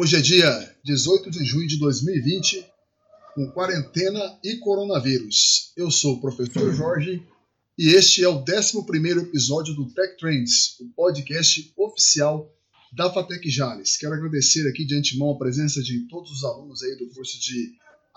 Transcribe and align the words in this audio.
Hoje 0.00 0.16
é 0.16 0.20
dia 0.20 0.76
18 0.82 1.30
de 1.30 1.44
junho 1.44 1.66
de 1.66 1.78
2020, 1.78 2.64
com 3.34 3.50
quarentena 3.50 4.38
e 4.42 4.56
coronavírus. 4.56 5.72
Eu 5.76 5.90
sou 5.90 6.14
o 6.14 6.20
professor 6.20 6.72
Jorge 6.74 7.22
e 7.78 7.88
este 7.88 8.24
é 8.24 8.28
o 8.28 8.42
11 8.42 8.78
episódio 9.20 9.74
do 9.74 9.92
Tech 9.92 10.16
Trends, 10.16 10.78
o 10.80 10.88
podcast 10.96 11.72
oficial 11.76 12.50
da 12.92 13.12
Fatec 13.12 13.48
Jales. 13.50 13.96
Quero 13.96 14.14
agradecer 14.14 14.68
aqui 14.68 14.84
de 14.84 14.96
antemão 14.96 15.30
a 15.32 15.38
presença 15.38 15.82
de 15.82 16.08
todos 16.08 16.30
os 16.30 16.44
alunos 16.44 16.82
aí 16.82 16.96
do 16.96 17.08
curso 17.14 17.40
de 17.40 17.72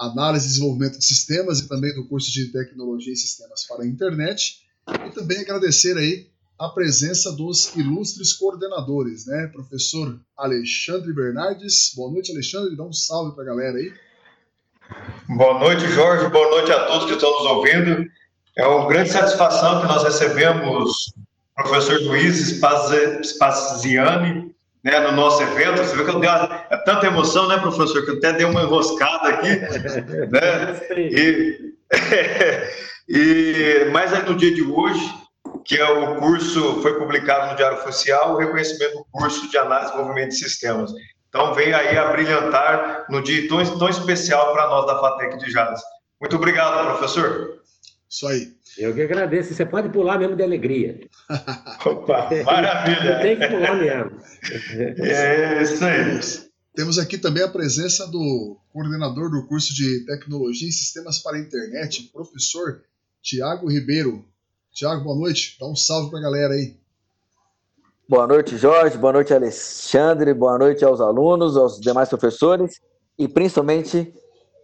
Análise 0.05 0.45
e 0.45 0.49
Desenvolvimento 0.49 0.99
de 0.99 1.05
Sistemas 1.05 1.59
e 1.59 1.67
também 1.67 1.93
do 1.93 2.07
curso 2.07 2.31
de 2.31 2.51
Tecnologia 2.51 3.13
e 3.13 3.17
Sistemas 3.17 3.65
para 3.67 3.83
a 3.83 3.87
Internet. 3.87 4.61
E 5.07 5.11
também 5.11 5.39
agradecer 5.39 5.97
aí 5.97 6.27
a 6.59 6.69
presença 6.69 7.31
dos 7.31 7.75
ilustres 7.75 8.33
coordenadores, 8.33 9.25
né? 9.25 9.47
Professor 9.47 10.19
Alexandre 10.37 11.13
Bernardes. 11.13 11.93
Boa 11.95 12.11
noite, 12.11 12.31
Alexandre. 12.31 12.75
Dá 12.75 12.83
um 12.83 12.93
salve 12.93 13.35
para 13.35 13.43
a 13.43 13.47
galera 13.47 13.77
aí. 13.77 13.93
Boa 15.29 15.59
noite, 15.59 15.87
Jorge. 15.87 16.29
Boa 16.29 16.49
noite 16.49 16.71
a 16.71 16.85
todos 16.85 17.05
que 17.07 17.13
estão 17.13 17.31
nos 17.31 17.45
ouvindo. 17.51 18.05
É 18.57 18.67
uma 18.67 18.87
grande 18.87 19.09
satisfação 19.09 19.81
que 19.81 19.87
nós 19.87 20.03
recebemos 20.03 21.07
o 21.57 21.63
professor 21.63 21.99
Luiz 22.01 22.59
Spaziani 23.23 24.52
né, 24.83 24.99
no 24.99 25.11
nosso 25.13 25.41
evento. 25.43 25.77
Você 25.77 25.95
vê 25.95 26.03
que 26.03 26.09
eu 26.09 26.19
dei 26.19 26.29
uma, 26.29 26.65
é 26.69 26.77
tanta 26.77 27.07
emoção, 27.07 27.47
né, 27.47 27.57
professor, 27.59 28.03
que 28.03 28.11
eu 28.11 28.17
até 28.17 28.33
dei 28.33 28.45
uma 28.45 28.63
enroscada 28.63 29.29
aqui. 29.29 29.49
né? 30.29 30.81
E, 30.97 31.73
e, 33.07 33.89
mas 33.91 34.13
aí 34.13 34.23
no 34.23 34.35
dia 34.35 34.53
de 34.53 34.63
hoje 34.63 35.23
que 35.65 35.77
é 35.77 35.89
o 35.89 36.17
curso, 36.17 36.81
foi 36.81 36.97
publicado 36.99 37.51
no 37.51 37.55
Diário 37.55 37.77
Oficial, 37.77 38.33
o 38.33 38.37
reconhecimento 38.37 38.97
do 38.97 39.05
curso 39.11 39.49
de 39.49 39.57
análise 39.57 39.87
e 39.87 39.91
desenvolvimento 39.91 40.29
de 40.29 40.37
sistemas. 40.37 40.91
Então, 41.29 41.53
vem 41.53 41.73
aí 41.73 41.97
a 41.97 42.11
brilhantar 42.11 43.05
no 43.09 43.21
dia 43.21 43.47
tão, 43.47 43.63
tão 43.77 43.89
especial 43.89 44.53
para 44.53 44.67
nós 44.67 44.85
da 44.85 44.99
FATEC 44.99 45.37
de 45.37 45.51
Jales. 45.51 45.81
Muito 46.19 46.35
obrigado, 46.35 46.85
professor. 46.85 47.59
Isso 48.09 48.27
aí. 48.27 48.53
Eu 48.77 48.93
que 48.93 49.01
agradeço. 49.01 49.53
Você 49.53 49.65
pode 49.65 49.89
pular 49.89 50.17
mesmo 50.17 50.35
de 50.35 50.43
alegria. 50.43 50.99
Opa, 51.85 52.29
maravilha. 52.43 53.19
Tem 53.21 53.39
que 53.39 53.47
pular 53.47 53.75
mesmo. 53.75 54.19
É 54.99 55.61
isso 55.61 55.83
aí. 55.83 56.19
Temos 56.75 56.97
aqui 56.97 57.17
também 57.17 57.43
a 57.43 57.47
presença 57.47 58.07
do 58.07 58.57
coordenador 58.71 59.29
do 59.29 59.45
curso 59.45 59.73
de 59.75 60.05
Tecnologia 60.05 60.67
e 60.67 60.71
Sistemas 60.71 61.19
para 61.19 61.37
a 61.37 61.39
Internet, 61.39 62.09
professor 62.11 62.81
Tiago 63.21 63.69
Ribeiro. 63.69 64.25
Tiago, 64.73 65.03
boa 65.03 65.15
noite. 65.15 65.55
Dá 65.59 65.67
um 65.67 65.75
salve 65.75 66.09
para 66.09 66.19
a 66.19 66.23
galera 66.23 66.53
aí. 66.55 66.75
Boa 68.09 68.25
noite, 68.25 68.57
Jorge. 68.57 68.97
Boa 68.97 69.13
noite, 69.13 69.33
Alexandre. 69.33 70.33
Boa 70.33 70.57
noite 70.57 70.83
aos 70.83 70.99
alunos, 70.99 71.55
aos 71.55 71.79
demais 71.79 72.09
professores 72.09 72.81
e 73.17 73.27
principalmente 73.27 74.11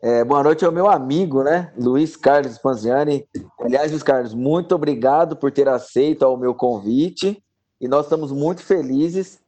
é, 0.02 0.24
boa 0.24 0.44
noite 0.44 0.64
ao 0.64 0.72
meu 0.72 0.90
amigo, 0.90 1.44
né, 1.44 1.74
Luiz 1.78 2.16
Carlos 2.16 2.58
Panziani. 2.58 3.28
Aliás, 3.60 3.92
Luiz 3.92 4.04
Carlos, 4.04 4.34
muito 4.34 4.74
obrigado 4.74 5.36
por 5.36 5.52
ter 5.52 5.68
aceito 5.68 6.24
o 6.24 6.38
meu 6.38 6.54
convite 6.54 7.44
e 7.80 7.88
nós 7.88 8.06
estamos 8.06 8.32
muito 8.32 8.62
felizes 8.62 9.40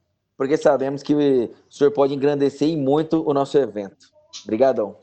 porque 0.41 0.57
sabemos 0.57 1.03
que 1.03 1.13
o 1.13 1.51
senhor 1.69 1.91
pode 1.91 2.15
engrandecer 2.15 2.75
muito 2.75 3.23
o 3.29 3.31
nosso 3.31 3.57
evento. 3.59 4.07
Obrigadão. 4.43 4.97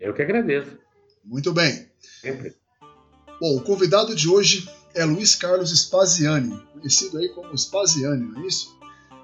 Eu 0.00 0.12
que 0.12 0.22
agradeço. 0.22 0.76
Muito 1.24 1.52
bem. 1.52 1.88
Sempre. 2.20 2.56
Bom, 3.40 3.56
o 3.56 3.62
convidado 3.62 4.14
de 4.14 4.28
hoje 4.28 4.68
é 4.94 5.04
Luiz 5.04 5.36
Carlos 5.36 5.70
Spaziani, 5.70 6.60
conhecido 6.72 7.18
aí 7.18 7.28
como 7.28 7.56
Spaziani, 7.56 8.26
não 8.26 8.42
é 8.42 8.46
isso? 8.46 8.76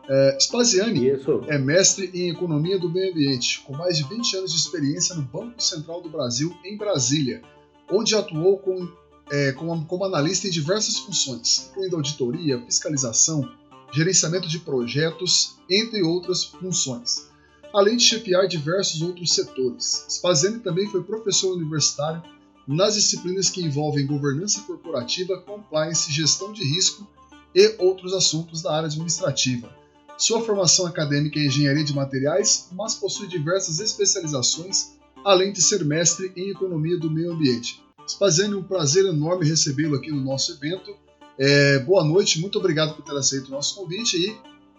É, 0.09 0.39
Spaziani 0.41 1.07
isso. 1.07 1.43
é 1.49 1.59
mestre 1.59 2.11
em 2.15 2.31
Economia 2.31 2.79
do 2.79 2.89
Meio 2.89 3.13
Ambiente, 3.13 3.61
com 3.61 3.77
mais 3.77 3.99
de 3.99 4.05
20 4.05 4.39
anos 4.39 4.53
de 4.53 4.59
experiência 4.59 5.15
no 5.15 5.23
Banco 5.23 5.63
Central 5.63 6.01
do 6.01 6.09
Brasil, 6.09 6.57
em 6.65 6.79
Brasília, 6.79 7.43
onde 7.91 8.15
atuou 8.15 8.59
com, 8.59 8.89
é, 9.31 9.53
como, 9.53 9.85
como 9.85 10.05
analista 10.05 10.47
em 10.47 10.51
diversas 10.51 10.99
funções, 10.99 11.69
incluindo 11.71 11.97
auditoria, 11.97 12.59
fiscalização, 12.65 13.47
gerenciamento 13.93 14.49
de 14.49 14.59
projetos, 14.61 15.59
entre 15.71 16.03
outras 16.03 16.43
funções, 16.45 17.29
além 17.75 17.99
de 17.99 18.05
chefiar 18.05 18.47
diversos 18.47 19.03
outros 19.03 19.35
setores. 19.35 20.07
Spaziani 20.09 20.61
também 20.61 20.89
foi 20.89 21.03
professor 21.03 21.53
universitário 21.53 22.23
nas 22.67 22.95
disciplinas 22.95 23.51
que 23.51 23.63
envolvem 23.63 24.07
governança 24.07 24.63
corporativa, 24.63 25.39
compliance, 25.43 26.11
gestão 26.11 26.51
de 26.51 26.65
risco 26.65 27.07
e 27.55 27.75
outros 27.79 28.15
assuntos 28.15 28.63
da 28.63 28.75
área 28.75 28.87
administrativa. 28.87 29.77
Sua 30.19 30.41
formação 30.41 30.85
acadêmica 30.85 31.39
é 31.39 31.47
engenharia 31.47 31.85
de 31.85 31.95
materiais, 31.95 32.69
mas 32.73 32.97
possui 32.97 33.29
diversas 33.29 33.79
especializações, 33.79 34.99
além 35.25 35.53
de 35.53 35.63
ser 35.63 35.85
mestre 35.85 36.33
em 36.35 36.51
economia 36.51 36.99
do 36.99 37.09
meio 37.09 37.33
ambiente. 37.33 37.81
Spaziani, 38.05 38.57
um 38.57 38.65
prazer 38.65 39.05
enorme 39.05 39.49
recebê-lo 39.49 39.95
aqui 39.95 40.11
no 40.11 40.21
nosso 40.21 40.53
evento. 40.53 40.93
É, 41.39 41.79
boa 41.79 42.03
noite, 42.03 42.41
muito 42.41 42.59
obrigado 42.59 42.97
por 42.97 43.05
ter 43.05 43.17
aceito 43.17 43.47
o 43.47 43.53
nosso 43.53 43.77
convite 43.77 44.17
e 44.17 44.37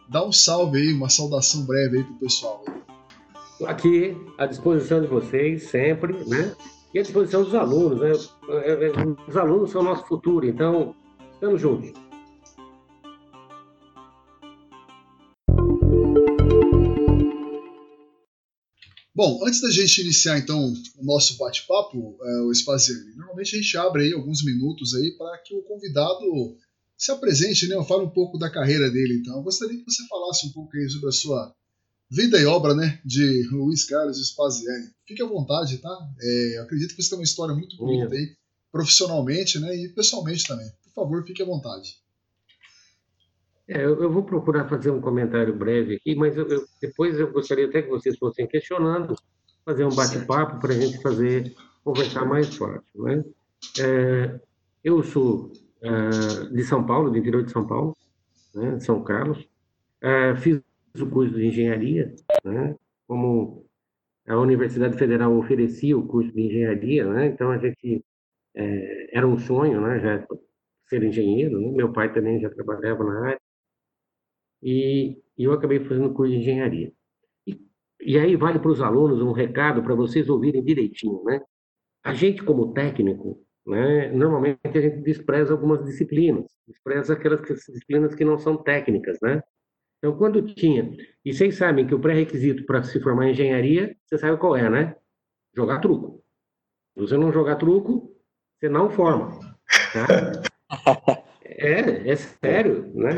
dá 0.09 0.25
um 0.25 0.31
salve 0.31 0.77
aí, 0.77 0.91
uma 0.91 1.07
saudação 1.07 1.63
breve 1.65 1.99
aí 1.99 2.03
para 2.03 2.13
o 2.13 2.19
pessoal. 2.19 2.65
Aqui 3.65 4.17
à 4.37 4.45
disposição 4.45 4.99
de 4.99 5.07
vocês 5.07 5.69
sempre, 5.69 6.21
né? 6.27 6.53
e 6.93 6.99
à 6.99 7.01
disposição 7.01 7.43
dos 7.43 7.55
alunos. 7.55 8.01
Né? 8.01 8.11
É, 8.49 8.87
é, 8.87 8.91
os 9.25 9.37
alunos 9.37 9.71
são 9.71 9.79
o 9.79 9.85
nosso 9.85 10.05
futuro, 10.05 10.45
então 10.45 10.93
estamos 11.31 11.61
juntos. 11.61 11.93
Bom, 19.19 19.45
antes 19.45 19.59
da 19.59 19.69
gente 19.69 19.99
iniciar 19.99 20.39
então 20.39 20.73
o 20.97 21.03
nosso 21.03 21.35
bate-papo, 21.35 22.17
é, 22.23 22.41
o 22.43 22.55
Spaziani, 22.55 23.15
normalmente 23.17 23.53
a 23.53 23.61
gente 23.61 23.77
abre 23.77 24.03
aí 24.03 24.13
alguns 24.13 24.45
minutos 24.45 24.95
aí 24.95 25.11
para 25.17 25.37
que 25.39 25.53
o 25.53 25.61
convidado 25.61 26.55
se 26.97 27.11
apresente, 27.11 27.67
né? 27.67 27.75
Fale 27.83 28.03
um 28.05 28.09
pouco 28.09 28.37
da 28.37 28.49
carreira 28.49 28.89
dele. 28.89 29.15
Então, 29.15 29.35
eu 29.35 29.43
gostaria 29.43 29.77
que 29.77 29.83
você 29.83 30.07
falasse 30.07 30.47
um 30.47 30.53
pouco 30.53 30.73
aí 30.77 30.89
sobre 30.89 31.09
a 31.09 31.11
sua 31.11 31.53
Vida 32.09 32.39
e 32.39 32.45
obra, 32.45 32.73
né, 32.73 33.01
de 33.03 33.43
Luiz 33.51 33.83
Carlos 33.83 34.25
Spaziani. 34.25 34.89
Fique 35.05 35.21
à 35.21 35.25
vontade, 35.25 35.79
tá? 35.79 36.09
É, 36.21 36.59
acredito 36.63 36.95
que 36.95 37.03
você 37.03 37.09
tem 37.09 37.19
uma 37.19 37.25
história 37.25 37.53
muito 37.53 37.75
bonita 37.75 38.15
aí, 38.15 38.37
profissionalmente, 38.71 39.59
né, 39.59 39.75
e 39.75 39.89
pessoalmente 39.89 40.47
também. 40.47 40.71
Por 40.85 40.93
favor, 40.93 41.25
fique 41.25 41.43
à 41.43 41.45
vontade. 41.45 41.97
É, 43.69 43.85
eu, 43.85 44.11
vou 44.11 44.23
procurar 44.23 44.67
fazer 44.67 44.89
um 44.89 44.99
comentário 44.99 45.55
breve 45.55 45.95
aqui, 45.95 46.15
mas 46.15 46.35
eu, 46.35 46.47
eu, 46.47 46.65
depois 46.81 47.19
eu 47.19 47.31
gostaria 47.31 47.67
até 47.67 47.83
que 47.83 47.89
vocês 47.89 48.17
fossem 48.17 48.47
questionando, 48.47 49.15
fazer 49.63 49.85
um 49.85 49.95
bate-papo 49.95 50.59
para 50.59 50.73
a 50.73 50.75
gente 50.75 50.99
fazer, 51.03 51.53
conversar 51.83 52.25
mais 52.25 52.55
fácil, 52.55 53.03
né? 53.03 53.23
É, 53.79 54.39
eu 54.83 55.03
sou 55.03 55.51
é, 55.83 56.45
de 56.51 56.63
São 56.63 56.83
Paulo, 56.83 57.11
do 57.11 57.17
interior 57.17 57.43
de 57.43 57.51
São 57.51 57.67
Paulo, 57.67 57.95
né, 58.55 58.79
São 58.79 59.03
Carlos. 59.03 59.47
É, 60.01 60.35
fiz 60.37 60.61
o 60.99 61.07
curso 61.07 61.35
de 61.35 61.45
engenharia, 61.45 62.13
né? 62.43 62.75
como 63.07 63.65
a 64.27 64.37
Universidade 64.37 64.97
Federal 64.97 65.35
oferecia 65.37 65.97
o 65.97 66.07
curso 66.07 66.31
de 66.31 66.41
engenharia, 66.41 67.05
né? 67.05 67.27
então 67.27 67.51
a 67.51 67.57
gente 67.57 68.03
é, 68.55 69.17
era 69.17 69.27
um 69.27 69.37
sonho, 69.37 69.81
né? 69.81 69.99
já 69.99 70.27
ser 70.87 71.03
engenheiro, 71.03 71.59
né? 71.59 71.71
meu 71.71 71.91
pai 71.91 72.11
também 72.11 72.39
já 72.39 72.49
trabalhava 72.49 73.03
na 73.03 73.27
área, 73.27 73.41
e, 74.61 75.17
eu 75.37 75.53
acabei 75.53 75.79
fazendo 75.79 76.13
curso 76.13 76.31
de 76.31 76.39
engenharia. 76.39 76.91
E, 77.47 77.59
e 78.01 78.19
aí 78.19 78.35
vale 78.35 78.59
para 78.59 78.71
os 78.71 78.81
alunos 78.81 79.21
um 79.21 79.31
recado 79.31 79.81
para 79.81 79.95
vocês 79.95 80.29
ouvirem 80.29 80.63
direitinho, 80.63 81.23
né? 81.23 81.41
A 82.03 82.13
gente 82.13 82.43
como 82.43 82.73
técnico, 82.73 83.41
né, 83.65 84.11
normalmente 84.11 84.59
a 84.65 84.81
gente 84.81 85.01
despreza 85.01 85.53
algumas 85.53 85.83
disciplinas, 85.85 86.45
despreza 86.67 87.13
aquelas 87.13 87.41
disciplinas 87.41 88.15
que 88.15 88.25
não 88.25 88.37
são 88.37 88.57
técnicas, 88.57 89.17
né? 89.21 89.41
Então, 89.97 90.17
quando 90.17 90.41
tinha. 90.41 90.95
E 91.25 91.33
vocês 91.33 91.57
sabem 91.57 91.85
que 91.85 91.93
o 91.93 91.99
pré-requisito 91.99 92.65
para 92.65 92.83
se 92.83 92.99
formar 93.01 93.27
em 93.27 93.31
engenharia, 93.31 93.95
você 94.05 94.17
sabe 94.17 94.37
qual 94.37 94.55
é, 94.55 94.69
né? 94.69 94.95
Jogar 95.55 95.79
truco. 95.79 96.23
Se 96.93 97.01
você 97.01 97.17
não 97.17 97.33
jogar 97.33 97.57
truco, 97.57 98.15
você 98.57 98.69
não 98.69 98.89
forma. 98.89 99.37
Tá? 99.93 100.41
É, 101.57 102.09
é 102.09 102.15
sério, 102.15 102.93
né? 102.93 103.11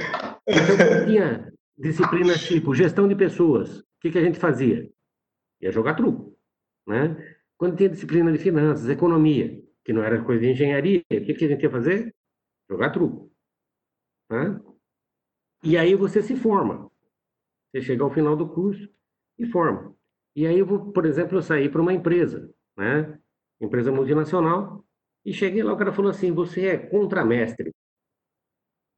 Então, 0.48 1.06
tinha 1.06 1.54
disciplinas 1.78 2.42
tipo 2.42 2.74
gestão 2.74 3.08
de 3.08 3.16
pessoas, 3.16 3.80
o 3.80 3.84
que, 4.00 4.12
que 4.12 4.18
a 4.18 4.24
gente 4.24 4.40
fazia? 4.40 4.90
Ia 5.62 5.72
jogar 5.72 5.96
truco, 5.96 6.38
né? 6.88 7.16
Quando 7.58 7.76
tinha 7.76 7.90
disciplina 7.90 8.32
de 8.32 8.38
finanças, 8.38 8.90
economia, 8.90 9.62
que 9.84 9.94
não 9.94 10.04
era 10.04 10.24
coisa 10.24 10.42
de 10.42 10.50
engenharia, 10.50 11.04
o 11.12 11.26
que, 11.26 11.34
que 11.34 11.46
a 11.46 11.48
gente 11.48 11.64
ia 11.64 11.70
fazer? 11.70 12.16
Jogar 12.70 12.92
truco. 12.92 13.32
Né? 14.30 14.60
E 15.64 15.78
aí 15.78 15.94
você 15.94 16.24
se 16.24 16.36
forma. 16.36 16.90
Você 17.70 17.82
chega 17.82 18.04
ao 18.04 18.10
final 18.10 18.36
do 18.36 18.50
curso 18.50 18.90
e 19.38 19.46
forma. 19.46 19.96
E 20.36 20.48
aí, 20.48 20.60
eu 20.60 20.66
vou, 20.66 20.92
por 20.92 21.06
exemplo, 21.06 21.38
eu 21.38 21.42
sair 21.42 21.70
para 21.70 21.82
uma 21.82 21.94
empresa, 21.94 22.50
né? 22.78 23.20
empresa 23.60 23.92
multinacional, 23.92 24.84
e 25.24 25.34
cheguei 25.34 25.62
lá, 25.62 25.74
o 25.74 25.78
cara 25.78 25.94
falou 25.94 26.10
assim, 26.10 26.32
você 26.32 26.68
é 26.68 26.78
contramestre. 26.78 27.72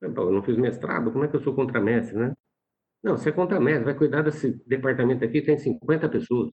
Eu 0.03 0.31
não 0.31 0.43
fiz 0.43 0.57
mestrado, 0.57 1.11
como 1.11 1.23
é 1.23 1.27
que 1.27 1.35
eu 1.35 1.41
sou 1.41 1.55
contramestre, 1.55 2.17
né? 2.17 2.33
Não, 3.01 3.17
você 3.17 3.29
é 3.29 3.31
contramestre, 3.31 3.85
vai 3.85 3.95
cuidar 3.95 4.21
desse 4.21 4.51
departamento 4.67 5.23
aqui, 5.23 5.41
tem 5.41 5.57
50 5.57 6.09
pessoas. 6.09 6.51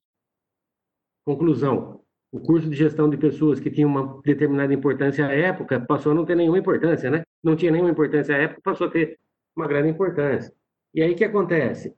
Conclusão, 1.25 2.03
o 2.33 2.41
curso 2.41 2.69
de 2.71 2.77
gestão 2.77 3.11
de 3.11 3.17
pessoas 3.17 3.59
que 3.61 3.71
tinha 3.71 3.87
uma 3.87 4.21
determinada 4.23 4.73
importância 4.73 5.27
à 5.27 5.33
época 5.33 5.81
passou 5.81 6.13
a 6.13 6.15
não 6.15 6.25
ter 6.25 6.37
nenhuma 6.37 6.59
importância, 6.59 7.11
né? 7.11 7.23
Não 7.43 7.57
tinha 7.57 7.73
nenhuma 7.73 7.91
importância 7.91 8.35
à 8.35 8.39
época, 8.39 8.61
passou 8.63 8.87
a 8.87 8.91
ter 8.91 9.19
uma 9.57 9.67
grande 9.67 9.89
importância. 9.91 10.53
E 10.95 11.03
aí 11.03 11.13
o 11.13 11.17
que 11.17 11.25
acontece? 11.25 11.95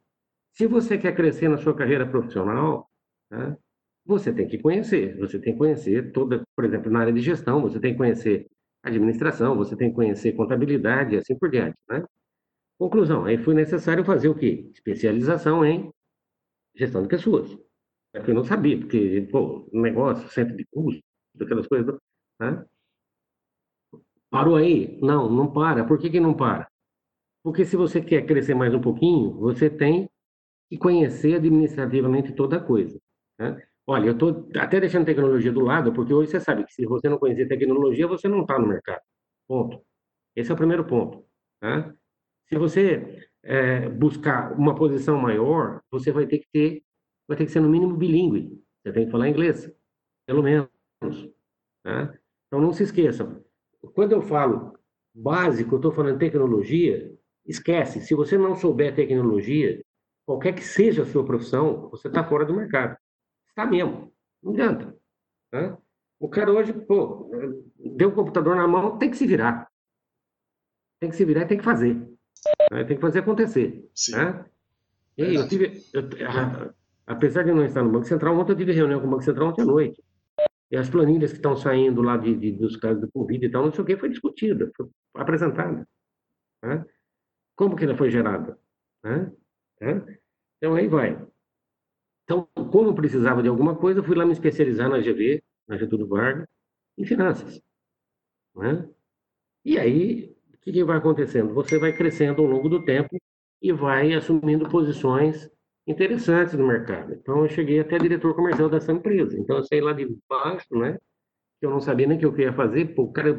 Se 0.53 0.67
você 0.67 0.99
quer 0.99 1.15
crescer 1.15 1.49
na 1.49 1.59
sua 1.59 1.75
carreira 1.75 2.07
profissional, 2.07 2.91
né, 3.31 3.57
você 4.05 4.33
tem 4.33 4.47
que 4.47 4.59
conhecer. 4.59 5.17
Você 5.19 5.39
tem 5.39 5.53
que 5.53 5.59
conhecer 5.59 6.13
toda, 6.13 6.43
por 6.57 6.65
exemplo, 6.65 6.91
na 6.91 7.01
área 7.01 7.13
de 7.13 7.21
gestão, 7.21 7.63
você 7.63 7.81
tem 7.81 7.93
que 7.93 7.99
conhecer 7.99 8.47
administração, 8.83 9.57
você 9.57 9.77
tem 9.77 9.91
que 9.91 9.95
conhecer 9.97 10.33
contabilidade 10.33 11.15
e 11.15 11.19
assim 11.19 11.39
por 11.39 11.51
diante, 11.51 11.77
né? 11.89 12.05
Conclusão, 12.79 13.25
aí 13.25 13.39
foi 13.39 13.55
necessário 13.55 14.05
fazer 14.05 14.29
o 14.29 14.35
quê? 14.35 14.71
Especialização 14.75 15.65
em 15.65 15.91
gestão 16.75 17.03
de 17.03 17.09
pessoas. 17.09 17.57
É 18.15 18.21
que 18.21 18.31
eu 18.31 18.35
não 18.35 18.45
sabia, 18.45 18.79
porque, 18.79 19.29
pô, 19.31 19.69
negócio, 19.73 20.29
centro 20.31 20.57
de 20.57 20.67
custo, 20.67 21.03
aquelas 21.41 21.67
coisas, 21.67 21.97
né? 22.41 22.65
Parou 24.31 24.57
aí? 24.57 24.99
Não, 25.01 25.31
não 25.31 25.53
para. 25.53 25.85
Por 25.85 25.99
que, 25.99 26.11
que 26.11 26.19
não 26.21 26.35
para? 26.35 26.67
Porque 27.43 27.65
se 27.65 27.77
você 27.77 28.01
quer 28.01 28.25
crescer 28.27 28.55
mais 28.55 28.75
um 28.75 28.81
pouquinho, 28.81 29.33
você 29.35 29.69
tem 29.69 30.09
que 30.71 30.79
conhecer 30.79 31.37
administrativamente 31.37 32.33
toda 32.35 32.57
a 32.57 32.61
coisa. 32.65 32.99
Né? 33.39 33.63
Olha, 33.87 34.07
eu 34.07 34.13
estou 34.13 34.49
até 34.57 34.81
deixando 34.81 35.05
tecnologia 35.07 35.53
do 35.53 35.61
lado, 35.61 35.93
porque 35.93 36.15
hoje 36.15 36.31
você 36.31 36.41
sabe 36.41 36.65
que 36.65 36.73
se 36.73 36.87
você 36.87 37.09
não 37.09 37.19
conhecer 37.19 37.49
tecnologia, 37.49 38.07
você 38.07 38.29
não 38.29 38.43
está 38.43 38.59
no 38.59 38.67
mercado. 38.67 39.01
Ponto. 39.49 39.85
Esse 40.37 40.51
é 40.51 40.55
o 40.55 40.57
primeiro 40.57 40.85
ponto. 40.85 41.25
Tá? 41.61 41.93
Se 42.49 42.57
você 42.57 43.29
é, 43.43 43.89
buscar 43.89 44.53
uma 44.59 44.75
posição 44.75 45.19
maior, 45.19 45.83
você 45.91 46.13
vai 46.13 46.27
ter 46.27 46.39
que 46.39 46.47
ter, 46.53 46.83
vai 47.29 47.37
ter 47.37 47.47
que 47.47 47.53
ser 47.53 47.61
no 47.61 47.69
mínimo 47.69 47.97
bilíngue. 47.97 48.63
Você 48.83 48.93
tem 48.93 49.07
que 49.07 49.11
falar 49.11 49.29
inglês, 49.29 49.71
pelo 50.27 50.43
menos. 50.43 50.69
Tá? 51.83 52.15
Então 52.47 52.61
não 52.61 52.73
se 52.73 52.85
esqueça. 52.85 53.43
Quando 53.95 54.13
eu 54.13 54.23
falo 54.23 54.79
básico, 55.15 55.75
eu 55.75 55.79
estou 55.79 55.93
falando 55.93 56.19
tecnologia. 56.19 57.13
Esquece. 57.45 58.01
Se 58.01 58.15
você 58.15 58.39
não 58.39 58.55
souber 58.55 58.95
tecnologia, 58.95 59.83
qualquer 60.25 60.55
que 60.55 60.63
seja 60.63 61.03
a 61.03 61.07
sua 61.07 61.25
profissão, 61.25 61.89
você 61.91 62.07
está 62.09 62.23
fora 62.23 62.45
do 62.45 62.55
mercado. 62.55 62.97
Está 63.53 63.67
mesmo. 63.67 64.13
Não 64.43 64.53
adianta. 64.53 64.97
Né? 65.53 65.77
O 66.19 66.29
cara 66.29 66.51
hoje, 66.51 66.73
pô, 66.73 67.31
deu 67.97 68.09
o 68.09 68.15
computador 68.15 68.57
na 68.57 68.67
mão, 68.67 68.99
tem 68.99 69.11
que 69.11 69.17
se 69.17 69.27
virar. 69.27 69.71
Tem 70.99 71.11
que 71.11 71.17
se 71.17 71.25
virar 71.25 71.43
e 71.43 71.47
tem 71.47 71.59
que 71.59 71.65
fazer. 71.65 71.95
Né? 72.71 72.85
Tem 72.85 72.97
que 72.97 73.03
fazer 73.03 73.19
acontecer. 73.19 73.91
Né? 74.11 74.45
E 75.19 75.35
eu 75.35 75.47
tive, 75.47 75.83
eu, 75.93 76.03
apesar 77.07 77.43
de 77.43 77.53
não 77.53 77.65
estar 77.65 77.83
no 77.83 77.93
Banco 77.93 78.07
Central, 78.07 78.39
ontem 78.39 78.53
eu 78.53 78.57
tive 78.57 78.73
reunião 78.73 79.01
com 79.01 79.07
o 79.07 79.11
Banco 79.11 79.23
Central 79.23 79.49
ontem 79.49 79.63
à 79.63 79.67
noite. 79.67 80.03
E 80.71 80.77
as 80.77 80.89
planilhas 80.89 81.33
que 81.33 81.37
estão 81.37 81.55
saindo 81.55 82.01
lá 82.01 82.17
de, 82.17 82.35
de 82.35 82.53
dos 82.53 82.77
casos 82.77 83.03
do 83.03 83.13
Covid 83.13 83.45
e 83.45 83.51
tal, 83.51 83.67
não 83.67 83.73
sei 83.73 83.85
o 83.85 83.87
que, 83.87 83.97
foi 83.97 84.09
discutida, 84.09 84.73
foi 84.75 84.89
apresentada. 85.15 85.87
Né? 86.63 86.85
Como 87.55 87.77
que 87.77 87.85
ela 87.85 87.97
foi 87.97 88.11
gerada? 88.11 88.59
Né? 89.05 89.31
Né? 89.81 90.19
Então, 90.57 90.75
aí 90.75 90.89
vai. 90.89 91.21
Então, 92.25 92.49
como 92.71 92.95
precisava 92.95 93.43
de 93.43 93.49
alguma 93.49 93.77
coisa, 93.77 94.03
fui 94.03 94.17
lá 94.17 94.25
me 94.25 94.33
especializar 94.33 94.89
na 94.89 94.99
GV, 94.99 95.43
na 95.69 95.77
Getúlio 95.77 96.07
Vargas, 96.07 96.47
em 96.97 97.05
finanças. 97.05 97.61
Né? 98.55 98.89
E 99.65 99.79
aí, 99.79 100.35
o 100.55 100.59
que, 100.59 100.73
que 100.73 100.85
vai 100.85 100.99
acontecendo? 100.99 101.55
Você 101.55 101.79
vai 101.79 101.93
crescendo 101.93 102.43
ao 102.43 102.49
longo 102.49 102.69
do 102.69 102.85
tempo 102.85 103.17
e 103.61 103.73
vai 103.73 104.13
assumindo 104.13 104.69
posições 104.69 105.49
interessantes 105.87 106.55
no 106.55 106.67
mercado. 106.67 107.15
Então, 107.15 107.43
eu 107.43 107.49
cheguei 107.49 107.81
até 107.81 107.99
diretor 107.99 108.35
comercial 108.35 108.69
dessa 108.69 108.93
empresa. 108.93 109.39
Então, 109.39 109.57
eu 109.57 109.65
saí 109.65 109.81
lá 109.81 109.93
de 109.93 110.07
baixo, 110.29 110.67
né? 110.77 110.99
Eu 111.61 111.71
não 111.71 111.81
sabia 111.81 112.07
nem 112.07 112.17
o 112.17 112.21
que 112.21 112.27
eu 112.27 112.39
ia 112.39 112.53
fazer. 112.53 112.95
Pô, 112.95 113.11
cara, 113.13 113.31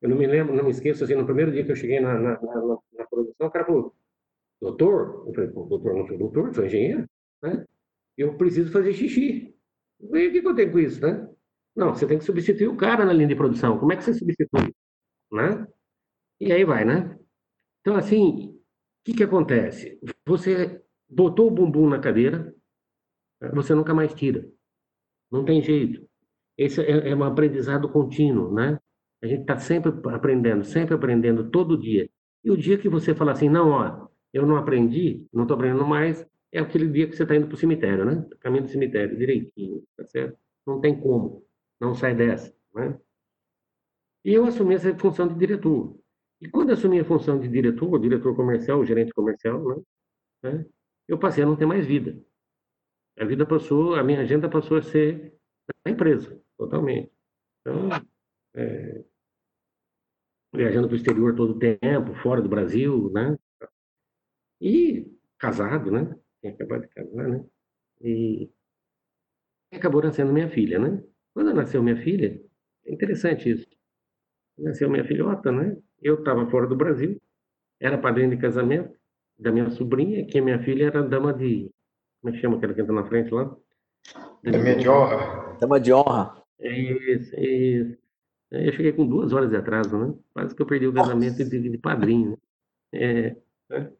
eu 0.00 0.08
não 0.08 0.16
me 0.16 0.26
lembro, 0.26 0.54
não 0.54 0.64
me 0.64 0.70
esqueço, 0.70 1.04
assim, 1.04 1.14
no 1.14 1.24
primeiro 1.24 1.52
dia 1.52 1.64
que 1.64 1.70
eu 1.72 1.76
cheguei 1.76 2.00
na, 2.00 2.14
na, 2.14 2.40
na, 2.40 2.78
na 2.92 3.06
produção, 3.06 3.46
o 3.46 3.50
cara 3.50 3.64
falou, 3.64 3.94
doutor? 4.60 5.24
Eu 5.28 5.34
falei, 5.34 5.50
doutor, 5.50 5.94
não 5.94 6.06
sou 6.06 6.18
doutor, 6.18 6.54
sou 6.54 6.64
engenheiro, 6.64 7.08
né? 7.42 7.64
Eu 8.16 8.36
preciso 8.36 8.70
fazer 8.72 8.92
xixi. 8.92 9.54
E 10.00 10.28
o 10.28 10.32
que, 10.32 10.46
eu 10.46 10.54
tenho 10.54 10.72
com 10.72 10.78
isso, 10.78 11.00
né? 11.00 11.28
Não, 11.74 11.94
você 11.94 12.06
tem 12.06 12.18
que 12.18 12.24
substituir 12.24 12.68
o 12.68 12.76
cara 12.76 13.04
na 13.04 13.12
linha 13.12 13.28
de 13.28 13.36
produção. 13.36 13.78
Como 13.78 13.92
é 13.92 13.96
que 13.96 14.04
você 14.04 14.12
substitui? 14.12 14.74
Né? 15.32 15.66
E 16.40 16.52
aí 16.52 16.64
vai, 16.64 16.84
né? 16.84 17.18
Então, 17.80 17.96
assim, 17.96 18.50
o 18.50 18.62
que, 19.04 19.14
que 19.14 19.24
acontece? 19.24 19.98
Você 20.26 20.82
botou 21.08 21.48
o 21.48 21.50
bumbum 21.50 21.88
na 21.88 21.98
cadeira, 21.98 22.54
você 23.52 23.74
nunca 23.74 23.94
mais 23.94 24.12
tira. 24.14 24.48
Não 25.30 25.44
tem 25.44 25.62
jeito. 25.62 26.06
Esse 26.56 26.82
é, 26.82 27.10
é 27.10 27.16
um 27.16 27.24
aprendizado 27.24 27.88
contínuo, 27.88 28.52
né? 28.52 28.78
A 29.22 29.26
gente 29.26 29.42
está 29.42 29.56
sempre 29.56 29.92
aprendendo, 30.10 30.64
sempre 30.64 30.94
aprendendo, 30.94 31.50
todo 31.50 31.78
dia. 31.78 32.08
E 32.44 32.50
o 32.50 32.56
dia 32.56 32.76
que 32.76 32.88
você 32.88 33.14
fala 33.14 33.32
assim, 33.32 33.48
não, 33.48 33.70
ó, 33.70 34.08
eu 34.32 34.44
não 34.44 34.56
aprendi, 34.56 35.26
não 35.32 35.42
estou 35.42 35.54
aprendendo 35.54 35.86
mais, 35.86 36.26
é 36.52 36.60
aquele 36.60 36.86
dia 36.88 37.08
que 37.08 37.16
você 37.16 37.22
está 37.22 37.34
indo 37.34 37.46
para 37.46 37.54
o 37.54 37.58
cemitério, 37.58 38.04
né? 38.04 38.28
Caminho 38.40 38.64
do 38.64 38.68
cemitério, 38.68 39.16
direitinho, 39.16 39.82
tá 39.96 40.04
certo? 40.04 40.38
Não 40.66 40.80
tem 40.80 40.98
como, 41.00 41.44
não 41.80 41.94
sai 41.94 42.14
dessa, 42.14 42.54
né? 42.74 43.00
E 44.24 44.34
eu 44.34 44.44
assumi 44.44 44.74
essa 44.74 44.96
função 44.98 45.26
de 45.26 45.34
diretor. 45.34 45.98
E 46.40 46.48
quando 46.48 46.72
assumi 46.72 47.00
a 47.00 47.04
função 47.04 47.40
de 47.40 47.48
diretor, 47.48 47.98
diretor 47.98 48.36
comercial, 48.36 48.84
gerente 48.84 49.12
comercial, 49.12 49.64
né? 49.64 49.82
né? 50.42 50.66
Eu 51.08 51.18
passei 51.18 51.42
a 51.42 51.46
não 51.46 51.56
ter 51.56 51.66
mais 51.66 51.86
vida. 51.86 52.22
A 53.18 53.24
vida 53.24 53.46
passou, 53.46 53.94
a 53.94 54.02
minha 54.04 54.20
agenda 54.20 54.48
passou 54.48 54.76
a 54.76 54.82
ser 54.82 55.34
a 55.84 55.90
empresa, 55.90 56.40
totalmente. 56.56 57.12
Então, 57.60 57.88
é, 58.54 59.04
viajando 60.54 60.86
para 60.86 60.94
o 60.94 60.96
exterior 60.96 61.34
todo 61.34 61.54
o 61.54 61.58
tempo, 61.58 62.14
fora 62.22 62.40
do 62.40 62.48
Brasil, 62.48 63.10
né? 63.12 63.38
E 64.60 65.10
casado, 65.38 65.90
né? 65.90 66.14
Tinha 66.42 66.52
acabado 66.52 66.82
de 66.82 66.88
casar, 66.88 67.28
né? 67.28 67.44
E 68.02 68.50
acabou 69.72 70.02
nascendo 70.02 70.32
minha 70.32 70.50
filha, 70.50 70.78
né? 70.78 71.02
Quando 71.32 71.54
nasceu 71.54 71.82
minha 71.82 71.96
filha, 71.96 72.38
é 72.84 72.92
interessante 72.92 73.48
isso. 73.50 73.66
Nasceu 74.58 74.90
minha 74.90 75.04
filhota, 75.04 75.50
né? 75.50 75.76
Eu 76.02 76.16
estava 76.16 76.50
fora 76.50 76.66
do 76.66 76.76
Brasil, 76.76 77.18
era 77.80 77.96
padrinho 77.96 78.30
de 78.30 78.36
casamento 78.36 78.94
da 79.38 79.50
minha 79.50 79.70
sobrinha, 79.70 80.26
que 80.26 80.40
minha 80.40 80.62
filha 80.62 80.86
era 80.86 81.02
dama 81.02 81.32
de. 81.32 81.70
Como 82.20 82.32
é 82.32 82.36
que 82.36 82.42
chama 82.42 82.56
aquela 82.56 82.74
que 82.74 82.80
entra 82.80 82.92
na 82.92 83.06
frente 83.06 83.32
lá? 83.32 83.56
Dama 84.42 84.74
de 84.74 84.88
honra. 84.88 85.58
Dama 85.60 85.80
de 85.80 85.92
honra. 85.92 86.44
Isso, 86.60 87.34
isso. 87.36 87.98
Eu 88.50 88.72
cheguei 88.72 88.92
com 88.92 89.06
duas 89.06 89.32
horas 89.32 89.50
de 89.50 89.56
atraso, 89.56 89.96
né? 89.96 90.14
Quase 90.32 90.54
que 90.54 90.60
eu 90.60 90.66
perdi 90.66 90.86
o 90.86 90.92
casamento 90.92 91.36
de, 91.36 91.70
de, 91.70 91.78
padrinho. 91.78 92.30
Né? 92.30 92.36
É, 92.92 93.36
né? 93.70 93.92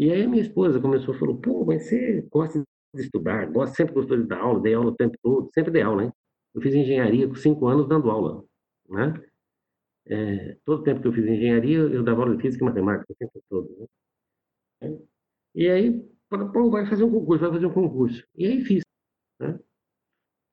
E 0.00 0.10
aí 0.10 0.22
a 0.22 0.28
minha 0.28 0.40
esposa 0.40 0.80
começou 0.80 1.14
a 1.14 1.18
falar, 1.18 1.34
pô, 1.34 1.62
mas 1.62 1.86
você 1.86 2.22
gosta 2.32 2.64
de 2.94 3.02
estudar, 3.02 3.44
gosta, 3.52 3.76
sempre 3.76 3.92
gostou 3.92 4.16
de 4.16 4.26
dar 4.26 4.38
aula, 4.40 4.58
dei 4.58 4.72
aula 4.72 4.92
o 4.92 4.96
tempo 4.96 5.14
todo, 5.22 5.50
sempre 5.52 5.70
dei 5.70 5.82
aula, 5.82 6.06
né? 6.06 6.12
Eu 6.54 6.62
fiz 6.62 6.74
engenharia 6.74 7.28
com 7.28 7.34
cinco 7.34 7.66
anos 7.66 7.86
dando 7.86 8.10
aula, 8.10 8.42
né? 8.88 9.12
É, 10.06 10.56
todo 10.64 10.82
tempo 10.84 11.02
que 11.02 11.06
eu 11.06 11.12
fiz 11.12 11.26
engenharia, 11.26 11.80
eu 11.80 12.02
dava 12.02 12.22
aula 12.22 12.34
de 12.34 12.40
física 12.40 12.64
e 12.64 12.66
matemática, 12.66 13.12
o 13.12 13.14
tempo 13.14 13.42
todo, 13.50 13.88
né? 14.80 14.98
E 15.54 15.68
aí, 15.68 16.00
pô, 16.30 16.70
vai 16.70 16.86
fazer 16.86 17.04
um 17.04 17.10
concurso, 17.10 17.42
vai 17.42 17.52
fazer 17.52 17.66
um 17.66 17.74
concurso. 17.74 18.26
E 18.34 18.46
aí 18.46 18.64
fiz, 18.64 18.82
né? 19.38 19.60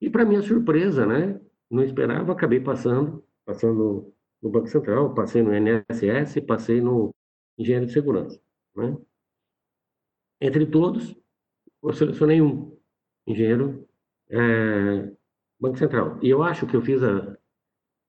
E 0.02 0.10
para 0.10 0.26
minha 0.26 0.42
surpresa, 0.42 1.06
né? 1.06 1.40
Não 1.72 1.86
esperava, 1.86 2.34
acabei 2.34 2.60
passando, 2.60 3.24
passando 3.46 4.14
no 4.42 4.50
Banco 4.50 4.68
Central, 4.68 5.14
passei 5.14 5.42
no 5.42 5.54
NSS, 5.54 6.42
passei 6.42 6.82
no 6.82 7.12
Engenharia 7.58 7.88
de 7.88 7.94
Segurança, 7.94 8.42
né? 8.76 8.98
Entre 10.40 10.66
todos, 10.66 11.16
eu 11.84 11.94
selecionei 11.94 12.42
um 12.42 12.78
engenheiro 13.26 13.88
é, 14.30 15.12
Banco 15.60 15.78
Central. 15.78 16.20
E 16.22 16.30
eu 16.30 16.44
acho 16.44 16.68
que 16.68 16.76
eu 16.76 16.82
fiz 16.82 17.02
a, 17.04 17.38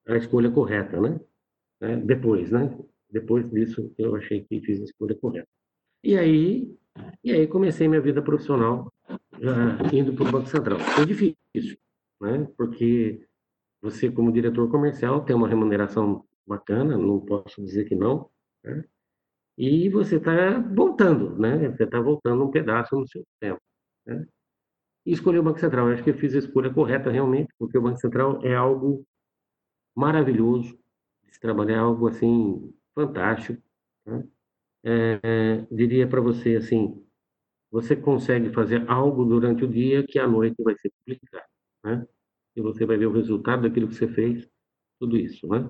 a 0.07 0.17
escolha 0.17 0.51
correta, 0.51 1.01
né? 1.01 1.21
É, 1.81 1.97
depois, 1.97 2.51
né? 2.51 2.77
Depois 3.11 3.51
disso, 3.51 3.93
eu 3.97 4.15
achei 4.17 4.45
que 4.45 4.61
fiz 4.61 4.81
a 4.81 4.85
escolha 4.85 5.15
correta. 5.15 5.49
E 6.05 6.17
aí, 6.17 6.77
e 7.25 7.33
aí 7.33 7.47
comecei 7.47 7.89
minha 7.89 8.01
vida 8.01 8.23
profissional 8.23 8.93
já 9.41 9.79
indo 9.93 10.13
para 10.15 10.29
o 10.29 10.33
Banco 10.33 10.49
Central. 10.49 10.79
Foi 10.79 11.07
difícil, 11.07 11.79
né? 12.21 12.47
Porque 12.57 13.27
você, 13.81 14.11
como 14.11 14.33
diretor 14.33 14.71
comercial, 14.71 15.25
tem 15.25 15.35
uma 15.35 15.49
remuneração 15.49 16.25
bacana, 16.47 16.97
não 16.99 17.21
posso 17.21 17.63
dizer 17.63 17.85
que 17.85 17.95
não, 17.95 18.29
né? 18.65 18.85
E 19.59 19.89
você 19.89 20.17
está 20.17 20.61
voltando, 20.61 21.37
né? 21.37 21.69
Você 21.71 21.83
está 21.83 22.01
voltando 22.01 22.45
um 22.45 22.51
pedaço 22.51 22.95
no 22.95 23.09
seu 23.09 23.25
tempo, 23.41 23.61
né? 24.07 24.25
E 25.05 25.13
escolher 25.13 25.41
o 25.41 25.43
Banco 25.43 25.59
Central. 25.59 25.89
Eu 25.89 25.95
acho 25.95 26.05
que 26.05 26.11
eu 26.11 26.19
fiz 26.19 26.35
a 26.35 26.39
escolha 26.39 26.73
correta 26.73 27.11
realmente, 27.11 27.53
porque 27.59 27.77
o 27.77 27.83
Banco 27.83 27.99
Central 27.99 28.41
é 28.45 28.55
algo 28.55 29.05
maravilhoso 29.97 30.79
se 31.29 31.41
trabalhar, 31.41 31.81
algo 31.81 32.07
assim 32.07 32.73
fantástico. 32.95 33.61
Né? 34.07 34.29
É, 34.85 35.21
é, 35.23 35.67
diria 35.73 36.07
para 36.07 36.21
você 36.21 36.57
assim, 36.57 37.05
você 37.71 37.97
consegue 37.97 38.53
fazer 38.53 38.89
algo 38.89 39.25
durante 39.25 39.65
o 39.65 39.69
dia 39.69 40.07
que 40.07 40.21
à 40.21 40.27
noite 40.29 40.63
vai 40.63 40.77
ser 40.79 40.93
publicado, 41.01 41.47
né? 41.85 42.07
E 42.55 42.61
você 42.61 42.87
vai 42.87 42.97
ver 42.97 43.07
o 43.07 43.13
resultado 43.13 43.63
daquilo 43.63 43.89
que 43.89 43.95
você 43.95 44.09
fez, 44.09 44.49
tudo 45.01 45.17
isso, 45.17 45.49
né? 45.49 45.69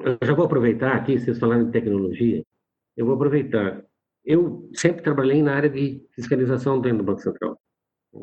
Eu 0.00 0.18
já 0.22 0.34
vou 0.34 0.46
aproveitar 0.46 0.96
aqui, 0.96 1.18
vocês 1.18 1.38
falando 1.38 1.66
de 1.66 1.72
tecnologia, 1.72 2.43
eu 2.96 3.06
vou 3.06 3.14
aproveitar. 3.14 3.84
Eu 4.24 4.70
sempre 4.74 5.02
trabalhei 5.02 5.42
na 5.42 5.54
área 5.54 5.68
de 5.68 6.02
fiscalização 6.14 6.80
dentro 6.80 6.98
do 6.98 7.04
Banco 7.04 7.20
Central. 7.20 7.60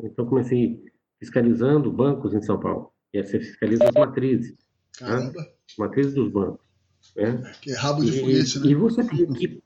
Então, 0.04 0.26
comecei 0.26 0.82
fiscalizando 1.18 1.92
bancos 1.92 2.34
em 2.34 2.42
São 2.42 2.58
Paulo. 2.58 2.92
E 3.12 3.18
aí 3.18 3.24
você 3.24 3.38
fiscaliza 3.38 3.84
as 3.84 3.94
matrizes. 3.94 4.50
Né? 4.52 4.56
Caramba. 4.98 5.40
Né? 5.40 5.46
Matrizes 5.78 6.14
dos 6.14 6.32
bancos. 6.32 6.66
Né? 7.16 7.52
Que 7.60 7.72
é 7.72 7.76
rabo 7.76 8.04
de 8.04 8.20
foguete, 8.20 8.58
né? 8.58 8.66
E 8.66 8.74
você 8.74 9.04
tem 9.04 9.32
que... 9.32 9.62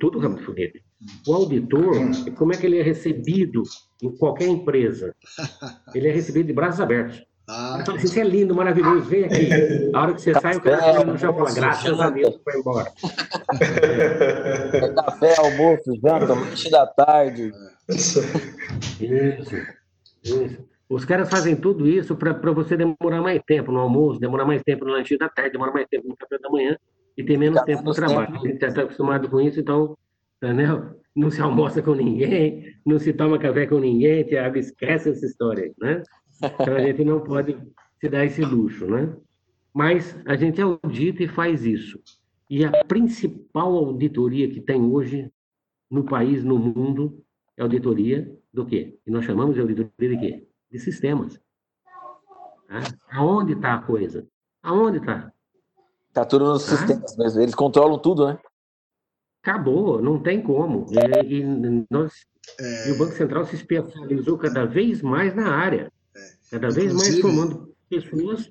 Tudo 0.00 0.18
rabo 0.18 0.36
de 0.36 0.42
foguete. 0.42 0.84
O 1.26 1.32
auditor, 1.32 1.94
como 2.36 2.52
é 2.52 2.56
que 2.56 2.66
ele 2.66 2.78
é 2.78 2.82
recebido 2.82 3.62
em 4.02 4.14
qualquer 4.16 4.48
empresa? 4.48 5.14
Ele 5.94 6.08
é 6.08 6.12
recebido 6.12 6.46
de 6.46 6.52
braços 6.52 6.80
abertos. 6.80 7.22
Ah, 7.48 7.78
então, 7.80 7.94
isso 7.96 8.18
é 8.18 8.24
lindo, 8.24 8.54
maravilhoso, 8.54 9.08
vem 9.08 9.24
aqui. 9.24 9.48
A 9.94 10.02
hora 10.02 10.14
que 10.14 10.20
você 10.20 10.34
sai, 10.34 10.56
o 10.56 10.60
cara 10.60 11.16
já 11.16 11.32
fala, 11.32 11.54
graças 11.54 12.00
a 12.00 12.10
Deus, 12.10 12.40
foi 12.42 12.58
embora. 12.58 12.92
Café, 14.96 15.34
almoço, 15.38 15.94
janta, 16.02 16.34
lanche 16.34 16.68
da 16.68 16.86
tarde. 16.86 17.52
Isso, 17.88 18.20
isso. 20.24 20.66
Os 20.88 21.04
caras 21.04 21.30
fazem 21.30 21.54
tudo 21.54 21.86
isso 21.86 22.16
para 22.16 22.52
você 22.52 22.76
demorar 22.76 23.22
mais 23.22 23.40
tempo 23.46 23.70
no 23.70 23.78
almoço, 23.78 24.18
demorar 24.18 24.44
mais 24.44 24.62
tempo 24.64 24.84
no 24.84 24.92
lanche 24.92 25.16
da 25.16 25.28
tarde, 25.28 25.52
demorar 25.52 25.72
mais 25.72 25.86
tempo 25.88 26.08
no 26.08 26.16
café 26.16 26.38
da 26.38 26.50
manhã 26.50 26.76
e 27.16 27.22
ter 27.22 27.36
menos 27.36 27.62
tempo 27.62 27.84
no 27.84 27.94
trabalho. 27.94 28.32
Tempo. 28.32 28.44
A 28.44 28.48
gente 28.48 28.60
já 28.60 28.68
está 28.68 28.82
acostumado 28.82 29.28
com 29.28 29.40
isso, 29.40 29.60
então 29.60 29.96
entendeu? 30.42 30.96
não 31.16 31.30
se 31.30 31.40
almoça 31.40 31.82
com 31.82 31.94
ninguém, 31.94 32.74
não 32.84 32.98
se 32.98 33.12
toma 33.12 33.38
café 33.38 33.66
com 33.66 33.78
ninguém, 33.78 34.22
Tiago, 34.24 34.58
esquece 34.58 35.08
essa 35.08 35.24
história, 35.24 35.72
né? 35.80 36.02
Então 36.42 36.74
a 36.74 36.80
gente 36.80 37.04
não 37.04 37.20
pode 37.20 37.56
se 38.00 38.08
dar 38.08 38.24
esse 38.24 38.42
luxo, 38.42 38.86
né? 38.86 39.14
Mas 39.72 40.16
a 40.26 40.36
gente 40.36 40.60
audita 40.60 41.22
e 41.22 41.28
faz 41.28 41.64
isso. 41.64 42.00
E 42.48 42.64
a 42.64 42.84
principal 42.84 43.74
auditoria 43.74 44.48
que 44.48 44.60
tem 44.60 44.80
hoje 44.80 45.30
no 45.90 46.04
país, 46.04 46.44
no 46.44 46.58
mundo, 46.58 47.22
é 47.56 47.62
auditoria 47.62 48.36
do 48.52 48.64
quê? 48.64 48.98
E 49.06 49.10
nós 49.10 49.24
chamamos 49.24 49.54
de 49.54 49.60
auditoria 49.60 50.10
de 50.10 50.18
quê? 50.18 50.48
De 50.70 50.78
sistemas. 50.78 51.40
Tá? 52.68 52.82
Aonde 53.10 53.52
está 53.52 53.74
a 53.74 53.82
coisa? 53.82 54.26
Aonde 54.62 54.98
está? 54.98 55.32
Está 56.08 56.24
tudo 56.24 56.46
nos 56.46 56.64
tá? 56.64 56.76
sistemas 56.76 57.16
mesmo. 57.16 57.40
Eles 57.42 57.54
controlam 57.54 57.98
tudo, 57.98 58.26
né? 58.26 58.38
Acabou, 59.42 60.02
não 60.02 60.20
tem 60.20 60.42
como. 60.42 60.86
E, 60.90 61.40
e 61.40 61.86
nós, 61.90 62.26
é... 62.58 62.88
e 62.88 62.92
o 62.92 62.98
Banco 62.98 63.12
Central 63.12 63.44
se 63.44 63.54
especializou 63.54 64.36
cada 64.38 64.64
vez 64.64 65.02
mais 65.02 65.34
na 65.34 65.54
área. 65.54 65.92
Cada 66.50 66.70
vez 66.70 66.92
mais 66.92 67.18
formando 67.20 67.74
pessoas. 67.88 68.50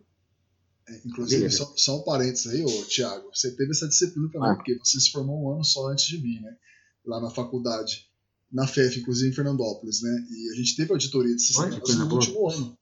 É, 0.88 1.02
inclusive, 1.04 1.50
só, 1.50 1.74
só, 1.76 2.00
um 2.00 2.04
parênteses 2.04 2.48
aí, 2.48 2.64
ô, 2.64 2.86
Tiago, 2.86 3.30
você 3.34 3.52
teve 3.56 3.72
essa 3.72 3.88
disciplina 3.88 4.30
também, 4.32 4.52
ah. 4.52 4.56
porque 4.56 4.78
você 4.78 5.00
se 5.00 5.12
formou 5.12 5.44
um 5.44 5.54
ano 5.56 5.64
só 5.64 5.88
antes 5.90 6.06
de 6.06 6.20
mim, 6.20 6.40
né? 6.42 6.56
Lá 7.04 7.20
na 7.20 7.32
faculdade, 7.32 8.08
na 8.52 8.68
FEF, 8.68 9.00
inclusive 9.00 9.32
em 9.32 9.34
Fernandópolis, 9.34 10.02
né? 10.04 10.28
E 10.30 10.52
a 10.52 10.56
gente 10.56 10.76
teve 10.76 10.92
auditoria 10.92 11.36
de 11.36 11.42
sistemas 11.42 11.96
no 11.96 12.14
último 12.14 12.50
ano. 12.50 12.78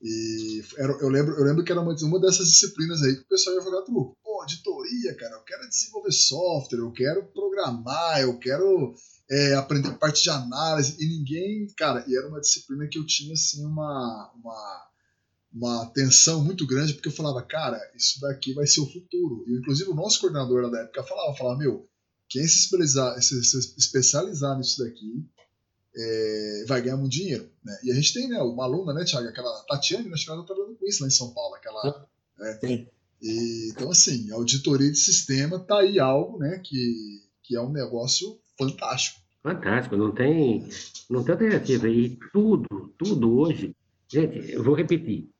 E 0.00 0.62
era, 0.76 0.92
eu, 0.92 1.08
lembro, 1.08 1.34
eu 1.34 1.44
lembro 1.44 1.64
que 1.64 1.72
era 1.72 1.80
uma, 1.80 1.94
uma 1.94 2.20
dessas 2.20 2.46
disciplinas 2.46 3.02
aí 3.02 3.16
que 3.16 3.22
o 3.22 3.28
pessoal 3.28 3.56
ia 3.56 3.62
jogar 3.62 3.82
truco. 3.82 4.16
Auditoria, 4.44 5.14
cara, 5.14 5.34
eu 5.34 5.42
quero 5.42 5.68
desenvolver 5.68 6.12
software, 6.12 6.78
eu 6.78 6.92
quero 6.92 7.24
programar, 7.24 8.20
eu 8.20 8.38
quero 8.38 8.94
é, 9.30 9.54
aprender 9.54 9.98
parte 9.98 10.22
de 10.22 10.30
análise, 10.30 10.96
e 11.02 11.06
ninguém, 11.06 11.66
cara, 11.76 12.04
e 12.06 12.16
era 12.16 12.28
uma 12.28 12.40
disciplina 12.40 12.86
que 12.86 12.98
eu 12.98 13.06
tinha, 13.06 13.32
assim, 13.32 13.64
uma, 13.64 14.30
uma, 14.36 14.88
uma 15.52 15.82
atenção 15.82 16.44
muito 16.44 16.66
grande, 16.66 16.94
porque 16.94 17.08
eu 17.08 17.12
falava, 17.12 17.42
cara, 17.42 17.80
isso 17.96 18.20
daqui 18.20 18.52
vai 18.52 18.66
ser 18.66 18.80
o 18.80 18.92
futuro. 18.92 19.44
E, 19.48 19.58
inclusive, 19.58 19.90
o 19.90 19.94
nosso 19.94 20.20
coordenador 20.20 20.70
da 20.70 20.80
época 20.80 21.02
falava, 21.02 21.36
falava, 21.36 21.58
meu, 21.58 21.88
quem 22.28 22.46
se 22.46 22.58
especializar, 22.60 23.20
se, 23.22 23.42
se 23.44 23.74
especializar 23.78 24.58
nisso 24.58 24.84
daqui 24.84 25.26
é, 25.96 26.64
vai 26.66 26.82
ganhar 26.82 26.96
muito 26.96 27.12
dinheiro. 27.12 27.50
Né? 27.64 27.78
E 27.84 27.92
a 27.92 27.94
gente 27.94 28.12
tem, 28.12 28.28
né, 28.28 28.38
uma 28.42 28.64
aluna, 28.64 28.92
né, 28.92 29.04
Thiago, 29.04 29.28
aquela 29.28 29.64
Tatiane, 29.64 30.12
acho 30.12 30.24
que 30.24 30.30
ela 30.30 30.40
tá 30.40 30.46
trabalhando 30.46 30.76
com 30.76 30.86
isso 30.86 31.02
lá 31.02 31.08
em 31.08 31.12
São 31.12 31.32
Paulo, 31.32 31.54
aquela... 31.54 32.08
Né? 32.38 32.90
E, 33.24 33.70
então, 33.70 33.90
assim, 33.90 34.30
auditoria 34.30 34.90
de 34.90 34.98
sistema 34.98 35.58
tá 35.58 35.78
aí 35.78 35.98
algo, 35.98 36.36
né, 36.38 36.60
que, 36.62 37.22
que 37.42 37.56
é 37.56 37.60
um 37.60 37.72
negócio 37.72 38.38
fantástico. 38.58 39.18
Fantástico, 39.42 39.96
não 39.96 40.12
tem, 40.12 40.68
não 41.08 41.24
tem 41.24 41.32
alternativa. 41.32 41.88
E 41.88 42.18
tudo, 42.32 42.94
tudo 42.98 43.38
hoje, 43.38 43.74
gente, 44.12 44.52
eu 44.52 44.62
vou 44.62 44.74
repetir. 44.74 45.30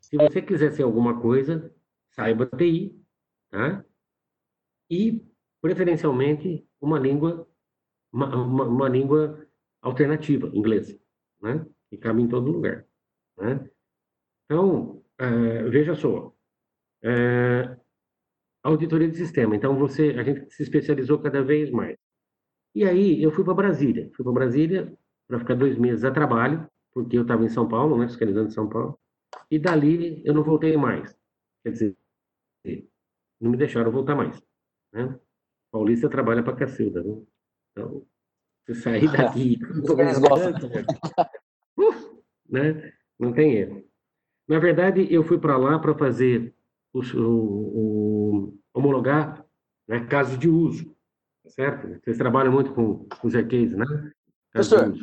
Se 0.00 0.16
você 0.16 0.42
quiser 0.42 0.72
ser 0.72 0.82
alguma 0.82 1.20
coisa, 1.20 1.72
saiba 2.10 2.44
TI, 2.44 3.00
tá? 3.50 3.84
E, 4.90 5.24
preferencialmente, 5.60 6.66
uma 6.80 6.98
língua, 6.98 7.48
uma, 8.12 8.34
uma, 8.34 8.64
uma 8.64 8.88
língua 8.88 9.46
alternativa, 9.80 10.50
inglês, 10.52 10.98
né? 11.40 11.64
Que 11.88 11.96
cabe 11.96 12.20
em 12.20 12.28
todo 12.28 12.50
lugar, 12.50 12.84
né? 13.38 13.70
Então, 14.44 15.04
é, 15.18 15.62
veja 15.70 15.94
só, 15.94 16.35
é, 17.02 17.76
auditoria 18.62 19.08
de 19.08 19.16
sistema. 19.16 19.54
Então, 19.54 19.78
você, 19.78 20.10
a 20.18 20.22
gente 20.22 20.52
se 20.52 20.62
especializou 20.62 21.18
cada 21.20 21.42
vez 21.42 21.70
mais. 21.70 21.96
E 22.74 22.84
aí 22.84 23.22
eu 23.22 23.30
fui 23.30 23.44
para 23.44 23.54
Brasília. 23.54 24.10
Fui 24.14 24.24
para 24.24 24.32
Brasília 24.32 24.92
para 25.26 25.38
ficar 25.38 25.54
dois 25.54 25.78
meses 25.78 26.04
a 26.04 26.10
trabalho, 26.10 26.68
porque 26.92 27.16
eu 27.16 27.22
estava 27.22 27.44
em 27.44 27.48
São 27.48 27.68
Paulo, 27.68 27.98
né, 27.98 28.06
fiscalizando 28.06 28.48
em 28.48 28.52
São 28.52 28.68
Paulo. 28.68 28.98
E 29.50 29.58
dali 29.58 30.22
eu 30.24 30.34
não 30.34 30.42
voltei 30.42 30.76
mais. 30.76 31.16
Quer 31.64 31.72
dizer, 31.72 31.96
não 33.40 33.50
me 33.50 33.56
deixaram 33.56 33.90
voltar 33.90 34.14
mais. 34.14 34.42
Né? 34.92 35.18
Paulista 35.72 36.08
trabalha 36.08 36.42
para 36.42 36.56
Cacilda. 36.56 37.02
Né? 37.02 37.22
Então, 37.72 38.06
se 38.66 38.74
sair 38.74 39.10
daqui. 39.12 39.58
uh, 41.78 42.22
né? 42.48 42.92
Não 43.18 43.32
tem 43.32 43.54
erro. 43.56 43.84
Na 44.48 44.58
verdade, 44.58 45.12
eu 45.12 45.24
fui 45.24 45.38
para 45.38 45.56
lá 45.56 45.78
para 45.78 45.96
fazer 45.96 46.54
o, 46.98 47.20
o, 47.20 48.44
o 48.44 48.58
homologar 48.74 49.44
né, 49.88 50.00
casos 50.06 50.38
de 50.38 50.48
uso 50.48 50.96
certo? 51.48 52.00
Vocês 52.02 52.18
trabalham 52.18 52.52
muito 52.52 52.72
com, 52.72 53.06
com 53.20 53.28
GQs, 53.28 53.76
né? 53.76 53.86
Professor, 54.52 54.94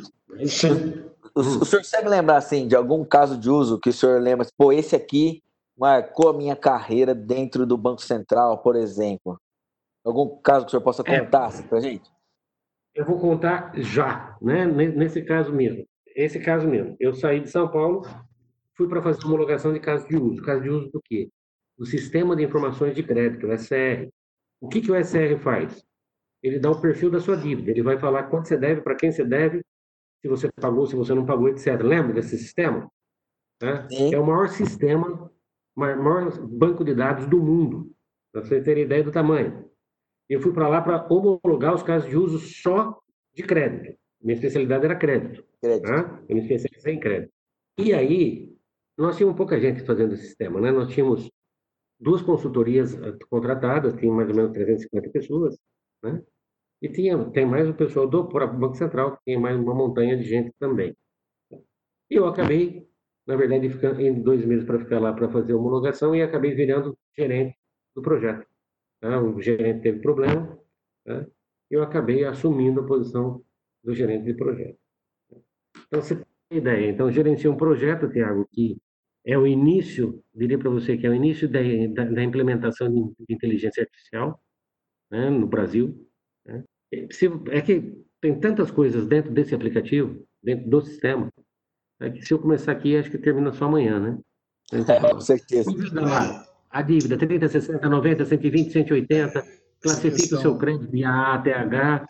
o, 1.34 1.40
o 1.40 1.64
senhor 1.64 1.82
consegue 1.82 2.08
lembrar, 2.08 2.36
assim, 2.36 2.66
de 2.66 2.76
algum 2.76 3.04
caso 3.04 3.38
de 3.38 3.48
uso 3.48 3.78
que 3.78 3.90
o 3.90 3.92
senhor 3.92 4.20
lembra, 4.20 4.46
pô, 4.56 4.72
esse 4.72 4.96
aqui 4.96 5.42
marcou 5.76 6.30
a 6.30 6.34
minha 6.34 6.56
carreira 6.56 7.14
dentro 7.14 7.66
do 7.66 7.76
Banco 7.76 8.02
Central, 8.02 8.58
por 8.58 8.76
exemplo? 8.76 9.38
Algum 10.04 10.40
caso 10.40 10.64
que 10.64 10.68
o 10.68 10.70
senhor 10.70 10.82
possa 10.82 11.02
é. 11.06 11.20
contar 11.20 11.44
é, 11.44 11.46
assim, 11.46 11.62
para 11.64 11.80
gente? 11.80 12.10
Eu 12.94 13.04
vou 13.04 13.18
contar 13.18 13.72
já, 13.76 14.36
né? 14.40 14.66
Nesse 14.66 15.22
caso 15.22 15.52
mesmo. 15.52 15.84
Esse 16.14 16.38
caso 16.38 16.68
mesmo. 16.68 16.96
Eu 17.00 17.12
saí 17.14 17.40
de 17.40 17.50
São 17.50 17.68
Paulo, 17.68 18.02
fui 18.76 18.88
para 18.88 19.02
fazer 19.02 19.24
homologação 19.24 19.72
de 19.72 19.80
caso 19.80 20.06
de 20.06 20.16
uso. 20.16 20.42
Caso 20.42 20.62
de 20.62 20.70
uso 20.70 20.90
do 20.90 21.00
quê? 21.02 21.28
Do 21.76 21.84
Sistema 21.86 22.36
de 22.36 22.44
Informações 22.44 22.94
de 22.94 23.02
Crédito, 23.02 23.46
o 23.46 23.58
SR. 23.58 24.08
O 24.60 24.68
que, 24.68 24.80
que 24.80 24.90
o 24.90 25.04
SR 25.04 25.38
faz? 25.42 25.84
ele 26.44 26.58
dá 26.58 26.70
o 26.70 26.78
perfil 26.78 27.10
da 27.10 27.20
sua 27.20 27.38
dívida. 27.38 27.70
Ele 27.70 27.82
vai 27.82 27.98
falar 27.98 28.24
quanto 28.24 28.48
você 28.48 28.58
deve, 28.58 28.82
para 28.82 28.94
quem 28.94 29.10
você 29.10 29.24
deve, 29.24 29.64
se 30.20 30.28
você 30.28 30.52
pagou, 30.52 30.86
se 30.86 30.94
você 30.94 31.14
não 31.14 31.24
pagou, 31.24 31.48
etc. 31.48 31.80
Lembra 31.80 32.12
desse 32.12 32.36
sistema? 32.36 32.86
Né? 33.62 33.88
É 34.12 34.18
o 34.18 34.26
maior 34.26 34.50
sistema, 34.50 35.32
maior 35.74 36.46
banco 36.46 36.84
de 36.84 36.94
dados 36.94 37.26
do 37.26 37.42
mundo, 37.42 37.90
para 38.30 38.44
você 38.44 38.60
ter 38.60 38.76
ideia 38.76 39.02
do 39.02 39.10
tamanho. 39.10 39.70
Eu 40.28 40.38
fui 40.38 40.52
para 40.52 40.68
lá 40.68 40.82
para 40.82 41.06
homologar 41.10 41.74
os 41.74 41.82
casos 41.82 42.10
de 42.10 42.16
uso 42.16 42.38
só 42.38 43.00
de 43.32 43.42
crédito. 43.42 43.98
Minha 44.20 44.34
especialidade 44.34 44.84
era 44.84 44.96
crédito. 44.96 45.42
crédito. 45.62 45.86
Tá? 45.86 46.22
Eu 46.28 46.36
me 46.36 46.42
especializei 46.42 46.94
em 46.94 47.00
crédito. 47.00 47.32
E 47.78 47.94
aí, 47.94 48.54
nós 48.98 49.16
tínhamos 49.16 49.36
pouca 49.36 49.58
gente 49.58 49.82
fazendo 49.82 50.12
esse 50.12 50.26
sistema, 50.26 50.60
né? 50.60 50.70
Nós 50.70 50.92
tínhamos 50.92 51.30
duas 52.04 52.22
consultorias 52.22 52.94
eh, 52.94 53.16
contratadas, 53.30 53.94
tinha 53.94 54.12
mais 54.12 54.28
ou 54.28 54.36
menos 54.36 54.52
350 54.52 55.10
pessoas, 55.10 55.58
né? 56.02 56.22
E 56.82 56.88
tinha, 56.88 57.18
tem 57.30 57.46
mais 57.46 57.68
o 57.68 57.74
pessoal 57.74 58.06
do 58.06 58.28
próprio 58.28 58.60
Banco 58.60 58.76
Central, 58.76 59.16
que 59.16 59.24
tem 59.24 59.40
mais 59.40 59.58
uma 59.58 59.74
montanha 59.74 60.16
de 60.16 60.24
gente 60.24 60.52
também. 60.58 60.94
E 62.10 62.14
eu 62.14 62.26
acabei, 62.26 62.86
na 63.26 63.36
verdade, 63.36 63.70
ficando, 63.70 64.00
indo 64.02 64.22
dois 64.22 64.44
meses 64.44 64.66
para 64.66 64.78
ficar 64.78 65.00
lá 65.00 65.12
para 65.14 65.30
fazer 65.30 65.54
a 65.54 65.56
homologação 65.56 66.14
e 66.14 66.22
acabei 66.22 66.54
virando 66.54 66.96
gerente 67.16 67.56
do 67.96 68.02
projeto. 68.02 68.46
Tá? 69.00 69.18
O 69.22 69.40
gerente 69.40 69.80
teve 69.80 70.00
problema, 70.00 70.58
tá? 71.06 71.26
eu 71.70 71.82
acabei 71.82 72.24
assumindo 72.24 72.80
a 72.80 72.86
posição 72.86 73.42
do 73.82 73.94
gerente 73.94 74.24
de 74.24 74.34
projeto. 74.34 74.78
Então, 75.86 76.02
você 76.02 76.16
tem 76.50 76.58
ideia. 76.58 76.90
Então, 76.90 77.10
gerenciei 77.10 77.50
um 77.50 77.56
projeto, 77.56 78.10
Tiago, 78.10 78.46
que 78.52 78.76
é 79.24 79.38
o 79.38 79.46
início, 79.46 80.22
diria 80.34 80.58
para 80.58 80.70
você 80.70 80.96
que 80.96 81.06
é 81.06 81.10
o 81.10 81.14
início 81.14 81.48
da, 81.48 81.60
da, 81.94 82.04
da 82.10 82.22
implementação 82.22 82.92
de, 82.92 83.00
de, 83.26 83.34
inteligência 83.34 83.82
artificial 83.82 84.38
né, 85.10 85.30
no 85.30 85.46
Brasil. 85.46 86.06
Né? 86.44 86.62
Se, 87.10 87.26
é 87.50 87.60
que 87.62 88.04
tem 88.20 88.38
tantas 88.38 88.70
coisas 88.70 89.06
dentro 89.06 89.32
desse 89.32 89.54
aplicativo, 89.54 90.26
dentro 90.42 90.68
do 90.68 90.80
sistema, 90.82 91.30
é 92.00 92.10
que 92.10 92.22
se 92.22 92.34
eu 92.34 92.38
começar 92.38 92.72
aqui, 92.72 92.96
acho 92.96 93.10
que 93.10 93.18
termina 93.18 93.52
só 93.52 93.64
amanhã, 93.64 93.98
né? 93.98 94.18
Então, 94.72 94.94
é, 94.96 95.12
com 95.12 95.20
certeza. 95.20 95.70
A 96.70 96.82
dívida, 96.82 97.16
30, 97.16 97.48
60, 97.48 97.88
90, 97.88 98.24
120, 98.24 98.72
180, 98.72 99.46
classifica 99.80 100.16
questão, 100.16 100.38
o 100.38 100.42
seu 100.42 100.58
crédito 100.58 100.90
de 100.90 101.04
A 101.04 101.34
até 101.34 101.54
H, 101.54 102.06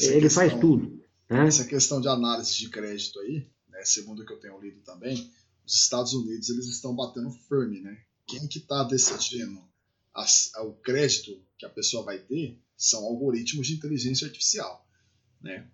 ele 0.00 0.20
questão, 0.20 0.42
faz 0.42 0.60
tudo. 0.60 1.00
Né? 1.28 1.46
Essa 1.46 1.64
questão 1.64 2.00
de 2.00 2.08
análise 2.08 2.56
de 2.56 2.70
crédito 2.70 3.18
aí, 3.20 3.46
né, 3.68 3.80
segundo 3.82 4.22
o 4.22 4.26
que 4.26 4.32
eu 4.32 4.38
tenho 4.38 4.60
lido 4.60 4.80
também, 4.82 5.30
os 5.66 5.74
Estados 5.74 6.12
Unidos 6.12 6.48
eles 6.50 6.66
estão 6.66 6.94
batendo 6.94 7.30
firme, 7.30 7.80
né? 7.80 7.98
Quem 8.26 8.46
que 8.46 8.58
está 8.58 8.84
decidindo 8.84 9.62
as, 10.14 10.52
o 10.58 10.72
crédito 10.74 11.42
que 11.58 11.66
a 11.66 11.70
pessoa 11.70 12.04
vai 12.04 12.18
ter 12.18 12.58
são 12.76 13.04
algoritmos 13.04 13.66
de 13.66 13.74
inteligência 13.74 14.26
artificial, 14.26 14.86
né? 15.40 15.68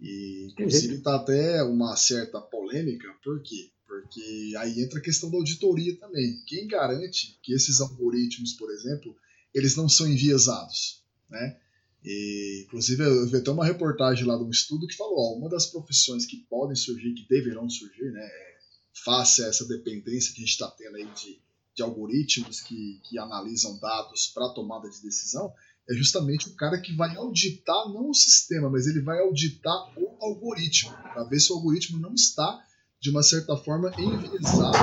E 0.00 0.48
inclusive 0.50 0.96
está 0.96 1.16
até 1.16 1.62
uma 1.62 1.96
certa 1.96 2.40
polêmica, 2.40 3.08
por 3.22 3.42
quê? 3.42 3.70
Porque 3.86 4.54
aí 4.58 4.82
entra 4.82 4.98
a 4.98 5.02
questão 5.02 5.30
da 5.30 5.36
auditoria 5.36 5.96
também. 5.96 6.42
Quem 6.46 6.66
garante 6.66 7.38
que 7.42 7.52
esses 7.52 7.80
algoritmos, 7.80 8.54
por 8.54 8.70
exemplo, 8.70 9.16
eles 9.54 9.76
não 9.76 9.88
são 9.88 10.06
enviesados, 10.06 11.02
né? 11.30 11.58
E, 12.04 12.64
inclusive, 12.66 13.02
eu 13.02 13.26
vi 13.26 13.38
até 13.38 13.50
uma 13.50 13.64
reportagem 13.64 14.26
lá 14.26 14.36
de 14.36 14.42
um 14.42 14.50
estudo 14.50 14.86
que 14.86 14.96
falou: 14.96 15.18
ó, 15.18 15.38
uma 15.38 15.48
das 15.48 15.66
profissões 15.66 16.26
que 16.26 16.36
podem 16.50 16.76
surgir, 16.76 17.14
que 17.14 17.26
deverão 17.26 17.68
surgir, 17.70 18.10
né, 18.10 18.20
é, 18.20 18.53
face 19.04 19.42
a 19.42 19.48
essa 19.48 19.66
dependência 19.66 20.32
que 20.32 20.42
a 20.42 20.44
gente 20.44 20.52
está 20.52 20.70
tendo 20.70 20.96
aí 20.96 21.06
de, 21.14 21.40
de 21.74 21.82
algoritmos 21.82 22.60
que, 22.60 23.00
que 23.08 23.18
analisam 23.18 23.78
dados 23.78 24.28
para 24.34 24.52
tomada 24.54 24.88
de 24.88 25.02
decisão, 25.02 25.52
é 25.88 25.94
justamente 25.94 26.48
o 26.48 26.56
cara 26.56 26.80
que 26.80 26.94
vai 26.94 27.14
auditar 27.16 27.88
não 27.92 28.10
o 28.10 28.14
sistema, 28.14 28.70
mas 28.70 28.86
ele 28.86 29.02
vai 29.02 29.18
auditar 29.20 29.92
o 29.98 30.16
algoritmo, 30.22 30.92
para 30.92 31.24
ver 31.24 31.40
se 31.40 31.52
o 31.52 31.56
algoritmo 31.56 31.98
não 31.98 32.14
está, 32.14 32.62
de 33.00 33.10
uma 33.10 33.22
certa 33.22 33.54
forma, 33.56 33.92
enviesado, 33.98 34.78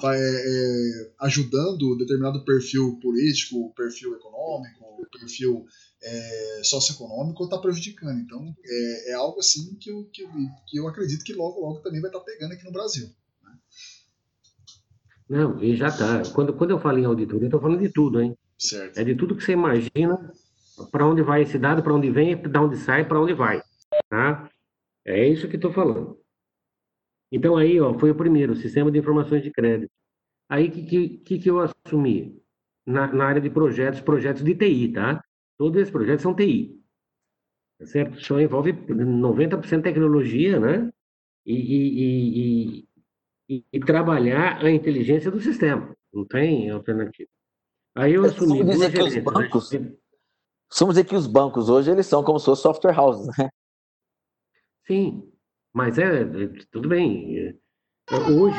vai, 0.00 0.18
é, 0.18 1.12
ajudando 1.20 1.98
determinado 1.98 2.42
perfil 2.42 2.98
político, 3.02 3.74
perfil 3.74 4.14
econômico, 4.14 5.06
perfil 5.10 5.66
é, 6.02 6.60
socioeconômico, 6.64 7.42
ou 7.42 7.46
está 7.46 7.58
prejudicando. 7.58 8.18
Então, 8.18 8.54
é, 8.64 9.10
é, 9.10 9.14
algo 9.14 9.40
assim 9.40 9.74
que 9.76 9.90
eu, 9.90 10.04
que, 10.10 10.26
que 10.68 10.78
eu 10.78 10.88
acredito 10.88 11.22
que 11.22 11.34
logo, 11.34 11.60
logo 11.60 11.80
também 11.80 12.00
vai 12.00 12.08
estar 12.08 12.20
tá 12.20 12.24
pegando 12.24 12.52
aqui 12.52 12.64
no 12.64 12.72
Brasil. 12.72 13.10
Não, 15.28 15.62
e 15.62 15.74
já 15.74 15.88
está. 15.88 16.22
Quando, 16.34 16.52
quando 16.52 16.70
eu 16.70 16.78
falo 16.78 16.98
em 16.98 17.04
auditoria, 17.04 17.44
eu 17.44 17.48
estou 17.48 17.60
falando 17.60 17.80
de 17.80 17.90
tudo, 17.90 18.20
hein? 18.20 18.36
Certo. 18.58 18.98
É 18.98 19.04
de 19.04 19.14
tudo 19.14 19.34
que 19.34 19.42
você 19.42 19.52
imagina, 19.52 20.32
para 20.90 21.06
onde 21.06 21.22
vai 21.22 21.42
esse 21.42 21.58
dado, 21.58 21.82
para 21.82 21.94
onde 21.94 22.10
vem, 22.10 22.36
para 22.36 22.62
onde 22.62 22.76
sai, 22.76 23.06
para 23.06 23.20
onde 23.20 23.32
vai. 23.32 23.62
Tá? 24.08 24.48
É 25.04 25.26
isso 25.26 25.48
que 25.48 25.56
estou 25.56 25.72
falando. 25.72 26.18
Então, 27.32 27.56
aí, 27.56 27.80
ó, 27.80 27.98
foi 27.98 28.10
o 28.10 28.14
primeiro, 28.14 28.52
o 28.52 28.56
Sistema 28.56 28.90
de 28.90 28.98
Informações 28.98 29.42
de 29.42 29.50
Crédito. 29.50 29.90
Aí, 30.48 30.70
que, 30.70 31.18
que, 31.18 31.38
que 31.38 31.50
eu 31.50 31.60
assumi? 31.60 32.40
Na, 32.86 33.10
na, 33.12 33.24
área 33.24 33.40
de 33.40 33.48
projetos, 33.48 34.00
projetos 34.00 34.44
de 34.44 34.54
TI, 34.54 34.92
tá? 34.92 35.24
Todos 35.58 35.80
esses 35.80 35.90
projetos 35.90 36.22
são 36.22 36.34
TI. 36.34 36.78
Tá 37.78 37.86
certo? 37.86 38.20
Só 38.20 38.38
envolve 38.38 38.72
90% 38.72 39.82
tecnologia, 39.82 40.60
né? 40.60 40.92
E, 41.46 41.54
e, 41.54 42.78
e, 42.80 42.88
e, 43.48 43.64
e 43.72 43.80
trabalhar 43.80 44.64
a 44.64 44.70
inteligência 44.70 45.30
do 45.30 45.40
sistema. 45.40 45.94
Não 46.12 46.24
tem 46.24 46.70
alternativa. 46.70 47.28
Aí 47.94 48.14
eu 48.14 48.24
assumi 48.24 48.58
vamos 48.58 48.74
dizer 48.74 48.92
que 48.92 49.02
os 49.02 49.14
né? 49.14 49.20
bancos, 49.20 49.70
vamos 50.78 50.94
dizer 50.94 51.04
que 51.04 51.14
os 51.14 51.26
bancos 51.26 51.68
hoje 51.68 51.90
eles 51.90 52.06
são 52.06 52.24
como 52.24 52.38
se 52.38 52.46
fossem 52.46 52.62
software 52.62 52.98
houses, 52.98 53.26
né? 53.38 53.48
Sim, 54.86 55.32
mas 55.72 55.98
é, 55.98 56.22
é 56.22 56.48
tudo 56.70 56.88
bem. 56.88 57.38
É, 57.38 57.54
hoje 58.30 58.58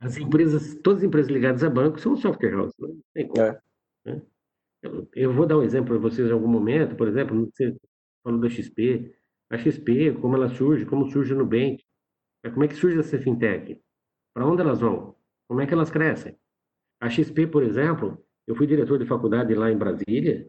as 0.00 0.16
empresas, 0.16 0.74
todas 0.82 1.00
as 1.00 1.04
empresas 1.04 1.30
ligadas 1.30 1.62
a 1.62 1.70
bancos 1.70 2.02
são 2.02 2.16
software 2.16 2.54
houses, 2.54 2.74
não 2.78 3.00
tem 3.14 3.26
como. 3.28 3.42
É. 3.42 3.60
Né? 4.04 4.22
Eu, 4.82 5.08
eu, 5.14 5.32
vou 5.32 5.46
dar 5.46 5.58
um 5.58 5.62
exemplo 5.62 5.90
para 5.90 5.98
vocês 5.98 6.28
em 6.28 6.32
algum 6.32 6.48
momento, 6.48 6.96
por 6.96 7.06
exemplo, 7.06 7.46
você 7.46 7.76
falou 8.24 8.40
da 8.40 8.48
XP, 8.48 9.14
a 9.50 9.58
XP, 9.58 10.12
como 10.20 10.34
ela 10.34 10.48
surge, 10.48 10.84
como 10.86 11.10
surge 11.10 11.32
no 11.34 11.40
Nubank, 11.40 11.84
como 12.52 12.64
é 12.64 12.68
que 12.68 12.74
surge 12.74 12.98
essa 12.98 13.18
fintech? 13.18 13.80
Para 14.34 14.46
onde 14.46 14.62
elas 14.62 14.80
vão? 14.80 15.14
Como 15.46 15.60
é 15.60 15.66
que 15.66 15.74
elas 15.74 15.90
crescem? 15.90 16.36
A 17.00 17.10
XP, 17.10 17.46
por 17.48 17.62
exemplo, 17.62 18.18
eu 18.46 18.54
fui 18.54 18.66
diretor 18.66 18.98
de 18.98 19.06
faculdade 19.06 19.54
lá 19.54 19.70
em 19.70 19.76
Brasília, 19.76 20.46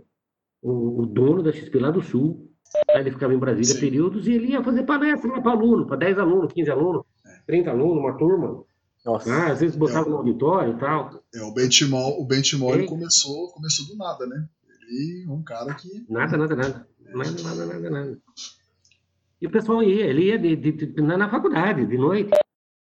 o, 0.61 1.01
o 1.01 1.05
dono 1.05 1.43
da 1.43 1.51
XP 1.51 1.77
lá 1.79 1.91
do 1.91 2.01
Sul, 2.01 2.49
ele 2.89 3.11
ficava 3.11 3.33
em 3.33 3.39
Brasília 3.39 3.73
Sim. 3.73 3.79
períodos 3.79 4.27
e 4.27 4.33
ele 4.33 4.47
ia 4.47 4.63
fazer 4.63 4.83
palestra 4.83 5.41
para 5.41 5.51
aluno, 5.51 5.85
para 5.85 5.97
10 5.97 6.19
alunos, 6.19 6.53
15 6.53 6.71
alunos, 6.71 7.03
30 7.45 7.69
alunos, 7.69 7.97
uma 7.97 8.17
turma. 8.17 8.63
Nossa. 9.05 9.33
Ah, 9.33 9.51
às 9.51 9.59
vezes 9.59 9.75
botava 9.75 10.07
é, 10.07 10.09
no 10.09 10.17
auditório 10.17 10.73
e 10.73 10.79
tal. 10.79 11.23
É, 11.35 11.41
o 11.41 11.53
Benchimol, 11.53 12.21
o 12.21 12.25
Benchimol 12.25 12.85
começou, 12.85 13.51
começou 13.51 13.85
do 13.87 13.97
nada, 13.97 14.25
né? 14.25 14.47
Ele 14.87 15.25
é 15.27 15.31
um 15.31 15.43
cara 15.43 15.73
que. 15.73 16.05
Nada, 16.09 16.37
nada, 16.37 16.55
nada. 16.55 16.87
É. 17.05 17.17
Nada, 17.17 17.43
nada, 17.43 17.65
nada, 17.65 17.89
nada. 17.89 18.19
E 19.41 19.47
o 19.47 19.51
pessoal 19.51 19.83
ia, 19.83 20.05
ele 20.05 20.27
ia 20.27 20.39
de, 20.39 20.55
de, 20.55 20.71
de, 20.71 21.01
na 21.01 21.29
faculdade, 21.29 21.85
de 21.85 21.97
noite. 21.97 22.31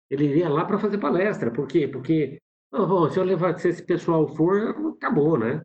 Ele 0.09 0.37
ia 0.37 0.49
lá 0.49 0.65
para 0.65 0.79
fazer 0.79 0.97
palestra. 0.97 1.51
Por 1.51 1.67
quê? 1.67 1.87
Porque 1.87 2.39
Oh, 2.75 3.07
se 3.07 3.19
eu 3.19 3.23
levar, 3.23 3.59
se 3.59 3.69
esse 3.69 3.83
pessoal 3.85 4.27
for, 4.27 4.95
acabou, 4.97 5.37
né? 5.37 5.61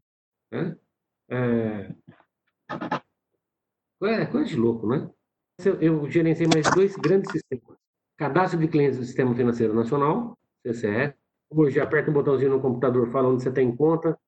É, 1.31 1.94
é, 4.03 4.27
coisa 4.27 4.44
de 4.46 4.57
louco, 4.57 4.87
né? 4.87 5.11
Eu 5.81 6.09
gerenciei 6.11 6.46
mais 6.46 6.70
dois 6.70 6.96
grandes 6.98 7.31
sistemas. 7.31 7.79
Cadastro 8.18 8.61
de 8.61 8.68
clientes 8.68 8.98
do 8.98 9.07
Sistema 9.07 9.35
Financeiro 9.35 9.72
Nacional, 9.72 10.38
CCE. 10.66 11.14
Hoje 11.51 11.81
aperta 11.81 12.11
um 12.11 12.14
botãozinho 12.14 12.51
no 12.51 12.61
computador, 12.61 13.11
fala 13.11 13.31
onde 13.31 13.42
você 13.42 13.51
tem 13.51 13.74
conta, 13.74 14.18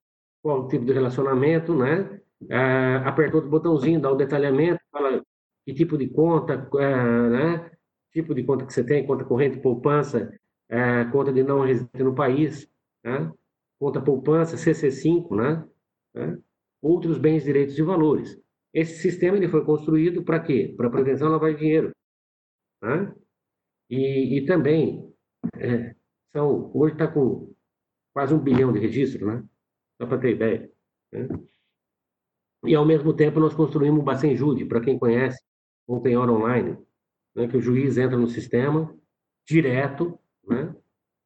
qual 0.42 0.62
o 0.62 0.68
tipo 0.68 0.87
de 0.87 0.94
relacionamento, 0.94 1.75
né? 1.75 2.18
É, 2.49 2.96
aperta 3.05 3.37
outro 3.37 3.51
botãozinho, 3.51 4.01
dá 4.01 4.11
o 4.11 4.16
detalhamento, 4.16 4.81
fala 4.90 5.23
que 5.66 5.75
tipo 5.75 5.99
de 5.99 6.09
conta, 6.09 6.66
é, 6.79 7.29
né? 7.29 7.70
Tipo 8.12 8.35
de 8.35 8.42
conta 8.42 8.66
que 8.66 8.73
você 8.73 8.85
tem, 8.85 9.07
conta 9.07 9.25
corrente, 9.25 9.61
poupança, 9.61 10.33
é, 10.68 11.05
conta 11.07 11.33
de 11.33 11.42
não 11.42 11.64
residente 11.64 12.03
no 12.03 12.14
país, 12.14 12.68
né? 13.05 13.33
conta 13.79 14.01
poupança, 14.01 14.57
CC5, 14.57 15.37
né? 15.37 15.68
né? 16.14 16.38
outros 16.83 17.18
bens, 17.18 17.44
direitos 17.44 17.79
e 17.79 17.83
valores. 17.83 18.40
Esse 18.73 19.01
sistema 19.01 19.37
ele 19.37 19.49
foi 19.49 19.64
construído 19.64 20.25
para 20.25 20.40
quê? 20.40 20.75
Para 20.77 20.90
prevenção 20.90 21.29
da 21.29 21.35
lavagem 21.35 21.57
de 21.57 21.62
dinheiro. 21.62 21.90
Né? 22.83 23.14
E, 23.88 24.38
e 24.38 24.46
também, 24.46 25.12
é, 25.57 25.94
são, 26.33 26.70
hoje 26.75 26.94
está 26.94 27.09
com 27.09 27.53
quase 28.12 28.35
um 28.35 28.38
bilhão 28.38 28.73
de 28.73 28.79
registros, 28.79 29.27
né? 29.27 29.44
só 30.01 30.07
para 30.07 30.18
ter 30.18 30.35
ideia. 30.35 30.70
Né? 31.12 31.29
E, 32.64 32.75
ao 32.75 32.85
mesmo 32.85 33.14
tempo, 33.14 33.40
nós 33.40 33.55
construímos 33.55 34.01
o 34.01 34.05
Bacen 34.05 34.37
Jude, 34.37 34.66
para 34.66 34.81
quem 34.81 34.99
conhece, 34.99 35.42
um 35.88 36.01
penhor 36.01 36.29
online, 36.29 36.77
né? 37.35 37.49
que 37.49 37.57
o 37.57 37.61
juiz 37.61 37.99
entra 37.99 38.16
no 38.16 38.27
sistema, 38.27 38.95
direto, 39.47 40.19
né? 40.47 40.75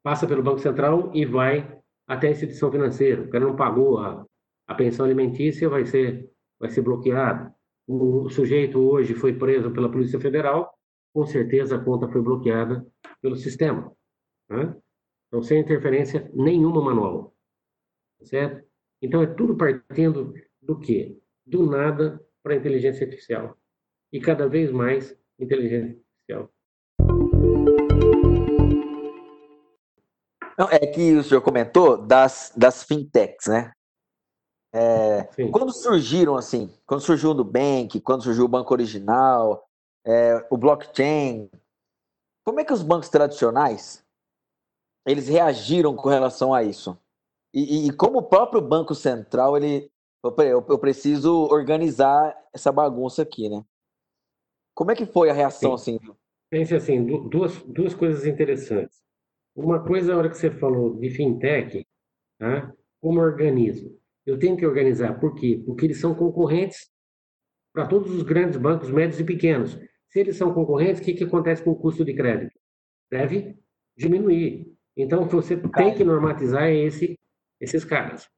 passa 0.03 0.27
pelo 0.27 0.43
Banco 0.43 0.59
Central 0.59 1.11
e 1.15 1.25
vai 1.25 1.81
até 2.07 2.29
a 2.29 2.31
instituição 2.31 2.71
financeira. 2.71 3.23
O 3.23 3.31
cara 3.31 3.45
não 3.45 3.57
pagou 3.57 3.99
a, 3.99 4.25
a 4.67 4.75
pensão 4.75 5.05
alimentícia, 5.05 5.69
vai 5.69 5.85
ser, 5.85 6.31
vai 6.59 6.71
ser 6.71 6.83
bloqueado. 6.83 7.53
O 7.87 8.29
sujeito 8.31 8.79
hoje 8.79 9.15
foi 9.15 9.35
preso 9.35 9.71
pela 9.71 9.91
Polícia 9.91 10.19
Federal, 10.19 10.73
com 11.13 11.27
certeza 11.27 11.77
a 11.77 11.85
conta 11.85 12.09
foi 12.09 12.23
bloqueada 12.23 12.87
pelo 13.21 13.37
sistema. 13.37 13.93
Né? 14.49 14.75
Então, 15.29 15.43
sem 15.43 15.61
interferência 15.61 16.31
nenhuma 16.35 16.83
manual. 16.83 17.35
Certo? 18.23 18.67
Então, 19.03 19.23
é 19.23 19.27
tudo 19.27 19.57
partindo 19.57 20.33
do 20.63 20.79
quê? 20.79 21.19
Do 21.47 21.67
nada 21.67 22.25
para 22.43 22.55
a 22.55 22.57
inteligência 22.57 23.05
artificial. 23.05 23.57
E 24.13 24.21
cada 24.21 24.49
vez 24.49 24.71
mais 24.71 25.17
inteligência 25.39 26.01
artificial. 26.29 26.51
Não, 30.57 30.69
é 30.71 30.79
que 30.79 31.17
o 31.17 31.25
senhor 31.25 31.41
comentou 31.41 31.97
das, 31.97 32.53
das 32.57 32.85
fintechs, 32.85 33.47
né? 33.49 33.73
É, 34.73 35.25
quando 35.53 35.73
surgiram 35.73 36.37
assim, 36.37 36.73
quando 36.85 37.01
surgiu 37.01 37.31
o 37.31 37.35
Nubank, 37.35 38.01
quando 38.01 38.25
surgiu 38.25 38.45
o 38.45 38.49
Banco 38.49 38.73
Original, 38.73 39.69
é, 40.05 40.45
o 40.51 40.57
blockchain, 40.57 41.49
como 42.45 42.61
é 42.61 42.65
que 42.65 42.73
os 42.73 42.83
bancos 42.83 43.09
tradicionais 43.09 44.05
eles 45.07 45.29
reagiram 45.29 45.95
com 45.95 46.09
relação 46.09 46.53
a 46.53 46.63
isso? 46.63 46.99
E, 47.53 47.87
e 47.87 47.93
como 47.93 48.19
o 48.19 48.23
próprio 48.23 48.61
Banco 48.61 48.97
Central, 48.97 49.57
ele, 49.57 49.89
eu, 50.25 50.67
eu, 50.69 50.79
preciso 50.79 51.33
organizar 51.45 52.37
essa 52.53 52.73
bagunça 52.73 53.23
aqui, 53.23 53.49
né? 53.49 53.65
Como 54.75 54.91
é 54.91 54.95
que 54.95 55.07
foi 55.07 55.31
a 55.31 55.33
reação 55.33 55.77
Sim. 55.77 55.97
assim? 55.97 56.15
Pense 56.51 56.75
assim, 56.75 57.05
duas, 57.29 57.63
duas 57.63 57.95
coisas 57.95 58.27
interessantes. 58.27 59.03
uma 59.57 59.83
coisa, 59.83 60.13
a 60.13 60.17
hora 60.17 60.29
que 60.29 60.37
você 60.37 60.51
falou 60.51 60.99
de 60.99 61.11
fintech, 61.11 61.87
tá? 62.39 62.73
como 63.01 63.21
organizo? 63.21 63.97
Eu 64.27 64.39
tenho 64.39 64.57
que 64.57 64.67
organizar, 64.67 65.19
por 65.21 65.35
quê? 65.35 65.63
Porque 65.65 65.87
eles 65.87 66.01
são 66.01 66.15
concorrentes 66.15 66.89
para 67.73 67.87
todos 67.87 68.11
os 68.13 68.23
grandes 68.23 68.57
bancos, 68.57 68.91
médios 68.91 69.21
e 69.21 69.25
pequenos. 69.25 69.79
Se 70.09 70.21
eles 70.21 70.37
são 70.37 70.55
concorrentes, 70.55 71.01
o 71.01 71.05
que, 71.05 71.13
que 71.13 71.25
acontece 71.25 71.63
com 71.63 71.73
o 71.73 71.77
custo 71.77 72.05
de 72.05 72.15
crédito? 72.15 72.57
Deve 73.11 73.59
diminuir. 73.97 74.73
Então, 74.97 75.27
você 75.27 75.57
tem 75.57 75.95
que 75.95 76.05
normatizar 76.05 76.71
esse, 76.71 77.19
esses 77.61 77.85
caras. 77.85 78.29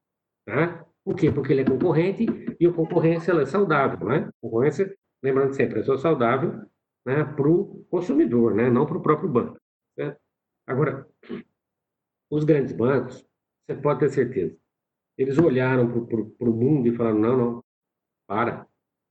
Tá? 0.46 0.86
Por 1.04 1.14
quê? 1.14 1.30
Porque 1.30 1.52
ele 1.52 1.60
é 1.60 1.64
concorrente 1.64 2.26
e 2.58 2.66
a 2.66 2.72
concorrência 2.72 3.32
é 3.32 3.46
saudável. 3.46 4.08
Né? 4.08 4.28
Concorrência, 4.40 4.96
lembrando 5.22 5.54
sempre, 5.54 5.80
é 5.80 5.82
só 5.82 5.96
saudável 5.96 6.52
né, 7.04 7.24
para 7.24 7.48
o 7.48 7.84
consumidor, 7.90 8.54
né, 8.54 8.70
não 8.70 8.86
para 8.86 8.98
o 8.98 9.02
próprio 9.02 9.28
banco. 9.28 9.58
Certo? 9.94 10.20
Agora, 10.66 11.08
os 12.30 12.44
grandes 12.44 12.72
bancos, 12.72 13.24
você 13.66 13.80
pode 13.80 14.00
ter 14.00 14.10
certeza, 14.10 14.56
eles 15.16 15.38
olharam 15.38 15.90
para 16.06 16.50
o 16.50 16.54
mundo 16.54 16.88
e 16.88 16.94
falaram: 16.94 17.18
não, 17.18 17.36
não, 17.36 17.64
para, 18.26 18.66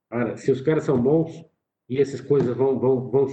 para. 0.09 0.37
Se 0.37 0.51
os 0.51 0.61
caras 0.61 0.83
são 0.83 1.01
bons 1.01 1.43
e 1.89 1.99
essas 1.99 2.21
coisas 2.21 2.55
vão, 2.55 2.79
vão, 2.79 3.09
vão 3.09 3.27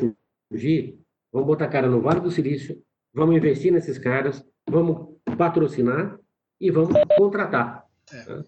surgir, 0.48 0.98
vamos 1.30 1.46
botar 1.46 1.66
a 1.66 1.70
cara 1.70 1.88
no 1.88 2.00
Vale 2.00 2.20
do 2.20 2.30
Silício, 2.30 2.82
vamos 3.12 3.36
investir 3.36 3.72
nesses 3.72 3.98
caras, 3.98 4.44
vamos 4.68 5.18
patrocinar 5.36 6.18
e 6.60 6.70
vamos 6.70 6.92
contratar. 7.16 7.86
É. 8.12 8.44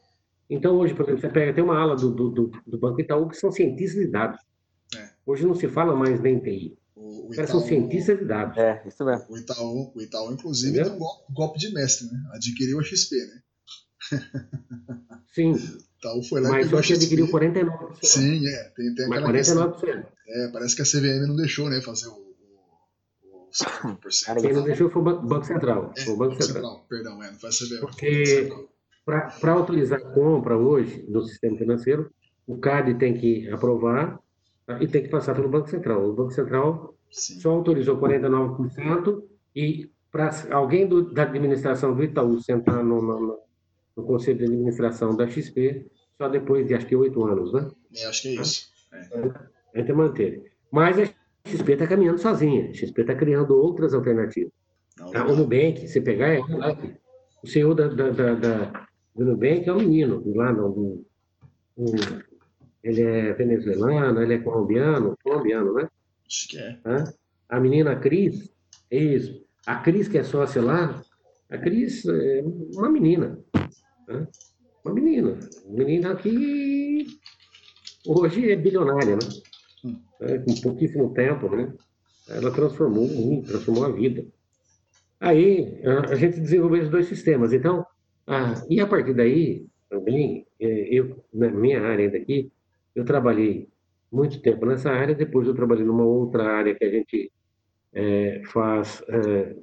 Então, 0.48 0.76
hoje, 0.76 0.94
por 0.94 1.04
exemplo, 1.04 1.20
você 1.20 1.28
pega, 1.28 1.54
tem 1.54 1.64
uma 1.64 1.78
ala 1.78 1.96
do, 1.96 2.10
do, 2.10 2.52
do 2.66 2.78
Banco 2.78 3.00
Itaú 3.00 3.28
que 3.28 3.36
são 3.36 3.50
cientistas 3.50 4.04
de 4.04 4.10
dados. 4.10 4.40
É. 4.94 5.10
Hoje 5.26 5.46
não 5.46 5.54
se 5.54 5.68
fala 5.68 5.96
mais 5.96 6.20
nem 6.20 6.38
TI. 6.38 6.76
O, 6.94 7.28
o 7.28 7.32
Itaú, 7.32 7.46
são 7.46 7.60
cientistas 7.60 8.18
de 8.18 8.24
dados. 8.24 8.56
É, 8.58 8.82
isso 8.86 9.04
mesmo. 9.04 9.26
O 9.28 9.38
Itaú, 9.38 9.92
o 9.94 10.02
Itaú 10.02 10.32
inclusive, 10.32 10.82
deu 10.82 10.92
um 10.92 10.98
golpe, 10.98 11.32
golpe, 11.32 11.58
de 11.58 11.72
mestre, 11.72 12.06
né? 12.06 12.18
Adquiriu 12.32 12.78
a 12.78 12.82
XP, 12.82 13.16
né? 13.16 13.42
Sim. 15.34 15.52
Itaú 15.98 16.22
foi 16.22 16.40
lá 16.42 16.50
Mas 16.50 16.68
só 16.68 16.82
que 16.82 16.92
adquiriu 16.92 17.26
49%. 17.26 17.98
Sim, 18.02 18.46
é. 18.46 18.64
Tem, 18.76 18.94
tem 18.94 19.06
aquela 19.06 19.32
49%. 19.32 19.80
Questão. 19.80 20.06
É, 20.28 20.48
parece 20.48 20.76
que 20.76 20.82
a 20.82 20.84
CVM 20.84 21.26
não 21.26 21.36
deixou, 21.36 21.70
né? 21.70 21.80
Fazer 21.80 22.08
o. 22.08 22.12
o, 23.22 23.48
o 23.88 24.40
Quem 24.40 24.52
não 24.52 24.64
deixou 24.64 24.90
foi 24.90 25.00
o 25.00 25.04
Banco 25.04 25.46
Central. 25.46 25.94
É, 25.96 26.10
o 26.10 26.16
Banco 26.16 26.34
Central. 26.34 26.62
Central. 26.62 26.86
Perdão, 26.88 27.22
é, 27.22 27.30
não 27.30 27.38
foi 27.38 27.48
a 27.48 27.52
CVM. 27.52 27.80
Porque 27.80 28.48
para 29.04 29.52
autorizar 29.52 30.00
a 30.00 30.10
compra 30.10 30.56
hoje 30.56 31.02
do 31.08 31.22
sistema 31.22 31.56
financeiro, 31.56 32.10
o 32.46 32.58
CAD 32.58 32.94
tem 32.94 33.14
que 33.14 33.48
aprovar 33.50 34.18
Tá? 34.66 34.78
e 34.82 34.88
tem 34.88 35.02
que 35.02 35.08
passar 35.08 35.34
pelo 35.34 35.48
Banco 35.48 35.68
Central. 35.68 36.08
O 36.08 36.12
Banco 36.14 36.30
Central 36.30 36.94
Sim. 37.10 37.40
só 37.40 37.50
autorizou 37.50 37.98
49% 37.98 39.22
e 39.54 39.90
para 40.10 40.30
alguém 40.50 40.86
do, 40.86 41.12
da 41.12 41.24
administração 41.24 41.94
do 41.94 42.02
Itaú 42.02 42.40
sentar 42.40 42.82
no, 42.82 43.02
no, 43.02 43.40
no, 43.96 44.04
conselho 44.04 44.38
de 44.38 44.44
administração 44.44 45.14
da 45.14 45.28
XP 45.28 45.86
só 46.16 46.28
depois 46.28 46.66
de 46.66 46.74
acho 46.74 46.86
que 46.86 46.96
oito 46.96 47.24
anos, 47.24 47.52
né? 47.52 47.68
É, 47.94 48.06
acho 48.06 48.22
que 48.22 48.28
é 48.28 48.40
isso. 48.40 48.68
É. 48.92 49.30
A 49.74 49.78
gente 49.78 49.92
manter. 49.92 50.52
Mas 50.70 50.98
a 50.98 51.04
XP 51.44 51.72
está 51.72 51.86
caminhando 51.86 52.18
sozinha. 52.18 52.70
A 52.70 52.74
XP 52.74 53.00
está 53.02 53.14
criando 53.14 53.56
outras 53.56 53.92
alternativas. 53.92 54.52
Não, 54.98 55.10
não. 55.12 55.30
O 55.30 55.36
Nubank, 55.36 55.86
você 55.86 56.00
pegar, 56.00 56.28
é 56.28 56.40
o 57.42 57.46
senhor 57.46 57.74
da, 57.74 57.88
da, 57.88 58.10
da, 58.10 58.34
da, 58.34 58.86
do 59.14 59.24
Nubank 59.24 59.68
é 59.68 59.72
um 59.72 59.78
menino, 59.78 60.22
lá 60.34 60.52
no, 60.52 61.04
no, 61.76 61.86
ele 62.82 63.02
é 63.02 63.32
venezuelano, 63.32 64.20
ele 64.20 64.34
é 64.34 64.38
colombiano, 64.38 65.16
colombiano, 65.22 65.72
né? 65.72 65.88
Acho 66.26 66.48
que 66.48 66.58
é. 66.58 66.78
A 67.48 67.60
menina 67.60 67.96
Cris, 67.96 68.52
é 68.90 68.98
isso. 68.98 69.44
A 69.66 69.76
Cris, 69.76 70.08
que 70.08 70.18
é 70.18 70.22
sócia 70.22 70.60
lá, 70.60 71.02
a 71.50 71.58
Cris 71.58 72.04
é 72.06 72.42
uma 72.74 72.90
menina. 72.90 73.38
Né? 74.08 74.26
Uma 74.84 74.94
menina. 74.94 75.38
Menina 75.66 76.14
que 76.16 77.06
hoje 78.06 78.50
é 78.50 78.56
bilionária, 78.56 79.16
né? 79.16 79.28
Hum. 79.84 80.00
É, 80.20 80.38
com 80.38 80.54
pouquíssimo 80.62 81.14
tempo, 81.14 81.48
né? 81.54 81.72
Ela 82.28 82.50
transformou 82.50 83.06
o 83.06 83.14
mundo, 83.14 83.46
transformou 83.46 83.84
a 83.84 83.92
vida. 83.92 84.26
Aí 85.20 85.80
a 86.10 86.14
gente 86.16 86.40
desenvolveu 86.40 86.78
esses 86.78 86.90
dois 86.90 87.06
sistemas. 87.06 87.52
Então, 87.52 87.86
ah, 88.26 88.54
e 88.68 88.80
a 88.80 88.86
partir 88.86 89.14
daí, 89.14 89.66
também, 89.88 90.46
é, 90.60 90.66
eu, 90.66 91.24
na 91.32 91.50
minha 91.50 91.80
área 91.82 92.04
ainda 92.04 92.16
aqui, 92.16 92.50
eu 92.94 93.04
trabalhei 93.04 93.68
muito 94.10 94.40
tempo 94.40 94.64
nessa 94.66 94.90
área, 94.90 95.14
depois 95.14 95.46
eu 95.46 95.54
trabalhei 95.54 95.84
numa 95.84 96.04
outra 96.04 96.44
área 96.44 96.74
que 96.74 96.84
a 96.84 96.90
gente 96.90 97.32
é, 97.92 98.42
faz, 98.46 99.02
é, 99.08 99.56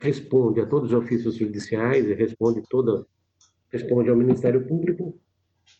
responde 0.00 0.60
a 0.60 0.66
todos 0.66 0.92
os 0.92 0.98
ofícios 0.98 1.36
judiciais 1.36 2.06
responde 2.16 2.62
toda, 2.68 3.06
responde 3.70 4.10
ao 4.10 4.16
Ministério 4.16 4.66
Público, 4.66 5.18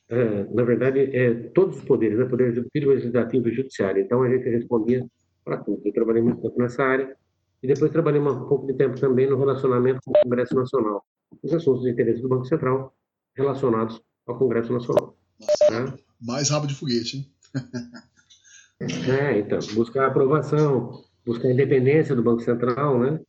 é, 0.09 0.45
na 0.53 0.64
verdade, 0.64 1.01
é, 1.16 1.35
todos 1.55 1.79
os 1.79 1.85
poderes, 1.85 2.19
né, 2.19 2.25
poder 2.25 2.49
executivo, 2.49 2.90
legislativo 2.90 3.49
e 3.49 3.53
judiciário. 3.53 4.03
Então 4.03 4.23
a 4.23 4.29
gente 4.29 4.49
respondia 4.49 5.05
para 5.45 5.59
tudo. 5.59 5.83
Eu 5.85 5.92
trabalhei 5.92 6.23
muito 6.23 6.40
tempo 6.40 6.59
nessa 6.59 6.83
área 6.85 7.16
e 7.62 7.66
depois 7.66 7.90
trabalhei 7.90 8.21
um 8.21 8.49
pouco 8.49 8.66
de 8.66 8.75
tempo 8.75 8.99
também 9.01 9.29
no 9.29 9.38
relacionamento 9.38 10.01
com 10.05 10.12
o 10.12 10.23
Congresso 10.23 10.55
Nacional, 10.55 11.05
os 11.43 11.53
assuntos 11.53 11.83
de 11.83 11.91
interesse 11.91 12.21
do 12.21 12.29
Banco 12.29 12.45
Central 12.45 12.95
relacionados 13.35 14.03
ao 14.27 14.39
Congresso 14.39 14.73
Nacional. 14.73 15.17
Nossa, 15.39 15.85
né? 15.85 15.99
mais 16.21 16.51
rabo 16.51 16.67
de 16.67 16.75
foguete, 16.75 17.19
hein? 17.19 17.33
é, 19.11 19.39
então, 19.39 19.59
buscar 19.75 20.07
aprovação, 20.07 21.05
buscar 21.25 21.49
a 21.49 21.53
independência 21.53 22.15
do 22.15 22.23
Banco 22.23 22.43
Central, 22.43 22.99
né? 22.99 23.21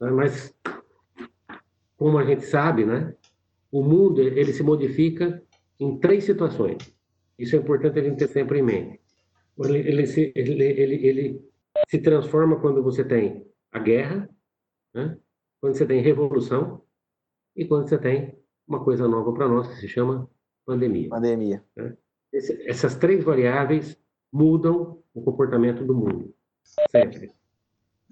É, 0.00 0.10
mas, 0.10 0.54
como 1.96 2.18
a 2.18 2.24
gente 2.24 2.46
sabe, 2.46 2.84
né? 2.84 3.14
O 3.70 3.82
mundo, 3.82 4.20
ele 4.20 4.52
se 4.52 4.62
modifica 4.62 5.42
em 5.78 5.98
três 5.98 6.24
situações. 6.24 6.78
Isso 7.38 7.56
é 7.56 7.58
importante 7.58 7.98
a 7.98 8.02
gente 8.02 8.18
ter 8.18 8.28
sempre 8.28 8.58
em 8.58 8.62
mente. 8.62 9.00
Ele, 9.58 9.78
ele, 9.78 10.06
se, 10.06 10.32
ele, 10.34 10.62
ele, 10.62 11.06
ele 11.06 11.50
se 11.88 11.98
transforma 11.98 12.60
quando 12.60 12.82
você 12.82 13.04
tem 13.04 13.46
a 13.70 13.78
guerra, 13.78 14.28
né? 14.94 15.16
quando 15.60 15.74
você 15.74 15.86
tem 15.86 16.02
revolução 16.02 16.82
e 17.60 17.66
quando 17.66 17.86
você 17.86 17.98
tem 17.98 18.34
uma 18.66 18.82
coisa 18.82 19.06
nova 19.06 19.30
para 19.34 19.46
nós 19.46 19.68
que 19.68 19.76
se 19.76 19.86
chama 19.86 20.26
pandemia. 20.64 21.10
Pandemia. 21.10 21.62
Né? 21.76 21.94
Esse, 22.32 22.66
essas 22.66 22.94
três 22.94 23.22
variáveis 23.22 23.98
mudam 24.32 25.02
o 25.12 25.20
comportamento 25.20 25.84
do 25.84 25.94
mundo. 25.94 26.34
Sempre. 26.90 27.26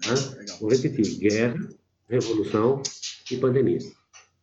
Né? 0.05 0.13
Vou 0.61 0.69
repetir: 0.69 1.17
guerra, 1.17 1.67
revolução 2.07 2.83
e 3.31 3.37
pandemia. 3.37 3.79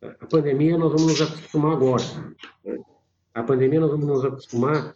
A 0.02 0.26
pandemia 0.26 0.76
nós 0.76 0.90
vamos 0.90 1.06
nos 1.06 1.22
acostumar 1.22 1.72
agora. 1.74 2.02
Né? 2.64 2.78
A 3.32 3.44
pandemia 3.44 3.78
nós 3.78 3.92
vamos 3.92 4.06
nos 4.06 4.24
acostumar. 4.24 4.92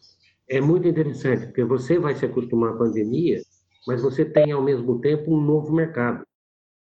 É 0.48 0.60
muito 0.60 0.88
interessante, 0.88 1.46
porque 1.46 1.62
você 1.62 2.00
vai 2.00 2.16
se 2.16 2.24
acostumar 2.24 2.74
à 2.74 2.76
pandemia, 2.76 3.40
mas 3.86 4.02
você 4.02 4.24
tem 4.24 4.50
ao 4.50 4.60
mesmo 4.60 5.00
tempo 5.00 5.32
um 5.32 5.40
novo 5.40 5.72
mercado. 5.72 6.26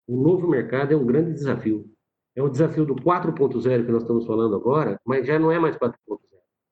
O 0.06 0.22
novo 0.22 0.46
mercado 0.46 0.92
é 0.92 0.98
um 0.98 1.06
grande 1.06 1.32
desafio. 1.32 1.93
É 2.36 2.42
o 2.42 2.50
desafio 2.50 2.86
do 2.86 2.96
4.0 2.96 3.86
que 3.86 3.92
nós 3.92 4.02
estamos 4.02 4.26
falando 4.26 4.56
agora, 4.56 5.00
mas 5.06 5.26
já 5.26 5.38
não 5.38 5.52
é 5.52 5.60
mais 5.60 5.76
4.0. 5.78 6.20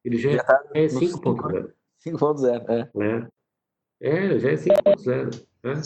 Ele 0.04 0.18
já, 0.18 0.32
já 0.32 0.44
tá 0.44 0.64
é 0.74 0.86
5.0. 0.86 1.72
5.0, 2.06 2.66
é. 2.70 2.90
é. 3.06 3.28
É, 4.02 4.40
já 4.40 4.50
é 4.50 4.56
5.0. 4.56 5.46
Né? 5.64 5.82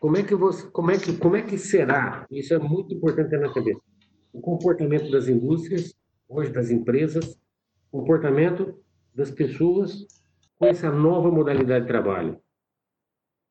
Como 0.00 0.16
é 0.16 0.22
que 0.22 0.34
você, 0.34 0.66
como 0.70 0.90
é 0.90 0.98
que, 0.98 1.16
como 1.18 1.36
é 1.36 1.42
que 1.42 1.58
será? 1.58 2.26
Isso 2.30 2.54
é 2.54 2.58
muito 2.58 2.94
importante 2.94 3.28
ter 3.28 3.38
na 3.38 3.52
cabeça. 3.52 3.80
O 4.32 4.40
comportamento 4.40 5.10
das 5.10 5.28
indústrias, 5.28 5.94
hoje 6.26 6.50
das 6.50 6.70
empresas, 6.70 7.38
comportamento 7.90 8.82
das 9.14 9.30
pessoas 9.30 10.06
com 10.58 10.66
essa 10.66 10.90
nova 10.90 11.30
modalidade 11.30 11.84
de 11.84 11.88
trabalho. 11.88 12.40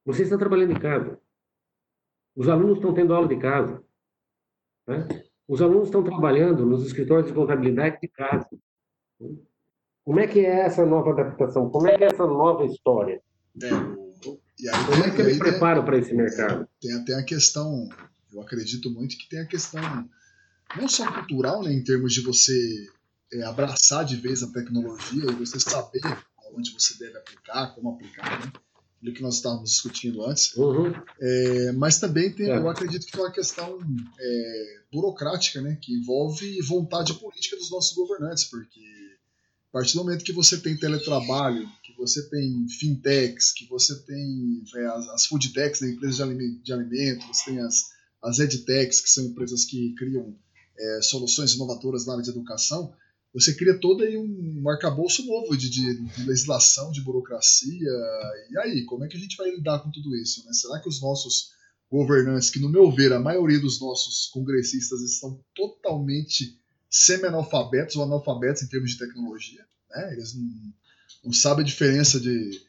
Você 0.06 0.23
está 0.23 0.38
trabalhando 0.38 0.71
em 0.71 0.80
casa. 0.80 1.17
Os 2.36 2.49
alunos 2.49 2.78
estão 2.78 2.93
tendo 2.93 3.13
aula 3.13 3.28
de 3.28 3.38
casa. 3.38 3.82
Né? 4.87 5.07
Os 5.47 5.61
alunos 5.61 5.85
estão 5.87 6.03
trabalhando 6.03 6.65
nos 6.65 6.85
escritórios 6.85 7.27
de 7.27 7.33
contabilidade 7.33 7.99
de 8.01 8.07
casa. 8.07 8.47
Como 10.03 10.19
é 10.19 10.27
que 10.27 10.39
é 10.39 10.65
essa 10.65 10.85
nova 10.85 11.11
adaptação? 11.11 11.69
Como 11.69 11.87
é 11.87 11.97
que 11.97 12.03
é 12.03 12.07
essa 12.07 12.25
nova 12.25 12.65
história? 12.65 13.21
É, 13.61 13.69
aí, 13.69 14.85
Como 14.85 15.03
é 15.03 15.11
que 15.11 15.21
eles 15.21 15.37
preparam 15.37 15.85
para 15.85 15.97
esse 15.97 16.13
mercado? 16.13 16.67
Tem 16.81 16.93
até 16.93 17.15
a 17.15 17.23
questão, 17.23 17.87
eu 18.33 18.41
acredito 18.41 18.89
muito 18.89 19.17
que 19.17 19.29
tem 19.29 19.39
a 19.39 19.47
questão 19.47 19.81
não 20.75 20.87
só 20.87 21.11
cultural, 21.11 21.61
né, 21.63 21.71
em 21.71 21.83
termos 21.83 22.13
de 22.13 22.21
você 22.21 22.87
é, 23.33 23.43
abraçar 23.43 24.03
de 24.03 24.15
vez 24.15 24.43
a 24.43 24.51
tecnologia 24.51 25.23
e 25.29 25.35
você 25.35 25.59
saber 25.59 26.01
onde 26.55 26.71
você 26.71 26.97
deve 26.97 27.17
aplicar, 27.17 27.73
como 27.73 27.93
aplicar, 27.93 28.39
né? 28.39 28.51
Do 29.03 29.13
que 29.13 29.21
nós 29.21 29.35
estávamos 29.35 29.71
discutindo 29.71 30.25
antes. 30.25 30.55
Uhum. 30.55 30.93
É, 31.19 31.71
mas 31.73 31.99
também 31.99 32.31
tem, 32.31 32.49
é. 32.49 32.57
eu 32.57 32.69
acredito 32.69 33.05
que 33.05 33.11
tem 33.11 33.21
uma 33.21 33.31
questão 33.31 33.77
é, 34.19 34.79
burocrática, 34.91 35.61
né, 35.61 35.77
que 35.81 35.93
envolve 35.93 36.61
vontade 36.61 37.13
política 37.15 37.57
dos 37.57 37.69
nossos 37.69 37.93
governantes, 37.93 38.45
porque 38.45 38.79
partir 39.73 39.95
do 39.95 40.03
momento 40.03 40.23
que 40.23 40.31
você 40.31 40.57
tem 40.57 40.77
teletrabalho, 40.77 41.67
que 41.83 41.93
você 41.97 42.29
tem 42.29 42.67
fintechs, 42.79 43.51
que 43.51 43.65
você 43.65 43.99
tem 44.03 44.63
é, 44.75 44.85
as, 44.85 45.07
as 45.09 45.25
foodtechs, 45.25 45.81
né, 45.81 45.89
empresas 45.89 46.17
de 46.17 46.21
alimento, 46.21 46.63
de 46.63 46.71
alimento, 46.71 47.27
você 47.27 47.45
tem 47.45 47.59
as, 47.59 47.89
as 48.21 48.37
edtechs, 48.37 49.01
que 49.01 49.09
são 49.09 49.25
empresas 49.25 49.65
que 49.65 49.95
criam 49.95 50.37
é, 50.77 51.01
soluções 51.01 51.53
inovadoras 51.55 52.05
na 52.05 52.13
área 52.13 52.23
de 52.23 52.29
educação, 52.29 52.93
você 53.33 53.55
cria 53.55 53.79
todo 53.79 54.03
aí 54.03 54.15
um 54.15 54.69
arcabouço 54.69 55.25
novo 55.25 55.57
de, 55.57 55.69
de, 55.69 56.01
de, 56.01 56.23
legislação, 56.23 56.91
de 56.91 57.01
burocracia. 57.01 57.89
E 58.51 58.57
aí, 58.59 58.85
como 58.85 59.03
é 59.03 59.07
que 59.07 59.17
a 59.17 59.19
gente 59.19 59.35
vai 59.35 59.49
lidar 59.49 59.79
com 59.79 59.89
tudo 59.89 60.15
isso? 60.15 60.45
Né? 60.45 60.53
Será 60.53 60.79
que 60.79 60.87
os 60.87 61.01
nossos 61.01 61.51
governantes, 61.89 62.49
que 62.49 62.59
no 62.59 62.69
meu 62.69 62.91
ver 62.91 63.11
a 63.11 63.19
maioria 63.19 63.59
dos 63.59 63.79
nossos 63.79 64.27
congressistas 64.27 65.01
estão 65.01 65.43
totalmente 65.55 66.59
semi-analfabetos 66.89 67.95
ou 67.95 68.03
analfabetos 68.03 68.61
em 68.61 68.67
termos 68.67 68.91
de 68.91 68.99
tecnologia, 68.99 69.65
né? 69.89 70.13
eles 70.13 70.33
não, 70.35 70.73
não 71.25 71.33
sabem 71.33 71.63
a 71.63 71.67
diferença 71.67 72.19
de, 72.19 72.61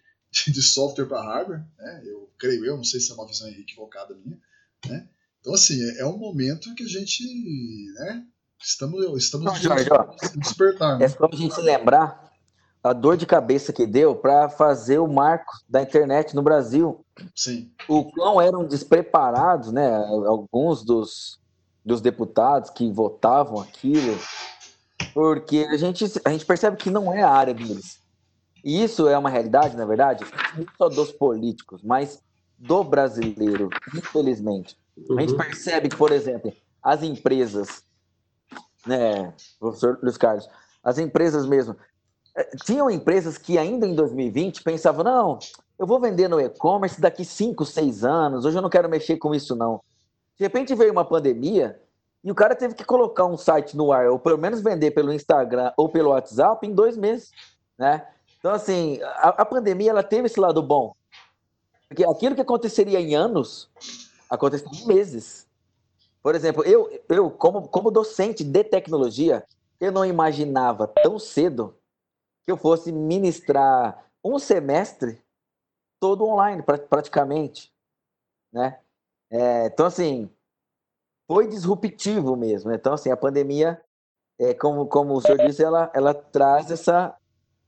de, 0.49 0.63
software 0.63 1.07
para 1.07 1.23
hardware, 1.23 1.65
né? 1.79 2.03
eu 2.07 2.31
creio 2.39 2.65
eu, 2.65 2.77
não 2.77 2.85
sei 2.85 3.01
se 3.01 3.11
é 3.11 3.15
uma 3.15 3.27
visão 3.27 3.49
equivocada 3.49 4.15
minha. 4.15 4.39
Né? 4.87 5.09
Então, 5.41 5.55
assim, 5.55 5.83
é, 5.83 6.01
é 6.01 6.07
um 6.07 6.19
momento 6.19 6.75
que 6.75 6.85
a 6.85 6.89
gente 6.89 7.23
né, 7.95 8.27
Estamos, 8.65 9.23
estamos 9.23 9.45
Não, 9.45 9.55
Jorge, 9.57 9.89
ó, 9.93 10.07
despertar. 10.37 10.99
Né? 10.99 11.05
É 11.05 11.09
só 11.09 11.29
a 11.31 11.37
gente 11.37 11.61
lembrar 11.61 12.33
a 12.83 12.95
dor 12.95 13.17
de 13.17 13.27
cabeça 13.27 13.73
que 13.73 13.87
deu 13.87 14.17
para 14.17 14.49
fazer 14.49 14.99
o 14.99 15.07
marco 15.07 15.53
da 15.69 15.83
internet 15.83 16.35
no 16.35 16.43
Brasil. 16.43 17.05
Sim. 17.37 17.71
O 17.87 18.11
quão 18.11 18.41
eram 18.41 18.65
despreparados, 18.67 19.71
né? 19.71 19.95
Alguns 20.27 20.83
dos, 20.83 21.39
dos 21.85 22.01
deputados 22.01 22.71
que 22.71 22.91
votavam 22.91 23.61
aquilo, 23.61 24.19
porque 25.13 25.67
a 25.71 25.77
gente, 25.77 26.05
a 26.25 26.31
gente 26.31 26.47
percebe 26.47 26.79
que 26.79 26.91
não 26.91 27.13
é 27.13 27.23
a 27.23 27.31
área 27.31 27.53
deles. 27.53 27.99
E 28.65 28.83
isso 28.83 29.07
é 29.07 29.17
uma 29.17 29.29
realidade, 29.29 29.77
na 29.77 29.85
verdade, 29.85 30.25
não 30.57 30.67
só 30.79 30.89
dos 30.89 31.13
políticos, 31.13 31.83
mas 31.83 32.23
do 32.59 32.83
brasileiro, 32.83 33.69
infelizmente. 33.95 34.75
A 35.11 35.21
gente 35.21 35.33
uhum. 35.33 35.39
percebe 35.39 35.91
que, 35.91 35.97
por 35.97 36.11
exemplo, 36.11 36.51
as 36.83 37.03
empresas 37.03 37.83
né, 38.87 39.33
professor 39.59 39.99
Luiz 40.03 40.17
Carlos, 40.17 40.49
as 40.83 40.99
empresas 40.99 41.47
mesmo. 41.47 41.77
É, 42.37 42.45
tinham 42.65 42.91
empresas 42.91 43.39
que 43.39 43.57
ainda 43.57 43.87
em 43.87 43.95
2020 43.95 44.63
pensavam, 44.63 45.05
não, 45.05 45.39
eu 45.79 45.87
vou 45.87 46.01
vender 46.01 46.29
no 46.29 46.41
e-commerce 46.41 47.01
daqui 47.01 47.25
5, 47.25 47.65
6 47.65 48.05
anos, 48.05 48.45
hoje 48.45 48.59
eu 48.59 48.63
não 48.63 48.71
quero 48.71 48.89
mexer 48.89 49.17
com 49.17 49.35
isso 49.35 49.55
não. 49.55 49.81
De 50.37 50.45
repente 50.45 50.75
veio 50.75 50.93
uma 50.93 51.05
pandemia 51.05 51.81
e 52.23 52.31
o 52.31 52.35
cara 52.35 52.55
teve 52.55 52.75
que 52.75 52.85
colocar 52.85 53.25
um 53.27 53.37
site 53.37 53.77
no 53.77 53.93
ar, 53.93 54.09
ou 54.09 54.19
pelo 54.19 54.39
menos 54.39 54.61
vender 54.61 54.91
pelo 54.93 55.13
Instagram 55.13 55.73
ou 55.77 55.89
pelo 55.89 56.11
WhatsApp 56.11 56.67
em 56.67 56.73
dois 56.73 56.97
meses, 56.97 57.31
né? 57.79 58.07
Então, 58.39 58.53
assim, 58.53 59.01
a, 59.03 59.29
a 59.29 59.45
pandemia 59.45 59.91
ela 59.91 60.03
teve 60.03 60.27
esse 60.27 60.39
lado 60.39 60.63
bom. 60.63 60.95
Porque 61.89 62.05
aquilo 62.05 62.35
que 62.35 62.41
aconteceria 62.41 63.01
em 63.01 63.15
anos, 63.15 63.71
aconteceu 64.29 64.69
em 64.73 64.87
meses. 64.87 65.44
Por 66.25 66.35
exemplo, 66.35 66.65
eu, 66.65 66.91
eu 67.07 67.31
como, 67.31 67.69
como 67.69 67.91
docente 67.91 68.43
de 68.43 68.65
tecnologia, 68.65 69.45
eu 69.79 69.93
não 69.93 70.07
imaginava 70.07 70.89
tão 70.89 71.19
cedo 71.19 71.77
que 72.43 72.51
eu 72.51 72.57
fosse 72.57 72.91
ministrar 72.91 74.07
um 74.25 74.39
semestre 74.39 75.23
todo 76.01 76.25
online, 76.25 76.63
praticamente, 76.63 77.71
né? 78.51 78.81
É, 79.31 79.67
então, 79.67 79.85
assim, 79.85 80.31
foi 81.27 81.47
disruptivo 81.47 82.37
mesmo. 82.37 82.71
Né? 82.71 82.77
Então, 82.77 82.95
assim, 82.95 83.11
a 83.11 83.17
pandemia, 83.19 83.79
é, 84.39 84.55
como, 84.55 84.87
como 84.87 85.13
o 85.13 85.21
senhor 85.21 85.37
disse, 85.45 85.63
ela, 85.63 85.91
ela 85.95 86.15
traz 86.15 86.71
essa... 86.71 87.15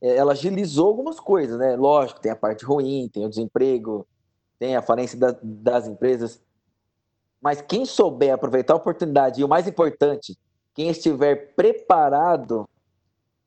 É, 0.01 0.15
ela 0.15 0.31
agilizou 0.31 0.87
algumas 0.87 1.19
coisas, 1.19 1.59
né? 1.59 1.75
Lógico, 1.75 2.19
tem 2.19 2.31
a 2.31 2.35
parte 2.35 2.65
ruim, 2.65 3.07
tem 3.07 3.23
o 3.23 3.29
desemprego, 3.29 4.07
tem 4.57 4.75
a 4.75 4.81
falência 4.81 5.17
da, 5.17 5.37
das 5.43 5.87
empresas, 5.87 6.41
mas 7.41 7.61
quem 7.61 7.85
souber 7.85 8.33
aproveitar 8.33 8.73
a 8.73 8.77
oportunidade, 8.77 9.41
e 9.41 9.43
o 9.43 9.47
mais 9.47 9.67
importante, 9.67 10.37
quem 10.73 10.89
estiver 10.89 11.53
preparado 11.55 12.67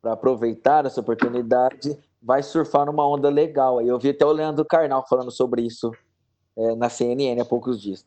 para 0.00 0.12
aproveitar 0.12 0.86
essa 0.86 1.00
oportunidade, 1.00 1.96
vai 2.22 2.42
surfar 2.42 2.86
numa 2.86 3.06
onda 3.06 3.28
legal. 3.28 3.78
Aí 3.78 3.88
eu 3.88 3.98
vi 3.98 4.10
até 4.10 4.24
o 4.24 4.32
Leandro 4.32 4.64
Carnal 4.64 5.06
falando 5.08 5.30
sobre 5.30 5.62
isso 5.62 5.90
é, 6.56 6.74
na 6.76 6.88
CNN 6.88 7.40
há 7.40 7.44
poucos 7.44 7.80
dias. 7.80 8.06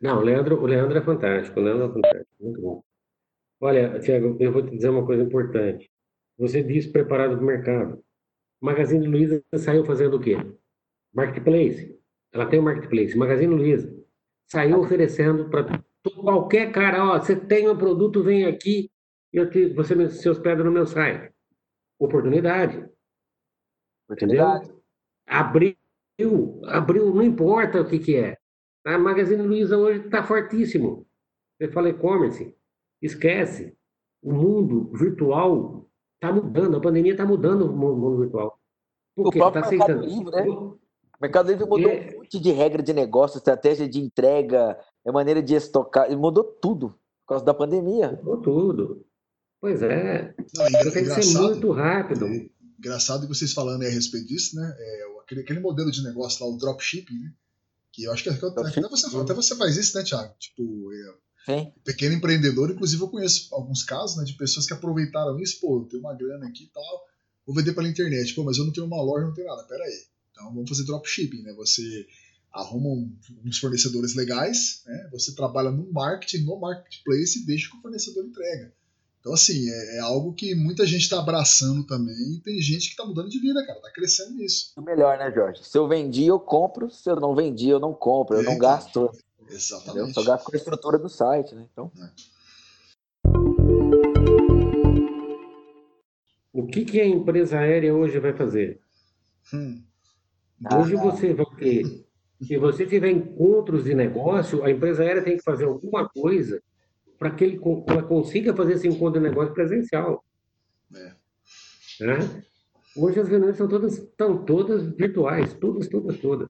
Não, 0.00 0.18
o 0.18 0.22
Leandro, 0.22 0.62
o 0.62 0.66
Leandro 0.66 0.96
é 0.96 1.02
fantástico, 1.02 1.58
o 1.58 1.62
Leandro 1.62 1.86
é 1.86 1.92
fantástico, 1.92 2.30
muito 2.40 2.60
bom. 2.60 2.82
Olha, 3.60 3.98
Tiago, 3.98 4.36
eu 4.38 4.52
vou 4.52 4.62
te 4.62 4.70
dizer 4.70 4.88
uma 4.88 5.04
coisa 5.04 5.22
importante. 5.22 5.90
Você 6.38 6.62
disse 6.62 6.88
preparado 6.88 7.34
para 7.34 7.42
o 7.42 7.46
mercado. 7.46 8.04
Magazine 8.60 9.06
Luiza 9.06 9.42
saiu 9.56 9.84
fazendo 9.84 10.16
o 10.16 10.20
quê? 10.20 10.36
Marketplace. 11.12 11.98
Ela 12.32 12.46
tem 12.46 12.60
o 12.60 12.62
um 12.62 12.64
marketplace. 12.64 13.16
Magazine 13.16 13.52
Luiza 13.52 13.97
saiu 14.50 14.80
oferecendo 14.80 15.48
para 15.48 15.82
qualquer 16.16 16.72
cara, 16.72 17.04
ó, 17.04 17.18
você 17.18 17.36
tem 17.36 17.68
um 17.68 17.76
produto, 17.76 18.22
vem 18.22 18.46
aqui, 18.46 18.90
eu 19.32 19.50
te, 19.50 19.72
você 19.74 20.08
se 20.08 20.28
hospeda 20.28 20.64
no 20.64 20.72
meu 20.72 20.86
site. 20.86 21.32
Oportunidade. 21.98 22.88
Oportunidade. 24.06 24.64
Entendeu? 24.64 24.82
Abriu, 25.26 25.76
abriu, 26.64 27.14
não 27.14 27.22
importa 27.22 27.80
o 27.80 27.86
que, 27.86 27.98
que 27.98 28.16
é. 28.16 28.38
A 28.86 28.96
Magazine 28.96 29.42
Luiza 29.42 29.76
hoje 29.76 30.06
está 30.06 30.22
fortíssimo. 30.22 31.06
Você 31.58 31.70
fala 31.70 31.90
e-commerce, 31.90 32.56
esquece. 33.02 33.76
O 34.22 34.32
mundo 34.32 34.90
virtual 34.94 35.88
está 36.14 36.32
mudando, 36.32 36.76
a 36.76 36.80
pandemia 36.80 37.12
está 37.12 37.26
mudando 37.26 37.70
o 37.70 37.76
mundo 37.76 38.20
virtual. 38.20 38.58
Por 39.14 39.30
quê? 39.32 39.38
Está 39.38 39.60
aceitando. 39.60 40.06
Livre, 40.06 40.30
né? 40.30 40.48
O 40.48 40.78
Mercado 41.20 41.50
Livre 41.50 41.66
mudou 41.66 41.90
é... 41.90 42.17
monte 42.28 42.38
de 42.38 42.52
regra 42.52 42.82
de 42.82 42.92
negócio, 42.92 43.38
estratégia 43.38 43.88
de 43.88 43.98
entrega, 43.98 44.78
a 45.06 45.12
maneira 45.12 45.42
de 45.42 45.54
estocar, 45.54 46.10
mudou 46.16 46.44
tudo 46.44 46.90
por 47.22 47.34
causa 47.34 47.44
da 47.44 47.54
pandemia. 47.54 48.20
Mudou 48.22 48.42
tudo. 48.42 49.06
Pois 49.60 49.82
é. 49.82 50.34
Não, 50.54 50.68
engra... 50.68 50.90
tem 50.92 51.04
que 51.04 51.22
ser 51.22 51.38
muito 51.38 51.72
rápido. 51.72 52.26
Engraçado 52.78 53.22
que 53.22 53.34
vocês 53.34 53.52
falando 53.52 53.82
a 53.82 53.88
respeito 53.88 54.28
disso, 54.28 54.54
né? 54.54 54.76
É, 54.78 55.04
aquele, 55.22 55.40
aquele 55.40 55.60
modelo 55.60 55.90
de 55.90 56.04
negócio 56.04 56.44
lá, 56.44 56.52
o 56.52 56.58
dropshipping, 56.58 57.18
né? 57.18 57.32
Que 57.90 58.04
eu 58.04 58.12
acho 58.12 58.22
que 58.22 58.28
até 58.28 58.88
você, 58.88 59.16
até 59.16 59.34
você 59.34 59.56
faz 59.56 59.76
isso, 59.76 59.96
né, 59.96 60.04
Thiago? 60.04 60.32
Tipo, 60.38 60.92
é, 61.48 61.72
pequeno 61.82 62.14
empreendedor, 62.14 62.70
inclusive 62.70 63.02
eu 63.02 63.08
conheço 63.08 63.52
alguns 63.52 63.82
casos 63.82 64.18
né, 64.18 64.24
de 64.24 64.34
pessoas 64.34 64.66
que 64.66 64.74
aproveitaram 64.74 65.40
isso, 65.40 65.58
pô, 65.60 65.80
eu 65.80 65.86
tenho 65.86 66.02
uma 66.02 66.14
grana 66.14 66.46
aqui 66.46 66.64
e 66.64 66.68
tal, 66.68 67.06
vou 67.46 67.56
vender 67.56 67.72
pela 67.72 67.88
internet, 67.88 68.34
pô, 68.34 68.44
mas 68.44 68.58
eu 68.58 68.66
não 68.66 68.72
tenho 68.72 68.86
uma 68.86 69.02
loja, 69.02 69.26
não 69.26 69.32
tenho 69.32 69.48
nada, 69.48 69.64
pera 69.64 69.82
aí. 69.82 70.04
Então 70.38 70.54
vamos 70.54 70.70
fazer 70.70 70.84
dropshipping, 70.84 71.42
né? 71.42 71.52
Você 71.54 72.06
arruma 72.52 72.90
um, 72.90 73.12
uns 73.44 73.58
fornecedores 73.58 74.14
legais, 74.14 74.82
né? 74.86 75.08
Você 75.12 75.34
trabalha 75.34 75.70
no 75.70 75.92
marketing, 75.92 76.44
no 76.44 76.60
marketplace 76.60 77.40
e 77.40 77.44
deixa 77.46 77.68
que 77.68 77.76
o 77.76 77.82
fornecedor 77.82 78.24
entrega. 78.24 78.72
Então, 79.20 79.34
assim, 79.34 79.68
é, 79.68 79.96
é 79.96 79.98
algo 79.98 80.32
que 80.32 80.54
muita 80.54 80.86
gente 80.86 81.02
está 81.02 81.18
abraçando 81.18 81.84
também 81.84 82.36
e 82.36 82.40
tem 82.40 82.60
gente 82.60 82.86
que 82.86 82.92
está 82.92 83.04
mudando 83.04 83.28
de 83.28 83.40
vida, 83.40 83.66
cara, 83.66 83.78
está 83.78 83.90
crescendo 83.90 84.36
nisso. 84.36 84.72
O 84.76 84.80
melhor, 84.80 85.18
né, 85.18 85.30
Jorge? 85.32 85.64
Se 85.64 85.76
eu 85.76 85.88
vendi, 85.88 86.24
eu 86.24 86.38
compro. 86.38 86.88
Se 86.88 87.10
eu 87.10 87.16
não 87.16 87.34
vendi, 87.34 87.68
eu 87.68 87.80
não 87.80 87.92
compro. 87.92 88.36
Eu 88.36 88.42
é, 88.42 88.44
não 88.44 88.52
então. 88.52 88.68
gasto. 88.68 89.10
Exatamente. 89.50 89.98
Eu 89.98 90.14
só 90.14 90.22
gasto 90.22 90.44
com 90.44 90.54
a 90.54 90.56
estrutura 90.56 90.98
do 90.98 91.08
site, 91.08 91.54
né? 91.54 91.66
Então. 91.72 91.90
É. 92.00 92.10
O 96.52 96.66
que, 96.66 96.84
que 96.84 97.00
a 97.00 97.06
empresa 97.06 97.58
aérea 97.58 97.94
hoje 97.94 98.18
vai 98.20 98.32
fazer? 98.32 98.80
Hum. 99.52 99.82
Hoje 100.72 100.96
ah, 100.96 101.00
você 101.00 101.32
vai 101.32 101.46
ter, 101.56 101.84
se 102.42 102.56
você 102.56 102.84
tiver 102.84 103.10
encontros 103.10 103.84
de 103.84 103.94
negócio, 103.94 104.64
a 104.64 104.70
empresa 104.70 105.02
aérea 105.02 105.22
tem 105.22 105.36
que 105.36 105.42
fazer 105.42 105.64
alguma 105.64 106.08
coisa 106.08 106.60
para 107.18 107.30
que 107.30 107.44
ele 107.44 107.60
ela 107.86 108.02
consiga 108.02 108.54
fazer 108.54 108.74
esse 108.74 108.88
encontro 108.88 109.20
de 109.20 109.28
negócio 109.28 109.52
presencial. 109.52 110.24
É. 110.94 111.12
Né? 112.04 112.42
Hoje 112.96 113.20
as 113.20 113.28
reuniões 113.28 113.56
são 113.56 113.68
todas, 113.68 113.98
estão 113.98 114.44
todas 114.44 114.82
virtuais, 114.94 115.52
todas, 115.54 115.88
todas, 115.88 116.18
todas. 116.18 116.48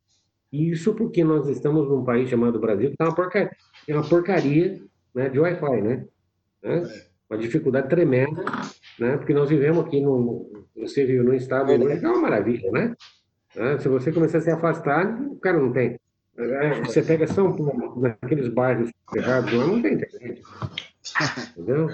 E 0.53 0.71
isso 0.71 0.95
porque 0.95 1.23
nós 1.23 1.47
estamos 1.49 1.89
num 1.89 2.05
país 2.05 2.29
chamado 2.29 2.61
Brasil 2.61 2.89
que 2.89 2.95
está 2.95 3.05
uma 3.05 3.15
porcaria, 3.15 3.51
é 3.87 3.95
uma 3.95 4.09
porcaria 4.09 4.83
né, 5.15 5.29
de 5.29 5.39
Wi-Fi, 5.39 5.83
né? 5.83 6.07
né? 6.63 6.83
É. 6.83 7.09
Uma 7.29 7.39
dificuldade 7.39 7.91
tremenda, 7.91 8.43
né? 8.99 9.19
Porque 9.19 9.35
nós 9.35 9.51
vivemos 9.51 9.85
aqui 9.85 10.01
no, 10.01 10.51
você 10.75 11.05
viu 11.05 11.23
no 11.23 11.35
estado 11.35 11.67
que 11.67 12.07
é 12.07 12.09
uma 12.09 12.23
maravilha, 12.23 12.71
né? 12.71 12.95
Né? 13.59 13.79
Se 13.79 13.89
você 13.89 14.13
começar 14.13 14.39
a 14.39 14.41
se 14.41 14.51
afastar, 14.51 15.07
o 15.21 15.37
cara 15.41 15.59
não 15.59 15.73
tem. 15.73 15.99
É, 16.39 16.81
você 16.83 17.03
pega 17.03 17.27
São 17.27 17.53
Paulo, 17.53 18.01
naqueles 18.01 18.49
bairros 18.55 18.91
ferrados 19.13 19.53
lá, 19.53 19.67
não 19.67 19.83
tem 19.83 19.95
internet. 19.95 20.43
Entendeu? 21.57 21.91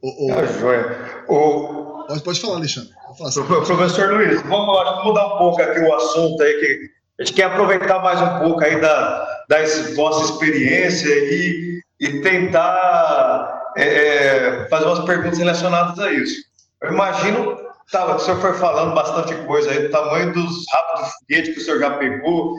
O, 0.00 0.26
o... 0.26 0.32
Ah, 0.32 1.32
o... 1.32 2.06
Pode, 2.06 2.22
pode 2.22 2.40
falar, 2.40 2.56
Alexandre. 2.56 2.90
Assim. 3.22 3.44
Professor 3.44 4.14
Luiz, 4.14 4.40
vamos 4.42 5.04
mudar 5.04 5.34
um 5.34 5.38
pouco 5.38 5.60
aqui 5.60 5.80
o 5.80 5.94
assunto 5.94 6.42
aí, 6.42 6.54
que 6.58 6.90
a 7.20 7.24
gente 7.24 7.34
quer 7.34 7.44
aproveitar 7.44 8.02
mais 8.02 8.22
um 8.22 8.38
pouco 8.38 8.64
aí 8.64 8.80
da, 8.80 9.44
da 9.48 9.58
vossa 9.94 10.32
experiência 10.32 11.08
e, 11.08 11.82
e 12.00 12.20
tentar 12.22 13.72
é, 13.76 13.84
é, 13.84 14.68
fazer 14.70 14.86
umas 14.86 15.04
perguntas 15.04 15.38
relacionadas 15.38 15.98
a 15.98 16.10
isso. 16.12 16.42
Eu 16.82 16.92
imagino, 16.92 17.58
tá, 17.90 18.16
o 18.16 18.18
senhor 18.18 18.40
foi 18.40 18.54
falando 18.54 18.94
bastante 18.94 19.34
coisa 19.46 19.70
aí, 19.70 19.84
do 19.84 19.90
tamanho 19.90 20.32
dos 20.32 20.64
rabos 20.72 21.06
de 21.06 21.12
foguete 21.12 21.52
que 21.52 21.60
o 21.60 21.64
senhor 21.64 21.80
já 21.80 21.90
pegou, 21.98 22.54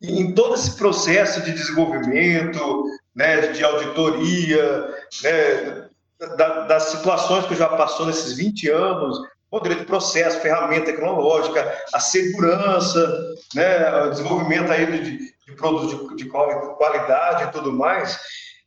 e 0.00 0.20
em 0.20 0.34
todo 0.34 0.54
esse 0.54 0.76
processo 0.76 1.40
de 1.42 1.52
desenvolvimento, 1.52 2.84
né, 3.14 3.48
de 3.48 3.64
auditoria, 3.64 4.94
né, 5.22 5.88
da, 6.36 6.66
das 6.66 6.84
situações 6.84 7.46
que 7.46 7.54
já 7.54 7.68
passou 7.68 8.06
nesses 8.06 8.36
20 8.36 8.70
anos, 8.70 9.18
modelo 9.50 9.76
de 9.76 9.84
processo, 9.84 10.40
ferramenta 10.40 10.86
tecnológica, 10.86 11.82
a 11.92 12.00
segurança, 12.00 13.34
né, 13.54 14.04
o 14.04 14.10
desenvolvimento 14.10 14.70
aí 14.70 14.86
de, 14.86 15.18
de 15.18 15.56
produtos 15.56 16.10
de, 16.10 16.24
de, 16.24 16.28
qualidade 16.28 17.44
e 17.44 17.52
tudo 17.52 17.72
mais. 17.72 18.18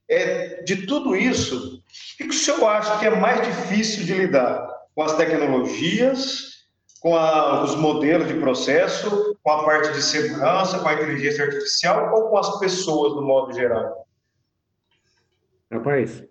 É, 0.09 0.63
de 0.63 0.87
tudo 0.87 1.15
isso, 1.15 1.83
o 2.19 2.23
que 2.23 2.29
o 2.29 2.33
senhor 2.33 2.67
acha 2.67 2.97
que 2.97 3.05
é 3.05 3.11
mais 3.11 3.45
difícil 3.45 4.05
de 4.05 4.13
lidar? 4.13 4.78
Com 4.99 5.03
as 5.03 5.15
tecnologias, 5.15 6.67
com 6.99 7.15
a, 7.15 7.63
os 7.63 7.73
modelos 7.73 8.27
de 8.27 8.33
processo, 8.33 9.33
com 9.41 9.49
a 9.49 9.63
parte 9.63 9.93
de 9.93 10.01
segurança, 10.01 10.77
com 10.77 10.89
a 10.89 10.93
inteligência 10.93 11.45
artificial 11.45 12.13
ou 12.13 12.29
com 12.29 12.37
as 12.37 12.59
pessoas, 12.59 13.15
no 13.15 13.21
modo 13.21 13.53
geral? 13.53 14.05
Rapaz, 15.71 16.21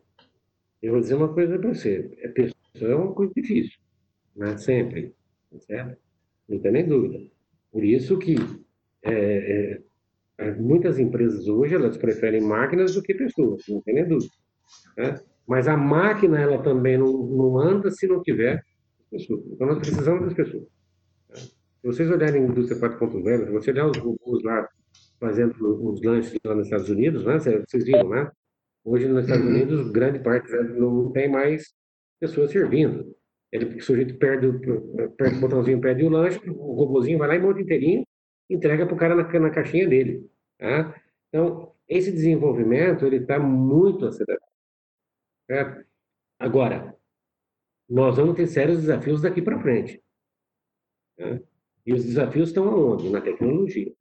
eu 0.82 0.92
vou 0.92 1.00
dizer 1.00 1.14
uma 1.14 1.32
coisa 1.32 1.58
para 1.58 1.72
você. 1.72 2.14
A 2.22 2.28
pessoa 2.28 2.92
é 2.92 2.94
uma 2.94 3.14
coisa 3.14 3.32
difícil, 3.34 3.78
né? 4.36 4.58
Sempre, 4.58 5.14
tá 5.50 5.58
certo? 5.60 5.96
Não 6.46 6.58
tem 6.58 6.72
nem 6.72 6.86
dúvida. 6.86 7.26
Por 7.72 7.82
isso 7.82 8.18
que 8.18 8.36
é, 9.02 9.80
é, 10.36 10.50
muitas 10.56 10.98
empresas 10.98 11.48
hoje 11.48 11.74
elas 11.74 11.96
preferem 11.96 12.42
máquinas 12.42 12.94
do 12.94 13.02
que 13.02 13.14
pessoas, 13.14 13.64
não 13.66 13.80
tem 13.80 13.94
nem 13.94 14.06
dúvida. 14.06 14.34
Né? 14.94 15.18
Mas 15.48 15.66
a 15.66 15.76
máquina 15.76 16.38
ela 16.38 16.62
também 16.62 16.98
não, 16.98 17.10
não 17.10 17.58
anda 17.58 17.90
se 17.90 18.06
não 18.06 18.22
tiver 18.22 18.62
pessoas. 19.10 19.42
Então 19.46 19.66
nós 19.66 19.78
precisamos 19.78 20.24
das 20.26 20.34
pessoas. 20.34 20.64
Se 21.32 21.86
vocês 21.86 22.10
olharem 22.10 22.44
a 22.44 22.46
indústria 22.46 22.78
4.0, 22.78 23.46
se 23.46 23.52
você 23.52 23.70
olhar 23.70 23.86
os 23.86 23.96
robôs 23.96 24.42
lá 24.44 24.68
fazendo 25.18 25.54
os 25.88 26.02
lanches 26.02 26.38
lá 26.44 26.54
nos 26.54 26.66
Estados 26.66 26.90
Unidos, 26.90 27.24
né? 27.24 27.38
Vocês 27.38 27.84
viram, 27.84 28.10
né? 28.10 28.30
Hoje, 28.84 29.08
nos 29.08 29.24
Estados 29.24 29.44
uhum. 29.44 29.52
Unidos, 29.52 29.90
grande 29.90 30.18
parte 30.18 30.50
não 30.50 31.10
tem 31.12 31.30
mais 31.30 31.72
pessoas 32.20 32.50
servindo. 32.50 33.14
Ele, 33.50 33.76
o 33.76 33.82
sujeito 33.82 34.18
perde, 34.18 34.46
perde 35.16 35.36
o 35.36 35.40
botãozinho, 35.40 35.80
perde 35.80 36.04
o 36.04 36.10
lanche, 36.10 36.40
o 36.50 36.74
robôzinho 36.74 37.18
vai 37.18 37.28
lá 37.28 37.36
e 37.36 37.38
monta 37.38 37.60
inteirinho, 37.60 38.04
entrega 38.50 38.84
para 38.84 38.94
o 38.94 38.98
cara 38.98 39.14
na, 39.14 39.40
na 39.40 39.50
caixinha 39.50 39.88
dele. 39.88 40.26
Tá? 40.58 40.94
Então, 41.28 41.72
esse 41.88 42.12
desenvolvimento 42.12 43.06
ele 43.06 43.16
está 43.16 43.38
muito 43.38 44.04
acelerado. 44.06 44.47
Agora, 46.38 46.94
nós 47.88 48.16
vamos 48.16 48.36
ter 48.36 48.46
sérios 48.46 48.80
desafios 48.80 49.22
daqui 49.22 49.40
para 49.40 49.60
frente. 49.60 50.02
Né? 51.18 51.42
E 51.86 51.94
os 51.94 52.04
desafios 52.04 52.48
estão 52.48 52.68
aonde? 52.68 53.08
Na 53.08 53.20
tecnologia. 53.20 53.92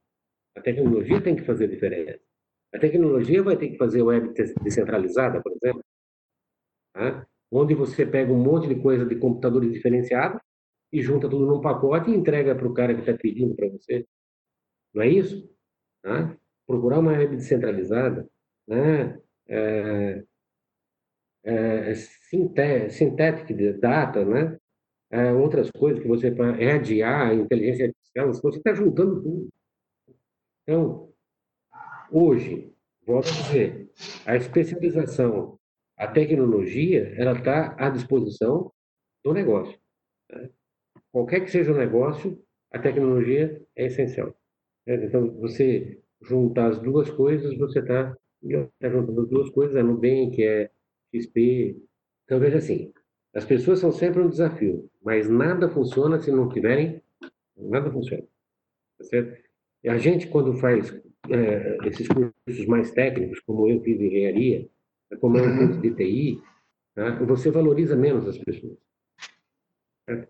A 0.56 0.62
tecnologia 0.62 1.22
tem 1.22 1.36
que 1.36 1.44
fazer 1.44 1.68
diferença. 1.68 2.20
A 2.74 2.80
tecnologia 2.80 3.42
vai 3.42 3.56
ter 3.56 3.70
que 3.70 3.78
fazer 3.78 4.02
web 4.02 4.34
descentralizada, 4.62 5.42
por 5.42 5.54
exemplo, 5.54 5.84
tá? 6.94 7.26
onde 7.50 7.74
você 7.74 8.06
pega 8.06 8.32
um 8.32 8.44
monte 8.44 8.68
de 8.68 8.76
coisa 8.82 9.06
de 9.06 9.16
computadores 9.16 9.72
diferenciados 9.72 10.42
e 10.92 11.02
junta 11.02 11.30
tudo 11.30 11.46
num 11.46 11.62
pacote 11.62 12.12
e 12.12 12.16
entrega 12.16 12.56
para 12.56 12.68
o 12.68 12.74
cara 12.74 12.94
que 12.94 13.02
está 13.02 13.14
pedindo 13.14 13.56
para 13.56 13.70
você. 13.70 14.06
Não 14.94 15.02
é 15.02 15.08
isso? 15.08 15.50
Tá? 16.02 16.36
Procurar 16.66 17.00
uma 17.00 17.12
web 17.12 17.38
descentralizada, 17.38 18.30
né? 18.68 19.18
É, 19.48 20.24
é, 21.48 21.94
synthetic 22.90 23.80
data, 23.80 24.26
né? 24.26 24.58
É, 25.10 25.32
outras 25.32 25.72
coisas 25.72 26.02
que 26.02 26.08
você 26.08 26.28
é 26.60 26.74
adiar, 26.74 27.34
inteligência 27.34 27.88
artificial, 27.88 28.34
você 28.34 28.58
está 28.58 28.74
juntando 28.74 29.22
tudo. 29.22 29.50
Então, 30.64 31.08
Hoje, 32.10 32.74
volto 33.06 33.28
a 33.28 33.32
dizer, 33.32 33.92
a 34.26 34.36
especialização, 34.38 35.60
a 35.98 36.08
tecnologia, 36.08 37.14
ela 37.18 37.38
está 37.38 37.76
à 37.78 37.90
disposição 37.90 38.72
do 39.24 39.34
negócio. 39.34 39.78
Né? 40.32 40.50
Qualquer 41.12 41.42
que 41.42 41.52
seja 41.52 41.74
o 41.74 41.78
negócio, 41.78 42.42
a 42.72 42.80
tecnologia 42.80 43.62
é 43.76 43.88
essencial. 43.88 44.34
Né? 44.86 45.06
Então, 45.06 45.30
você 45.38 46.02
juntar 46.22 46.68
as 46.68 46.80
duas 46.80 47.10
coisas, 47.10 47.58
você 47.58 47.80
está 47.80 48.16
tá 48.80 48.90
juntando 48.90 49.22
as 49.22 49.28
duas 49.28 49.50
coisas, 49.50 49.76
a 49.76 49.84
Nubank, 49.84 50.42
é 50.42 50.72
XP. 51.13 51.78
Então, 52.26 52.39
veja 52.39 52.58
assim, 52.58 52.91
as 53.34 53.46
pessoas 53.46 53.80
são 53.80 53.91
sempre 53.91 54.22
um 54.22 54.30
desafio, 54.30 54.89
mas 55.02 55.30
nada 55.30 55.70
funciona 55.70 56.20
se 56.20 56.32
não 56.32 56.50
tiverem, 56.50 57.02
nada 57.56 57.91
funciona. 57.91 58.24
Tá 58.98 59.04
certo? 59.04 59.43
E 59.84 59.89
a 59.89 59.98
gente, 59.98 60.28
quando 60.28 60.56
faz 60.56 60.91
é, 61.30 61.78
esses 61.88 62.08
cursos 62.08 62.65
mais 62.65 62.91
técnicos, 62.91 63.39
como 63.41 63.67
eu 63.67 63.82
fiz 63.82 64.00
engenharia, 64.00 64.67
como 65.22 65.38
é 65.38 65.41
um 65.41 65.58
curso 65.58 65.82
de 65.82 65.93
TI, 65.93 66.41
tá? 66.96 67.12
você 67.24 67.52
valoriza 67.52 67.96
menos 67.96 68.28
as 68.28 68.38
pessoas. 68.38 68.78
Tá? 70.06 70.28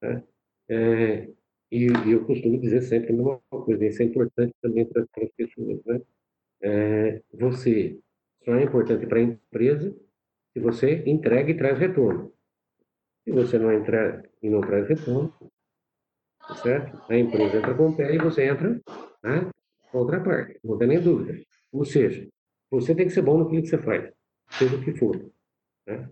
Tá? 0.00 0.24
É, 0.70 1.28
e, 1.70 1.86
e, 1.86 2.12
eu 2.12 2.24
costumo 2.24 2.58
dizer 2.58 2.82
sempre 2.82 3.12
a 3.12 3.16
mesma 3.16 3.40
coisa, 3.50 3.84
isso 3.84 4.02
é 4.02 4.06
importante 4.06 4.54
também 4.62 4.86
para 4.86 5.02
as 5.02 5.30
pessoas. 5.36 5.84
Né? 5.84 6.00
É, 6.62 7.22
você 7.32 7.98
só 8.44 8.54
é 8.54 8.64
importante 8.64 9.06
para 9.06 9.18
a 9.18 9.22
empresa 9.22 9.94
você 10.58 11.02
entrega 11.06 11.50
e 11.50 11.56
traz 11.56 11.78
retorno. 11.78 12.32
Se 13.24 13.32
você 13.32 13.58
não 13.58 13.72
entrar 13.72 14.22
e 14.42 14.48
não 14.48 14.60
traz 14.60 14.88
retorno, 14.88 15.32
tá 16.40 16.54
certo? 16.56 17.00
A 17.10 17.16
empresa 17.16 17.58
entra 17.58 17.74
com 17.74 17.88
o 17.88 17.96
pé 17.96 18.14
e 18.14 18.18
você 18.18 18.44
entra 18.44 18.80
né, 19.22 19.50
outra 19.92 20.20
parte, 20.20 20.58
não 20.64 20.78
tem 20.78 20.88
nem 20.88 21.00
dúvida. 21.00 21.38
Ou 21.72 21.84
seja, 21.84 22.26
você 22.70 22.94
tem 22.94 23.06
que 23.06 23.12
ser 23.12 23.22
bom 23.22 23.38
no 23.38 23.48
que 23.48 23.66
você 23.66 23.78
faz, 23.78 24.10
seja 24.50 24.76
o 24.76 24.82
que 24.82 24.94
for. 24.94 25.16
Né? 25.86 26.08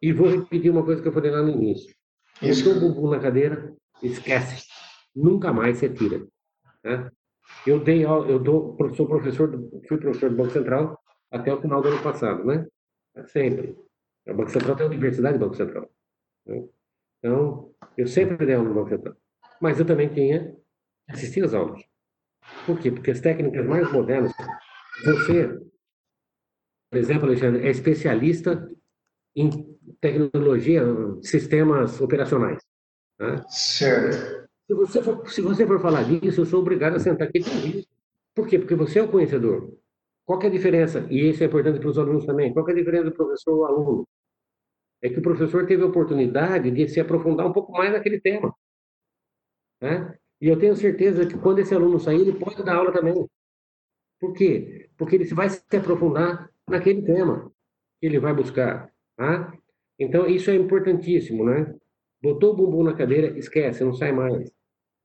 E 0.00 0.12
vou 0.12 0.28
repetir 0.28 0.70
uma 0.70 0.84
coisa 0.84 1.02
que 1.02 1.08
eu 1.08 1.12
falei 1.12 1.30
lá 1.30 1.42
no 1.42 1.50
início. 1.50 1.94
Isso. 2.42 2.70
o 2.70 2.80
bumbum 2.80 3.10
na 3.10 3.20
cadeira, 3.20 3.74
esquece. 4.02 4.66
Nunca 5.14 5.52
mais 5.52 5.78
você 5.78 5.88
tira. 5.88 6.26
Né? 6.82 7.10
Eu 7.66 7.80
dei, 7.80 8.04
eu 8.04 8.38
dou, 8.38 8.76
sou 8.94 9.06
professor, 9.06 9.50
fui 9.88 9.98
professor 9.98 10.30
do 10.30 10.36
Banco 10.36 10.50
Central 10.50 10.98
até 11.30 11.52
o 11.52 11.60
final 11.60 11.80
do 11.80 11.88
ano 11.88 12.02
passado, 12.02 12.44
né? 12.44 12.66
Sempre. 13.26 13.76
O 14.26 14.34
Banco 14.34 14.50
Central 14.50 14.76
tem 14.76 14.86
a 14.86 14.88
Universidade 14.88 15.38
do 15.38 15.44
Banco 15.44 15.56
Central. 15.56 15.90
Né? 16.46 16.68
Então, 17.18 17.74
eu 17.96 18.06
sempre 18.06 18.44
dei 18.44 18.54
aula 18.54 18.68
no 18.68 18.74
Banco 18.74 18.90
Central. 18.90 19.16
Mas 19.60 19.78
eu 19.78 19.86
também 19.86 20.08
tinha 20.08 20.56
assistido 21.08 21.44
às 21.44 21.54
aulas. 21.54 21.82
Por 22.66 22.78
quê? 22.78 22.90
Porque 22.90 23.10
as 23.10 23.20
técnicas 23.20 23.64
mais 23.66 23.90
modernas, 23.92 24.32
você, 25.04 25.48
por 26.90 26.98
exemplo, 26.98 27.26
Alexandre, 27.26 27.66
é 27.66 27.70
especialista 27.70 28.70
em 29.34 29.50
tecnologia, 30.00 30.82
sistemas 31.22 32.00
operacionais. 32.00 32.62
Né? 33.18 33.42
Certo. 33.48 34.44
Se 34.66 34.74
você, 34.74 35.02
for, 35.02 35.30
se 35.30 35.42
você 35.42 35.66
for 35.66 35.80
falar 35.80 36.04
disso, 36.04 36.40
eu 36.40 36.46
sou 36.46 36.60
obrigado 36.60 36.96
a 36.96 36.98
sentar 36.98 37.28
aqui 37.28 37.38
e 37.38 37.42
ouvir. 37.42 37.88
Por 38.34 38.48
quê? 38.48 38.58
Porque 38.58 38.74
você 38.74 38.98
é 38.98 39.02
o 39.02 39.10
conhecedor. 39.10 39.76
Qual 40.26 40.40
é 40.42 40.46
a 40.46 40.50
diferença? 40.50 41.06
E 41.10 41.28
isso 41.30 41.42
é 41.42 41.46
importante 41.46 41.78
para 41.78 41.88
os 41.88 41.98
alunos 41.98 42.24
também. 42.24 42.52
Qual 42.52 42.66
é 42.68 42.72
a 42.72 42.74
diferença 42.74 43.04
do 43.04 43.12
professor 43.12 43.54
ou 43.54 43.66
aluno? 43.66 44.08
É 45.02 45.08
que 45.10 45.18
o 45.18 45.22
professor 45.22 45.66
teve 45.66 45.82
a 45.82 45.86
oportunidade 45.86 46.70
de 46.70 46.88
se 46.88 46.98
aprofundar 46.98 47.46
um 47.46 47.52
pouco 47.52 47.72
mais 47.72 47.92
naquele 47.92 48.20
tema. 48.20 48.54
Né? 49.80 50.16
E 50.40 50.48
eu 50.48 50.58
tenho 50.58 50.74
certeza 50.74 51.26
que 51.26 51.38
quando 51.38 51.58
esse 51.58 51.74
aluno 51.74 52.00
sair, 52.00 52.22
ele 52.22 52.38
pode 52.38 52.62
dar 52.64 52.76
aula 52.76 52.92
também. 52.92 53.14
Por 54.18 54.32
quê? 54.32 54.88
Porque 54.96 55.16
ele 55.16 55.24
vai 55.26 55.50
se 55.50 55.62
aprofundar 55.76 56.50
naquele 56.68 57.02
tema 57.02 57.52
que 58.00 58.06
ele 58.06 58.18
vai 58.18 58.32
buscar. 58.32 58.90
Tá? 59.16 59.52
Então, 59.98 60.26
isso 60.26 60.50
é 60.50 60.54
importantíssimo, 60.54 61.44
né? 61.44 61.74
Botou 62.22 62.52
o 62.52 62.56
bumbum 62.56 62.82
na 62.82 62.94
cadeira, 62.94 63.38
esquece, 63.38 63.84
não 63.84 63.92
sai 63.92 64.12
mais. 64.12 64.50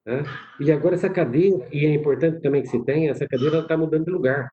Tá? 0.05 0.23
E 0.59 0.71
agora 0.71 0.95
essa 0.95 1.09
cadeira, 1.09 1.67
e 1.73 1.85
é 1.85 1.93
importante 1.93 2.41
também 2.41 2.61
que 2.61 2.69
se 2.69 2.83
tenha, 2.85 3.11
essa 3.11 3.27
cadeira 3.27 3.59
está 3.59 3.75
mudando 3.75 4.05
de 4.05 4.11
lugar. 4.11 4.49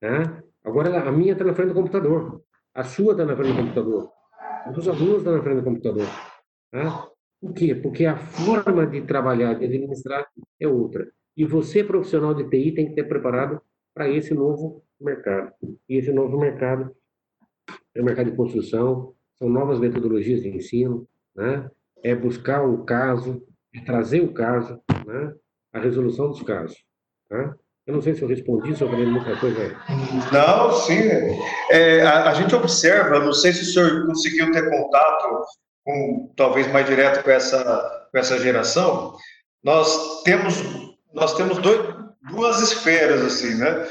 Tá? 0.00 0.42
Agora 0.64 1.08
a 1.08 1.12
minha 1.12 1.32
está 1.32 1.44
na 1.44 1.54
frente 1.54 1.68
do 1.68 1.74
computador, 1.74 2.42
a 2.74 2.84
sua 2.84 3.12
está 3.12 3.24
na 3.24 3.36
frente 3.36 3.52
do 3.52 3.58
computador, 3.58 4.10
a 4.64 4.70
dos 4.70 4.88
alunos 4.88 5.18
está 5.18 5.32
na 5.32 5.42
frente 5.42 5.56
do 5.58 5.64
computador. 5.64 6.06
Tá? 6.70 7.08
Por 7.40 7.54
quê? 7.54 7.74
Porque 7.74 8.06
a 8.06 8.16
forma 8.16 8.86
de 8.86 9.02
trabalhar, 9.02 9.54
de 9.54 9.64
administrar 9.64 10.26
é 10.60 10.68
outra. 10.68 11.10
E 11.36 11.44
você, 11.44 11.82
profissional 11.82 12.34
de 12.34 12.48
TI, 12.48 12.72
tem 12.72 12.88
que 12.88 12.94
ter 12.94 13.04
preparado 13.04 13.60
para 13.94 14.08
esse 14.08 14.34
novo 14.34 14.84
mercado. 15.00 15.52
E 15.88 15.96
esse 15.96 16.12
novo 16.12 16.38
mercado 16.38 16.94
é 17.94 18.00
o 18.00 18.04
mercado 18.04 18.30
de 18.30 18.36
construção, 18.36 19.14
são 19.36 19.48
novas 19.48 19.78
metodologias 19.78 20.42
de 20.42 20.48
ensino, 20.48 21.08
né? 21.34 21.70
é 22.02 22.14
buscar 22.14 22.62
o 22.62 22.84
caso, 22.84 23.42
é 23.74 23.80
trazer 23.80 24.20
o 24.20 24.32
caso, 24.32 24.80
né? 25.06 25.34
a 25.72 25.80
resolução 25.80 26.28
dos 26.28 26.42
casos. 26.42 26.76
Tá? 27.28 27.56
Eu 27.90 27.94
não 27.94 28.02
sei 28.02 28.14
se 28.14 28.22
eu 28.22 28.28
respondi, 28.28 28.76
se 28.76 28.82
eu 28.82 28.88
muita 28.88 29.36
coisa. 29.38 29.76
Não, 30.32 30.72
sim. 30.72 31.00
É, 31.72 32.02
a, 32.02 32.30
a, 32.30 32.34
gente 32.34 32.54
observa, 32.54 33.18
não 33.18 33.32
sei 33.32 33.52
se 33.52 33.62
o 33.62 33.64
senhor 33.64 34.06
conseguiu 34.06 34.52
ter 34.52 34.70
contato 34.70 35.44
com, 35.84 36.32
talvez 36.36 36.70
mais 36.70 36.86
direto 36.86 37.24
com 37.24 37.32
essa, 37.32 38.06
com 38.12 38.16
essa 38.16 38.38
geração, 38.38 39.16
nós 39.64 40.22
temos, 40.22 40.62
nós 41.12 41.34
temos 41.34 41.58
dois, 41.58 41.80
duas 42.30 42.60
esferas, 42.60 43.22
assim, 43.22 43.56
né? 43.56 43.88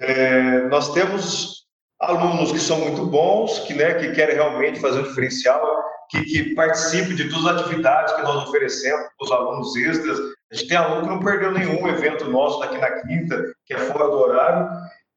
É, 0.00 0.68
nós 0.68 0.94
temos 0.94 1.66
alunos 2.00 2.52
que 2.52 2.58
são 2.58 2.80
muito 2.80 3.04
bons, 3.04 3.58
que, 3.60 3.74
né, 3.74 3.94
que 3.94 4.12
querem 4.12 4.36
realmente 4.36 4.80
fazer 4.80 5.00
um 5.00 5.08
diferencial, 5.08 5.84
que, 6.10 6.22
que 6.22 6.54
participem 6.54 7.14
de 7.14 7.28
todas 7.28 7.46
as 7.46 7.62
atividades 7.62 8.14
que 8.14 8.22
nós 8.22 8.48
oferecemos 8.48 9.08
para 9.16 9.24
os 9.24 9.32
alunos 9.32 9.76
extras. 9.76 10.18
A 10.50 10.54
gente 10.54 10.68
tem 10.68 10.76
aluno 10.76 11.02
que 11.02 11.08
não 11.08 11.20
perdeu 11.20 11.52
nenhum 11.52 11.88
evento 11.88 12.30
nosso 12.30 12.60
daqui 12.60 12.78
na 12.78 12.90
quinta, 13.02 13.52
que 13.64 13.74
é 13.74 13.78
fora 13.78 14.08
do 14.08 14.18
horário. 14.18 14.68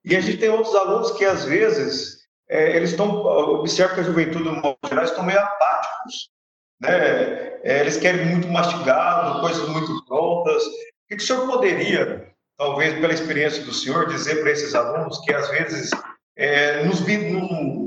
E 0.04 0.16
a 0.16 0.22
gente 0.22 0.38
tem 0.38 0.50
outros 0.50 0.74
alunos 0.76 1.12
que, 1.12 1.26
às 1.26 1.46
vezes, 1.46 2.20
é, 2.50 2.76
eles 2.76 2.92
estão, 2.92 3.10
observa 3.10 3.94
que 3.94 4.00
a 4.00 4.04
juventude, 4.04 4.46
no 4.46 4.56
modo 4.56 4.78
geral, 4.88 5.06
estão 5.06 5.24
meio 5.24 5.40
apáticos. 5.40 6.30
Né? 6.82 6.90
É, 7.64 7.80
eles 7.82 7.98
querem 7.98 8.26
muito 8.26 8.48
mastigado, 8.48 9.42
coisas 9.42 9.68
muito 9.70 10.06
prontas. 10.06 10.64
O 10.64 10.70
que 11.10 11.16
o 11.16 11.22
senhor 11.22 11.48
poderia, 11.48 12.32
talvez 12.58 13.00
pela 13.00 13.14
experiência 13.14 13.64
do 13.64 13.74
senhor, 13.74 14.08
dizer 14.08 14.42
para 14.42 14.52
esses 14.52 14.74
alunos 14.74 15.20
que, 15.20 15.34
às 15.34 15.50
vezes, 15.50 15.92
é, 16.36 16.84
nos, 16.86 17.02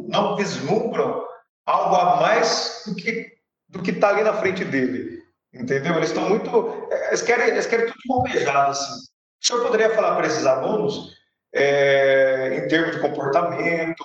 não 0.08 0.36
vislumbram 0.36 1.31
algo 1.66 1.94
a 1.96 2.20
mais 2.20 2.82
do 2.86 2.94
que 2.94 3.32
do 3.72 3.82
que 3.82 3.90
está 3.90 4.10
ali 4.10 4.22
na 4.22 4.34
frente 4.34 4.64
dele, 4.64 5.22
entendeu? 5.52 5.96
Eles 5.96 6.10
estão 6.10 6.28
muito, 6.28 6.88
eles 7.08 7.22
querem, 7.22 7.48
eles 7.48 7.66
querem 7.66 7.86
tudo 7.86 7.98
bombejado 8.06 8.72
assim. 8.72 9.00
O 9.42 9.46
senhor 9.46 9.62
poderia 9.62 9.94
falar 9.94 10.14
para 10.14 10.26
esses 10.26 10.44
alunos 10.44 11.16
é, 11.54 12.58
em 12.58 12.68
termos 12.68 12.96
de 12.96 13.00
comportamento, 13.00 14.04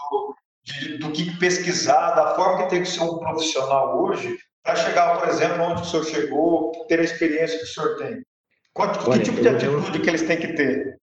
de, 0.64 0.98
do 0.98 1.12
que 1.12 1.38
pesquisar, 1.38 2.12
da 2.12 2.34
forma 2.36 2.64
que 2.64 2.70
tem 2.70 2.84
que 2.84 2.90
ser 2.90 3.02
um 3.02 3.18
profissional 3.18 4.02
hoje, 4.02 4.38
para 4.64 4.76
chegar, 4.76 5.20
por 5.20 5.30
exemplo, 5.30 5.64
onde 5.64 5.82
o 5.82 5.86
senhor 5.86 6.06
chegou, 6.06 6.86
ter 6.88 7.00
a 7.00 7.04
experiência 7.04 7.58
que 7.58 7.66
o 7.66 7.68
senhor 7.68 7.98
tem? 7.98 8.26
Qual, 8.74 8.90
Olha, 8.90 9.20
que 9.20 9.26
tipo 9.26 9.42
de 9.42 9.50
atitude 9.50 9.98
eu... 9.98 10.04
que 10.04 10.10
eles 10.10 10.24
têm 10.24 10.40
que 10.40 10.54
ter? 10.54 10.98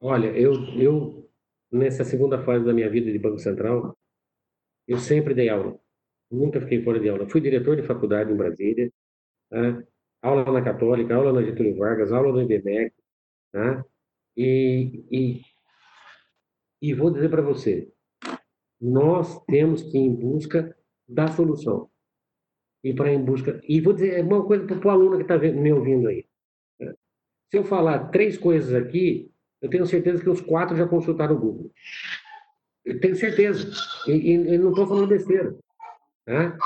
Olha, 0.00 0.28
eu, 0.28 0.52
eu, 0.76 1.30
nessa 1.70 2.04
segunda 2.04 2.42
fase 2.42 2.64
da 2.64 2.72
minha 2.72 2.88
vida 2.88 3.10
de 3.10 3.18
Banco 3.18 3.38
Central, 3.38 3.94
eu 4.90 4.98
sempre 4.98 5.34
dei 5.34 5.48
aula. 5.48 5.78
Nunca 6.28 6.60
fiquei 6.60 6.82
fora 6.82 6.98
de 6.98 7.08
aula. 7.08 7.28
Fui 7.28 7.40
diretor 7.40 7.76
de 7.76 7.86
faculdade 7.86 8.32
em 8.32 8.36
Brasília, 8.36 8.92
tá? 9.48 9.84
aula 10.20 10.44
na 10.52 10.62
Católica, 10.62 11.14
aula 11.14 11.32
na 11.32 11.42
Getúlio 11.44 11.76
Vargas, 11.76 12.12
aula 12.12 12.32
no 12.32 12.42
IBMEC, 12.42 12.92
tá? 13.52 13.84
e, 14.36 15.04
e, 15.08 15.42
e 16.82 16.92
vou 16.92 17.12
dizer 17.12 17.28
para 17.30 17.40
você, 17.40 17.88
nós 18.80 19.40
temos 19.44 19.80
que 19.84 19.96
ir 19.96 20.00
em 20.00 20.12
busca 20.12 20.76
da 21.08 21.28
solução. 21.28 21.88
E 22.82 22.92
para 22.92 23.12
em 23.12 23.22
busca. 23.22 23.60
E 23.68 23.80
vou 23.80 23.92
dizer 23.92 24.24
uma 24.24 24.44
coisa 24.44 24.66
para 24.66 24.88
o 24.88 24.90
aluno 24.90 25.18
que 25.18 25.22
está 25.22 25.38
me 25.38 25.72
ouvindo 25.72 26.08
aí. 26.08 26.26
Tá? 26.78 26.92
Se 27.48 27.58
eu 27.58 27.64
falar 27.64 28.08
três 28.10 28.36
coisas 28.36 28.74
aqui, 28.74 29.30
eu 29.62 29.70
tenho 29.70 29.86
certeza 29.86 30.20
que 30.20 30.30
os 30.30 30.40
quatro 30.40 30.76
já 30.76 30.88
consultaram 30.88 31.36
o 31.36 31.38
Google. 31.38 31.70
Tenho 32.98 33.16
certeza. 33.16 33.70
E, 34.06 34.12
e, 34.12 34.32
e 34.54 34.58
não 34.58 34.70
estou 34.70 34.86
falando 34.86 35.08
besteira. 35.08 35.56
Né? 36.26 36.56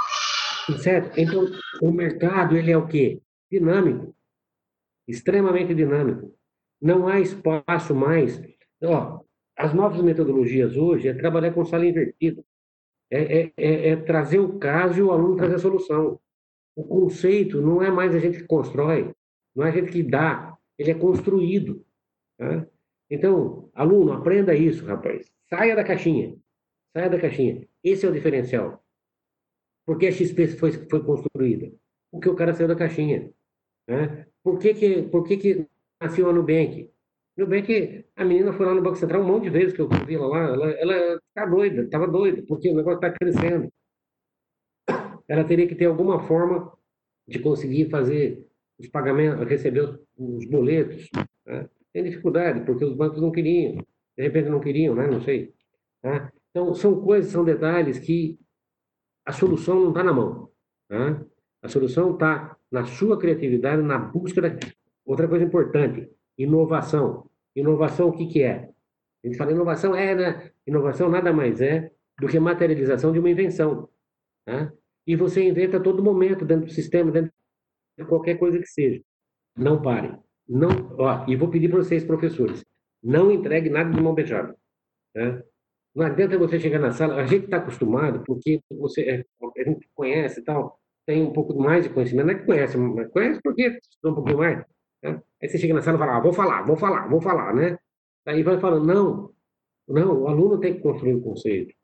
Certo? 0.79 1.18
Então, 1.18 1.47
o 1.83 1.93
mercado, 1.93 2.57
ele 2.57 2.70
é 2.70 2.77
o 2.77 2.87
quê? 2.87 3.20
Dinâmico. 3.51 4.14
Extremamente 5.07 5.75
dinâmico. 5.75 6.35
Não 6.81 7.07
há 7.07 7.20
espaço 7.20 7.95
mais. 7.95 8.41
Ó, 8.83 9.20
as 9.57 9.72
novas 9.75 10.03
metodologias 10.03 10.77
hoje 10.77 11.09
é 11.09 11.14
trabalhar 11.14 11.53
com 11.53 11.64
sala 11.64 11.87
invertida. 11.87 12.43
É, 13.11 13.41
é, 13.41 13.53
é, 13.57 13.89
é 13.91 13.97
trazer 13.97 14.39
o 14.39 14.59
caso 14.59 14.99
e 14.99 15.03
o 15.03 15.12
aluno 15.12 15.37
trazer 15.37 15.57
a 15.57 15.59
solução. 15.59 16.18
O 16.75 16.85
conceito 16.85 17.61
não 17.61 17.83
é 17.83 17.91
mais 17.91 18.14
a 18.14 18.18
gente 18.18 18.39
que 18.39 18.47
constrói, 18.47 19.12
não 19.55 19.64
é 19.64 19.68
a 19.68 19.72
gente 19.72 19.93
que 19.93 20.03
dá, 20.03 20.57
ele 20.77 20.91
é 20.91 20.95
construído. 20.95 21.85
Tá? 22.37 22.66
Então, 23.09 23.70
aluno, 23.75 24.12
aprenda 24.12 24.55
isso, 24.55 24.85
rapaz. 24.85 25.31
Saia 25.49 25.76
da 25.76 25.84
caixinha. 25.84 26.36
Saia 26.92 27.11
da 27.11 27.20
caixinha. 27.20 27.66
Esse 27.82 28.07
é 28.07 28.09
o 28.09 28.12
diferencial. 28.12 28.84
Por 29.86 29.99
que 29.99 30.07
a 30.07 30.12
XP 30.12 30.49
foi, 30.49 30.72
foi 30.72 31.05
construída? 31.05 31.70
Porque 32.11 32.28
o 32.28 32.36
cara 32.36 32.55
saiu 32.55 32.68
da 32.68 32.76
caixinha. 32.76 33.30
Né? 33.86 34.26
Por 34.42 34.59
que, 34.59 34.74
que, 34.74 35.03
por 35.03 35.24
que, 35.24 35.36
que 35.36 35.66
nasceu 36.01 36.28
a 36.28 36.32
Nubank? 36.32 36.90
Nubank, 37.36 38.05
a 38.16 38.24
menina 38.24 38.53
foi 38.53 38.64
lá 38.64 38.74
no 38.74 38.82
Banco 38.82 38.97
Central 38.97 39.22
um 39.22 39.26
monte 39.26 39.45
de 39.45 39.51
vezes 39.51 39.74
que 39.74 39.80
eu 39.80 39.88
vi 39.88 40.14
ela 40.14 40.26
lá. 40.26 40.38
Ela, 40.45 40.70
ela 40.72 41.20
tá 41.34 41.45
doida, 41.45 41.82
estava 41.82 42.07
doida, 42.07 42.42
porque 42.47 42.70
o 42.70 42.76
negócio 42.76 42.97
está 42.97 43.11
crescendo. 43.11 43.70
Ela 45.28 45.45
teria 45.45 45.66
que 45.66 45.74
ter 45.74 45.86
alguma 45.86 46.20
forma 46.26 46.72
de 47.26 47.38
conseguir 47.38 47.90
fazer 47.90 48.47
os 48.78 48.88
pagamentos, 48.88 49.47
receber 49.49 49.80
os, 49.80 49.99
os 50.16 50.47
boletos. 50.47 51.09
Né? 51.47 51.68
Tem 51.92 52.05
dificuldade, 52.05 52.64
porque 52.64 52.84
os 52.84 52.95
bancos 52.95 53.20
não 53.20 53.32
queriam 53.32 53.84
de 54.17 54.23
repente 54.23 54.49
não 54.49 54.61
queriam, 54.61 54.95
né? 54.95 55.07
Não 55.07 55.21
sei. 55.21 55.53
Tá? 56.03 56.33
Então, 56.51 56.75
são 56.75 57.01
coisas, 57.01 57.33
são 57.33 57.45
detalhes 57.45 57.99
que 57.99 58.39
a 59.25 59.33
solução 59.33 59.81
não 59.81 59.89
está 59.89 60.05
na 60.05 60.12
mão. 60.12 60.51
Tá? 60.89 61.25
A 61.62 61.69
solução 61.69 62.12
está 62.12 62.57
na 62.71 62.85
sua 62.85 63.19
criatividade, 63.19 63.83
na 63.83 63.99
busca 63.99 64.41
da... 64.41 64.49
Outra 65.05 65.29
coisa 65.29 65.45
importante, 65.45 66.11
inovação. 66.39 67.29
Inovação, 67.55 68.09
o 68.09 68.12
que, 68.12 68.27
que 68.27 68.43
é? 68.43 68.71
A 69.23 69.27
gente 69.27 69.37
fala 69.37 69.53
inovação 69.53 69.95
é, 69.95 70.15
né? 70.15 70.51
Inovação 70.67 71.09
nada 71.09 71.33
mais 71.33 71.61
é 71.61 71.91
do 72.19 72.27
que 72.27 72.39
materialização 72.39 73.12
de 73.12 73.19
uma 73.19 73.31
invenção. 73.31 73.89
Tá? 74.45 74.73
E 75.07 75.17
você 75.17 75.43
inventa 75.43 75.79
a 75.79 75.81
todo 75.81 76.03
momento 76.03 76.45
dentro 76.45 76.67
do 76.67 76.73
sistema, 76.73 77.11
dentro 77.11 77.33
de 77.99 78.05
qualquer 78.05 78.39
coisa 78.39 78.59
que 78.59 78.67
seja. 78.67 79.03
Não 79.57 79.81
pare. 79.81 80.19
Não, 80.49 80.69
ó, 80.99 81.25
e 81.27 81.37
vou 81.37 81.49
pedir 81.49 81.69
para 81.69 81.79
vocês, 81.79 82.05
professores, 82.05 82.65
não 83.05 83.31
entregue 83.31 83.69
nada 83.69 83.91
de 83.91 84.01
mão 84.01 84.15
beijada. 84.15 84.57
Né? 85.15 85.43
Não 85.95 86.07
adianta 86.07 86.39
você 86.39 86.59
chegar 86.59 86.79
na 86.79 86.91
sala, 86.91 87.17
a 87.17 87.27
gente 87.27 87.45
está 87.45 87.59
acostumado, 87.59 88.25
porque 88.25 88.61
você, 88.71 89.03
é, 89.03 89.25
a 89.59 89.65
gente 89.65 89.89
conhece 89.95 90.41
e 90.41 90.45
tal, 90.45 90.81
tem 91.07 91.23
um 91.23 91.33
pouco 91.33 91.55
mais 91.57 91.85
de 91.85 91.91
conhecimento, 91.91 92.27
não 92.27 92.35
é 92.35 92.39
que 92.39 92.47
conhece, 92.47 92.77
mas 92.77 93.13
conhece 93.13 93.41
porque 93.43 93.79
estudou 93.81 94.13
um 94.13 94.15
pouquinho 94.17 94.39
mais. 94.39 94.65
Né? 95.03 95.23
Aí 95.41 95.49
você 95.49 95.59
chega 95.59 95.75
na 95.75 95.83
sala 95.83 95.99
e 95.99 96.01
fala, 96.01 96.17
ah, 96.17 96.21
vou 96.21 96.33
falar, 96.33 96.63
vou 96.63 96.77
falar, 96.77 97.09
vou 97.09 97.21
falar, 97.21 97.55
né? 97.55 97.79
Aí 98.27 98.43
vai 98.43 98.59
falando, 98.59 98.87
não, 98.87 99.35
não, 99.87 100.23
o 100.23 100.29
aluno 100.29 100.59
tem 100.59 100.75
que 100.75 100.81
construir 100.81 101.15
o 101.15 101.19
um 101.19 101.23
conceito, 101.23 101.75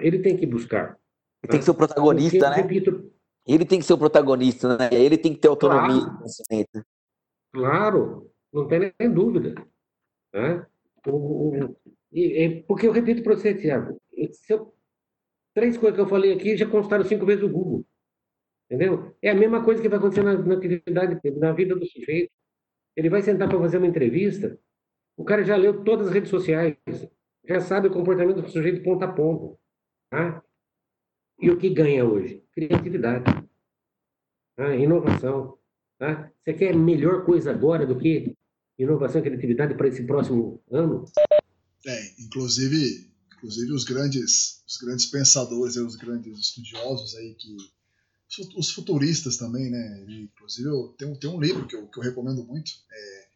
ele 0.00 0.18
tem 0.20 0.36
que 0.36 0.46
buscar. 0.46 0.98
Ele 1.42 1.50
tem 1.50 1.60
que 1.60 1.64
ser 1.64 1.70
o 1.70 1.74
protagonista, 1.74 2.38
porque, 2.38 2.50
né? 2.50 2.62
Repito, 2.62 3.12
ele 3.46 3.64
tem 3.64 3.78
que 3.78 3.86
ser 3.86 3.94
o 3.94 3.98
protagonista, 3.98 4.76
né? 4.76 4.90
Ele 4.92 5.16
tem 5.16 5.32
que 5.32 5.40
ter 5.40 5.48
autonomia. 5.48 6.02
Claro, 6.02 6.68
claro 7.54 8.30
não 8.52 8.68
tem 8.68 8.92
nem 8.98 9.12
dúvida. 9.12 9.54
Né? 10.32 10.66
O, 11.06 11.76
e, 12.12 12.64
porque 12.66 12.86
eu 12.86 12.92
repito 12.92 13.22
para 13.22 13.34
você, 13.36 13.54
Tiago, 13.54 14.00
três 15.54 15.76
coisas 15.76 15.94
que 15.96 16.00
eu 16.00 16.08
falei 16.08 16.32
aqui 16.32 16.56
já 16.56 16.66
constaram 16.68 17.04
cinco 17.04 17.26
vezes 17.26 17.44
o 17.44 17.48
Google. 17.48 17.84
Entendeu? 18.70 19.16
É 19.22 19.30
a 19.30 19.34
mesma 19.34 19.64
coisa 19.64 19.80
que 19.80 19.88
vai 19.88 19.98
acontecer 19.98 20.22
na, 20.22 20.36
na 20.38 20.54
atividade, 20.54 21.20
na 21.38 21.52
vida 21.52 21.74
do 21.74 21.86
sujeito. 21.86 22.30
Ele 22.94 23.08
vai 23.08 23.22
sentar 23.22 23.48
para 23.48 23.58
fazer 23.58 23.78
uma 23.78 23.86
entrevista, 23.86 24.58
o 25.16 25.24
cara 25.24 25.44
já 25.44 25.56
leu 25.56 25.82
todas 25.82 26.08
as 26.08 26.14
redes 26.14 26.30
sociais, 26.30 26.76
já 27.44 27.60
sabe 27.60 27.88
o 27.88 27.92
comportamento 27.92 28.42
do 28.42 28.48
sujeito 28.48 28.82
ponto 28.82 29.04
a 29.04 29.08
ponto. 29.08 29.58
Tá? 30.10 30.42
E 31.40 31.50
o 31.50 31.58
que 31.58 31.70
ganha 31.70 32.04
hoje? 32.04 32.44
Criatividade, 32.52 33.24
tá? 34.56 34.74
inovação. 34.76 35.58
Tá? 35.98 36.30
Você 36.42 36.54
quer 36.54 36.76
melhor 36.76 37.24
coisa 37.24 37.50
agora 37.50 37.84
do 37.84 37.98
que 37.98 38.36
inovação 38.78 39.20
e 39.20 39.24
criatividade 39.24 39.74
para 39.74 39.88
esse 39.88 40.04
próximo 40.04 40.62
ano? 40.70 41.04
É, 41.86 42.22
inclusive, 42.22 43.10
inclusive 43.36 43.72
os 43.72 43.84
grandes, 43.84 44.62
os 44.66 44.76
grandes 44.76 45.06
pensadores, 45.06 45.76
os 45.76 45.96
grandes 45.96 46.38
estudiosos 46.38 47.14
aí 47.16 47.34
que 47.34 47.56
os 48.56 48.70
futuristas 48.70 49.36
também, 49.36 49.70
né? 49.70 50.04
Inclusive 50.06 50.68
eu 50.68 50.94
tenho, 50.98 51.16
tenho 51.16 51.34
um 51.34 51.40
livro 51.40 51.66
que 51.66 51.74
eu, 51.74 51.86
que 51.86 51.98
eu 51.98 52.02
recomendo 52.02 52.44
muito, 52.44 52.72
é, 52.92 53.28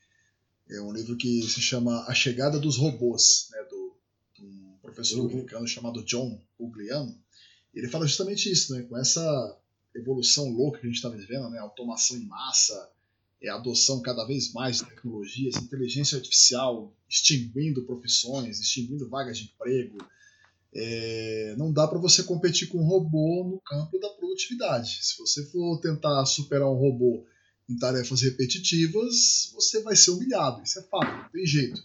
é 0.77 0.83
um 0.83 0.93
livro 0.93 1.17
que 1.17 1.43
se 1.43 1.61
chama 1.61 2.05
A 2.07 2.15
Chegada 2.15 2.59
dos 2.59 2.77
Robôs, 2.77 3.49
né? 3.51 3.63
Do, 3.65 3.97
de 4.35 4.45
um 4.45 4.77
professor 4.83 5.21
uhum. 5.21 5.27
americano 5.27 5.67
chamado 5.67 6.05
John 6.05 6.39
Pugliano. 6.59 7.19
Ele 7.75 7.89
fala 7.89 8.07
justamente 8.07 8.51
isso, 8.53 8.75
né? 8.75 8.83
Com 8.83 8.99
essa 8.99 9.59
evolução 9.95 10.51
louca 10.51 10.79
que 10.79 10.87
a 10.87 10.89
gente 10.89 10.97
está 10.97 11.09
vivendo, 11.09 11.49
né? 11.49 11.59
Automação 11.59 12.17
em 12.19 12.27
massa, 12.27 12.91
é, 13.43 13.49
adoção 13.49 14.01
cada 14.01 14.25
vez 14.25 14.53
mais 14.53 14.79
de 14.79 14.87
tecnologias, 14.87 15.57
inteligência 15.57 16.17
artificial 16.17 16.95
extinguindo 17.09 17.85
profissões, 17.85 18.61
extinguindo 18.61 19.09
vagas 19.09 19.39
de 19.39 19.45
emprego. 19.45 19.99
É, 20.75 21.55
não 21.59 21.73
dá 21.73 21.87
para 21.87 21.99
você 21.99 22.23
competir 22.23 22.69
com 22.69 22.79
um 22.79 22.87
robô 22.87 23.45
no 23.45 23.61
campo 23.61 23.99
da 23.99 24.09
produtividade. 24.11 25.01
Se 25.03 25.19
você 25.19 25.45
for 25.47 25.79
tentar 25.81 26.25
superar 26.25 26.69
um 26.69 26.79
robô 26.79 27.27
em 27.69 27.77
tarefas 27.77 28.23
repetitivas, 28.23 29.51
você 29.55 29.83
vai 29.83 29.97
ser 29.97 30.13
humilhado. 30.13 30.63
Isso 30.63 30.79
é 30.79 30.83
fato, 30.83 31.25
não 31.25 31.31
tem 31.31 31.45
jeito. 31.45 31.83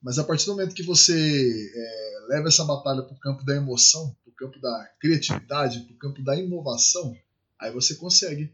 Mas 0.00 0.18
a 0.18 0.24
partir 0.24 0.46
do 0.46 0.52
momento 0.52 0.74
que 0.74 0.82
você 0.82 1.70
é, 1.74 2.26
leva 2.28 2.48
essa 2.48 2.64
batalha 2.64 3.02
para 3.02 3.14
o 3.14 3.20
campo 3.20 3.44
da 3.44 3.54
emoção, 3.54 4.16
para 4.24 4.30
o 4.30 4.34
campo 4.34 4.60
da 4.60 4.90
criatividade, 4.98 5.80
para 5.80 5.94
o 5.94 5.98
campo 5.98 6.22
da 6.22 6.36
inovação, 6.36 7.16
aí 7.58 7.70
você 7.70 7.94
consegue 7.94 8.52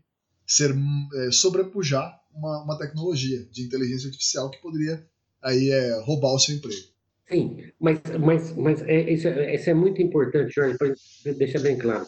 ser 0.49 0.74
é, 1.14 1.30
sobrepujar 1.30 2.18
uma, 2.34 2.64
uma 2.64 2.78
tecnologia 2.78 3.44
de 3.53 3.62
inteligência 3.62 4.09
artificial 4.09 4.51
que 4.51 4.62
poderia 4.62 5.07
aí 5.42 5.70
é, 5.70 6.01
roubar 6.01 6.32
o 6.32 6.38
seu 6.38 6.57
emprego. 6.57 6.88
Sim, 7.28 7.70
mas, 7.78 8.01
mas, 8.18 8.57
mas 8.57 8.82
é, 8.82 9.12
isso, 9.12 9.28
é, 9.28 9.55
isso 9.55 9.68
é 9.68 9.74
muito 9.74 10.01
importante, 10.01 10.55
Jorge, 10.55 10.78
para 10.78 10.94
deixar 11.34 11.61
bem 11.61 11.76
claro. 11.76 12.07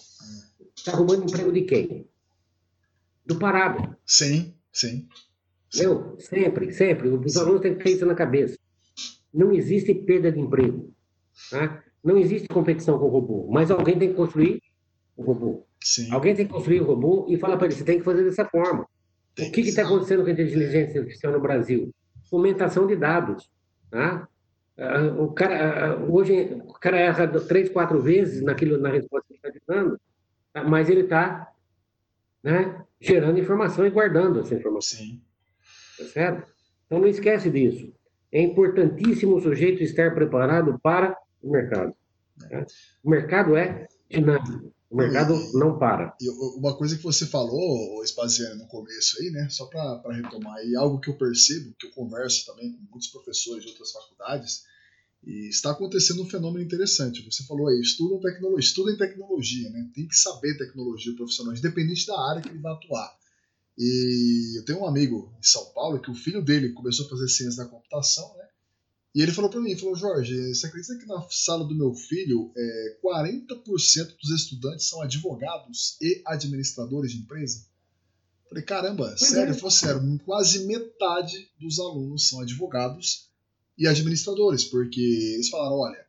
Está 0.75 0.93
roubando 0.93 1.25
emprego 1.25 1.53
de 1.53 1.63
quem? 1.63 2.09
Do 3.27 3.39
parado. 3.39 3.95
Sim, 4.07 4.55
sim. 4.73 5.07
Eu, 5.79 6.17
sempre, 6.19 6.73
sempre. 6.73 7.09
Os 7.09 7.37
alunos 7.37 7.61
têm 7.61 7.77
que 7.77 7.85
ter 7.85 7.91
isso 7.91 8.07
na 8.07 8.15
cabeça. 8.15 8.59
Não 9.33 9.53
existe 9.53 9.95
perda 9.95 10.33
de 10.33 10.41
emprego. 10.41 10.93
Tá? 11.51 11.85
Não 12.03 12.17
existe 12.17 12.49
competição 12.49 12.99
com 12.99 13.05
o 13.05 13.11
robô, 13.11 13.47
mas 13.51 13.71
alguém 13.71 13.99
tem 13.99 14.09
que 14.09 14.15
construir 14.15 14.63
o 15.17 15.23
robô. 15.23 15.67
Sim. 15.83 16.13
Alguém 16.13 16.35
tem 16.35 16.47
que 16.47 16.53
construir 16.53 16.81
o 16.81 16.85
robô 16.85 17.27
e 17.29 17.37
falar 17.37 17.57
para 17.57 17.67
ele, 17.67 17.75
você 17.75 17.85
tem 17.85 17.99
que 17.99 18.05
fazer 18.05 18.25
dessa 18.25 18.45
forma. 18.45 18.87
Tem 19.35 19.49
o 19.49 19.53
que 19.53 19.61
está 19.61 19.83
acontecendo 19.83 20.23
com 20.23 20.29
a 20.29 20.33
inteligência 20.33 21.01
artificial 21.01 21.33
no 21.33 21.41
Brasil? 21.41 21.95
Fomentação 22.29 22.87
de 22.87 22.97
dados. 22.97 23.51
Tá? 23.91 24.29
Ah, 24.79 25.03
o 25.19 25.33
cara, 25.33 25.87
ah, 25.87 25.97
hoje, 25.97 26.63
o 26.67 26.73
cara 26.75 26.99
erra 26.99 27.27
três, 27.27 27.69
quatro 27.69 28.01
vezes 28.01 28.43
naquilo, 28.43 28.79
na 28.79 28.91
resposta 28.91 29.27
que 29.29 29.41
ele 29.47 29.57
está 29.59 29.75
dando, 29.75 30.01
tá? 30.53 30.65
mas 30.65 30.89
ele 30.89 31.03
está 31.03 31.53
né, 32.43 32.83
gerando 33.01 33.39
informação 33.39 33.87
e 33.87 33.91
guardando 33.91 34.41
essa 34.41 34.55
informação. 34.55 34.99
Sim. 34.99 35.21
Tá 35.99 36.05
certo? 36.05 36.53
Então 36.87 36.99
não 36.99 37.09
esquece 37.09 37.51
disso. 37.51 37.93
É 38.33 38.41
importantíssimo 38.41 39.37
o 39.37 39.41
sujeito 39.41 39.83
estar 39.83 40.15
preparado 40.15 40.79
para 40.83 41.17
o 41.43 41.51
mercado. 41.51 41.95
Né? 42.39 42.65
O 43.03 43.11
mercado 43.11 43.57
é 43.57 43.87
dinâmico. 44.09 44.73
O 44.91 44.97
mercado 44.97 45.35
e, 45.35 45.53
não 45.57 45.79
para. 45.79 46.17
E 46.21 46.29
uma 46.59 46.77
coisa 46.77 46.97
que 46.97 47.03
você 47.05 47.25
falou, 47.25 48.05
Spaziano, 48.05 48.57
no 48.57 48.67
começo 48.67 49.19
aí, 49.21 49.31
né? 49.31 49.49
Só 49.49 49.67
para 49.67 50.03
retomar, 50.13 50.67
e 50.67 50.75
algo 50.75 50.99
que 50.99 51.09
eu 51.09 51.17
percebo, 51.17 51.73
que 51.79 51.87
eu 51.87 51.91
converso 51.93 52.45
também 52.45 52.73
com 52.73 52.83
muitos 52.91 53.09
professores 53.09 53.63
de 53.63 53.71
outras 53.71 53.93
faculdades, 53.93 54.65
e 55.23 55.49
está 55.49 55.71
acontecendo 55.71 56.23
um 56.23 56.29
fenômeno 56.29 56.65
interessante. 56.65 57.23
Você 57.23 57.45
falou 57.45 57.69
aí, 57.69 57.81
estudam 57.81 58.19
tecnologia, 58.19 58.67
estudem 58.67 58.97
tecnologia, 58.97 59.71
né? 59.71 59.89
Tem 59.95 60.09
que 60.09 60.17
saber 60.17 60.59
tecnologia 60.59 61.15
profissional, 61.15 61.55
independente 61.55 62.07
da 62.07 62.19
área 62.29 62.43
que 62.43 62.49
ele 62.49 62.59
vai 62.59 62.73
atuar. 62.73 63.17
E 63.79 64.59
eu 64.59 64.65
tenho 64.65 64.81
um 64.81 64.87
amigo 64.87 65.33
em 65.39 65.43
São 65.43 65.67
Paulo 65.73 66.01
que 66.01 66.11
o 66.11 66.15
filho 66.15 66.43
dele 66.43 66.73
começou 66.73 67.07
a 67.07 67.11
fazer 67.11 67.29
ciência 67.29 67.63
da 67.63 67.71
computação, 67.71 68.37
né? 68.37 68.45
E 69.15 69.21
ele 69.21 69.33
falou 69.33 69.51
para 69.51 69.61
mim, 69.61 69.77
falou, 69.77 69.97
Jorge, 69.97 70.55
você 70.55 70.67
acredita 70.67 70.97
que 70.97 71.07
na 71.07 71.21
sala 71.31 71.67
do 71.67 71.75
meu 71.75 71.93
filho 71.95 72.53
é, 72.57 72.99
40% 73.05 74.17
dos 74.23 74.31
estudantes 74.31 74.89
são 74.89 75.03
advogados 75.03 75.97
e 76.01 76.23
administradores 76.25 77.13
de 77.13 77.19
empresa? 77.19 77.67
Falei, 78.49 78.65
caramba, 78.65 79.17
sério, 79.17 79.53
é. 79.53 79.55
falou 79.55 79.71
sério, 79.71 80.21
quase 80.25 80.67
metade 80.67 81.51
dos 81.59 81.79
alunos 81.81 82.29
são 82.29 82.41
advogados 82.41 83.31
e 83.77 83.87
administradores, 83.87 84.65
porque 84.65 85.01
eles 85.01 85.49
falaram, 85.49 85.77
olha, 85.79 86.07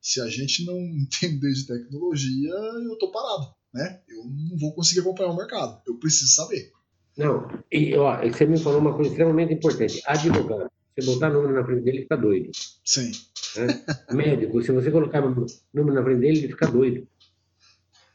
se 0.00 0.20
a 0.20 0.28
gente 0.28 0.64
não 0.64 0.78
entender 0.96 1.52
de 1.52 1.66
tecnologia, 1.66 2.50
eu 2.50 2.96
tô 2.96 3.10
parado, 3.10 3.54
né? 3.74 4.00
Eu 4.08 4.24
não 4.24 4.56
vou 4.56 4.72
conseguir 4.74 5.00
acompanhar 5.00 5.30
o 5.30 5.36
mercado, 5.36 5.82
eu 5.86 5.96
preciso 5.96 6.32
saber. 6.32 6.72
Não, 7.16 7.48
e 7.70 7.94
ó, 7.96 8.16
você 8.26 8.46
me 8.46 8.58
falou 8.58 8.80
uma 8.80 8.94
coisa 8.94 9.10
extremamente 9.10 9.52
importante, 9.52 10.00
advogado. 10.06 10.70
Você 10.98 11.14
botar 11.14 11.30
número 11.30 11.54
na 11.54 11.64
frente 11.64 11.82
dele, 11.82 11.98
ele 11.98 12.02
fica 12.02 12.16
doido. 12.16 12.50
Sim. 12.84 13.12
É? 13.56 14.14
Médico, 14.14 14.60
se 14.62 14.72
você 14.72 14.90
colocar 14.90 15.20
número 15.20 15.94
na 15.94 16.02
frente 16.02 16.20
dele, 16.20 16.38
ele 16.38 16.48
fica 16.48 16.66
doido. 16.66 17.06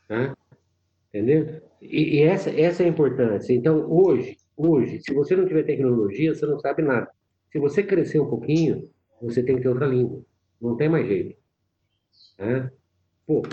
Tá? 0.08 0.36
Entendeu? 1.08 1.62
E, 1.82 2.18
e, 2.18 2.24
essa, 2.24 2.50
essa 2.50 2.84
é 2.84 2.86
a 2.86 2.90
importância. 2.90 3.54
Então, 3.54 3.90
hoje, 3.90 4.38
hoje, 4.58 5.00
se 5.02 5.14
você 5.14 5.34
não 5.34 5.46
tiver 5.46 5.64
tecnologia, 5.64 6.36
você 6.36 6.46
não 6.46 6.60
sabe 6.60 6.82
nada. 6.82 7.10
Se 7.54 7.60
você 7.60 7.84
crescer 7.84 8.20
um 8.20 8.30
pouquinho, 8.30 8.90
você 9.22 9.42
tem 9.42 9.56
que 9.56 9.62
ter 9.62 9.70
outra 9.70 9.88
língua. 9.88 10.22
Não 10.62 10.76
tem 10.76 10.90
mais 10.90 11.08
jeito. 11.08 11.38
Tá? 12.38 12.70
Pô, 13.26 13.44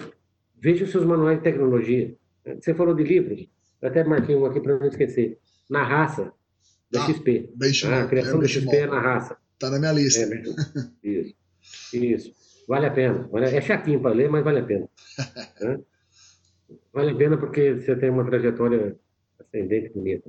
veja 0.58 0.84
os 0.84 0.90
seus 0.90 1.04
manuais 1.04 1.38
de 1.38 1.44
tecnologia. 1.44 2.16
Você 2.60 2.74
falou 2.74 2.94
de 2.94 3.04
livros, 3.04 3.48
eu 3.80 3.88
até 3.88 4.02
marquei 4.02 4.34
um 4.34 4.44
aqui 4.44 4.60
para 4.60 4.78
não 4.78 4.88
esquecer. 4.88 5.38
Na 5.68 5.84
raça, 5.84 6.32
da 6.90 7.02
ah, 7.02 7.06
XP. 7.06 7.50
Ah, 7.86 8.02
a 8.02 8.06
criação 8.06 8.38
é 8.38 8.42
da 8.42 8.48
XP 8.48 8.76
é 8.76 8.86
na 8.86 9.00
raça. 9.00 9.36
Tá 9.58 9.70
na 9.70 9.78
minha 9.78 9.92
lista. 9.92 10.22
É, 10.22 11.08
isso. 11.08 11.34
Isso. 11.92 12.32
Vale 12.68 12.86
a 12.86 12.90
pena. 12.90 13.28
É 13.34 13.60
chatinho 13.60 14.00
para 14.00 14.14
ler, 14.14 14.30
mas 14.30 14.44
vale 14.44 14.60
a 14.60 14.64
pena. 14.64 14.88
vale 16.92 17.10
a 17.10 17.14
pena 17.14 17.36
porque 17.36 17.74
você 17.74 17.94
tem 17.96 18.10
uma 18.10 18.24
trajetória 18.24 18.96
ascendente 19.38 19.92
bonita. 19.92 20.28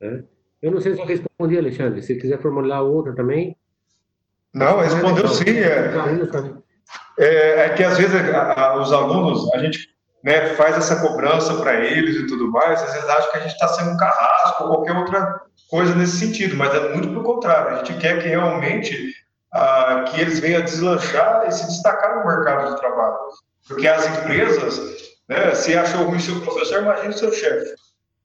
Né? 0.00 0.24
Eu 0.62 0.70
não 0.70 0.80
sei 0.80 0.94
se 0.94 1.00
eu 1.00 1.06
respondi, 1.06 1.58
Alexandre. 1.58 2.02
Se 2.02 2.16
quiser 2.16 2.40
formular 2.40 2.82
outra 2.82 3.14
também. 3.14 3.56
Não, 4.54 4.80
respondeu 4.80 5.28
sim. 5.28 5.44
É, 5.48 5.92
é, 7.18 7.60
é 7.66 7.68
que 7.70 7.84
às 7.84 7.98
vezes 7.98 8.14
a, 8.14 8.60
a, 8.60 8.80
os 8.80 8.92
alunos, 8.92 9.52
a 9.54 9.58
gente 9.58 9.90
né, 10.22 10.54
faz 10.54 10.76
essa 10.76 11.00
cobrança 11.00 11.54
para 11.60 11.84
eles 11.84 12.16
e 12.16 12.26
tudo 12.26 12.50
mais, 12.50 12.82
às 12.82 12.92
vezes 12.92 13.08
acham 13.08 13.30
que 13.30 13.36
a 13.38 13.40
gente 13.40 13.52
está 13.52 13.68
sendo 13.68 13.90
um 13.90 13.96
carrasco 13.96 14.64
ou 14.64 14.70
qualquer 14.70 14.96
outra 14.96 15.40
coisa 15.70 15.94
nesse 15.94 16.18
sentido, 16.18 16.56
mas 16.56 16.74
é 16.74 16.92
muito 16.92 17.08
pelo 17.08 17.22
contrário. 17.22 17.76
A 17.76 17.84
gente 17.84 17.98
quer 17.98 18.20
que 18.20 18.28
realmente 18.28 19.14
ah, 19.52 20.04
que 20.08 20.20
eles 20.20 20.40
venham 20.40 20.62
deslanchar 20.62 21.46
e 21.48 21.52
se 21.52 21.66
destacar 21.66 22.18
no 22.18 22.26
mercado 22.26 22.74
de 22.74 22.80
trabalho. 22.80 23.16
Porque 23.66 23.86
as 23.86 24.04
empresas, 24.06 24.78
né, 25.28 25.54
se 25.54 25.76
achou 25.76 26.04
ruim 26.04 26.18
seu 26.18 26.40
professor, 26.40 26.82
imagine 26.82 27.12
seu 27.12 27.32
chefe. 27.32 27.74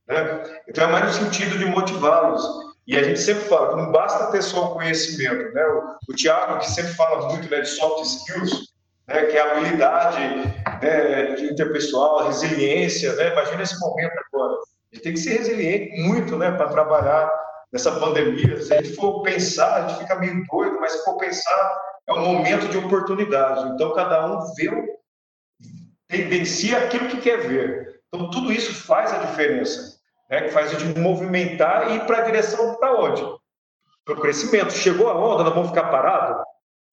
Né? 0.07 0.43
Então 0.67 0.87
é 0.87 0.91
mais 0.91 1.05
no 1.05 1.25
sentido 1.25 1.57
de 1.57 1.65
motivá-los. 1.65 2.43
E 2.87 2.97
a 2.97 3.03
gente 3.03 3.19
sempre 3.19 3.43
fala 3.45 3.69
que 3.69 3.81
não 3.81 3.91
basta 3.91 4.31
ter 4.31 4.41
só 4.41 4.67
conhecimento. 4.67 5.53
Né? 5.53 5.63
O, 5.65 6.11
o 6.11 6.15
Tiago, 6.15 6.59
que 6.59 6.69
sempre 6.69 6.93
fala 6.93 7.29
muito 7.29 7.49
né, 7.49 7.61
de 7.61 7.69
soft 7.69 8.05
skills, 8.05 8.73
né, 9.07 9.25
que 9.25 9.37
é 9.37 9.41
a 9.41 9.51
habilidade 9.51 10.19
né, 10.81 11.39
interpessoal, 11.41 12.27
resiliência. 12.27 13.15
Né? 13.15 13.31
Imagina 13.31 13.63
esse 13.63 13.79
momento 13.79 14.13
agora 14.33 14.55
gente 14.95 15.01
tem 15.01 15.13
que 15.13 15.19
ser 15.19 15.37
resiliente 15.37 16.01
muito, 16.01 16.37
né, 16.37 16.51
para 16.51 16.69
trabalhar 16.69 17.31
nessa 17.71 17.91
pandemia. 17.99 18.61
Se 18.61 18.73
a 18.73 18.81
gente 18.81 18.95
for 18.95 19.21
pensar, 19.21 19.75
a 19.75 19.87
gente 19.87 19.99
fica 19.99 20.15
meio 20.15 20.43
doido, 20.49 20.79
mas 20.79 20.93
se 20.93 21.03
for 21.03 21.17
pensar, 21.17 21.81
é 22.07 22.13
um 22.13 22.33
momento 22.33 22.67
de 22.69 22.77
oportunidade. 22.77 23.67
Então, 23.73 23.93
cada 23.93 24.25
um 24.25 24.39
vê, 24.55 24.71
tendencia 26.07 26.77
aquilo 26.77 27.09
que 27.09 27.21
quer 27.21 27.37
ver. 27.47 27.99
Então, 28.07 28.29
tudo 28.29 28.51
isso 28.51 28.73
faz 28.73 29.11
a 29.13 29.17
diferença, 29.17 29.99
né, 30.29 30.41
que 30.43 30.49
faz 30.49 30.73
a 30.73 30.79
gente 30.79 30.99
movimentar 30.99 31.91
e 31.91 31.95
ir 31.95 32.05
para 32.05 32.19
a 32.19 32.25
direção 32.25 32.75
para 32.75 32.99
onde? 32.99 33.21
Para 34.05 34.15
o 34.15 34.21
crescimento. 34.21 34.71
Chegou 34.71 35.09
a 35.09 35.17
onda, 35.17 35.43
nós 35.43 35.53
vamos 35.53 35.69
ficar 35.69 35.89
parados? 35.89 36.43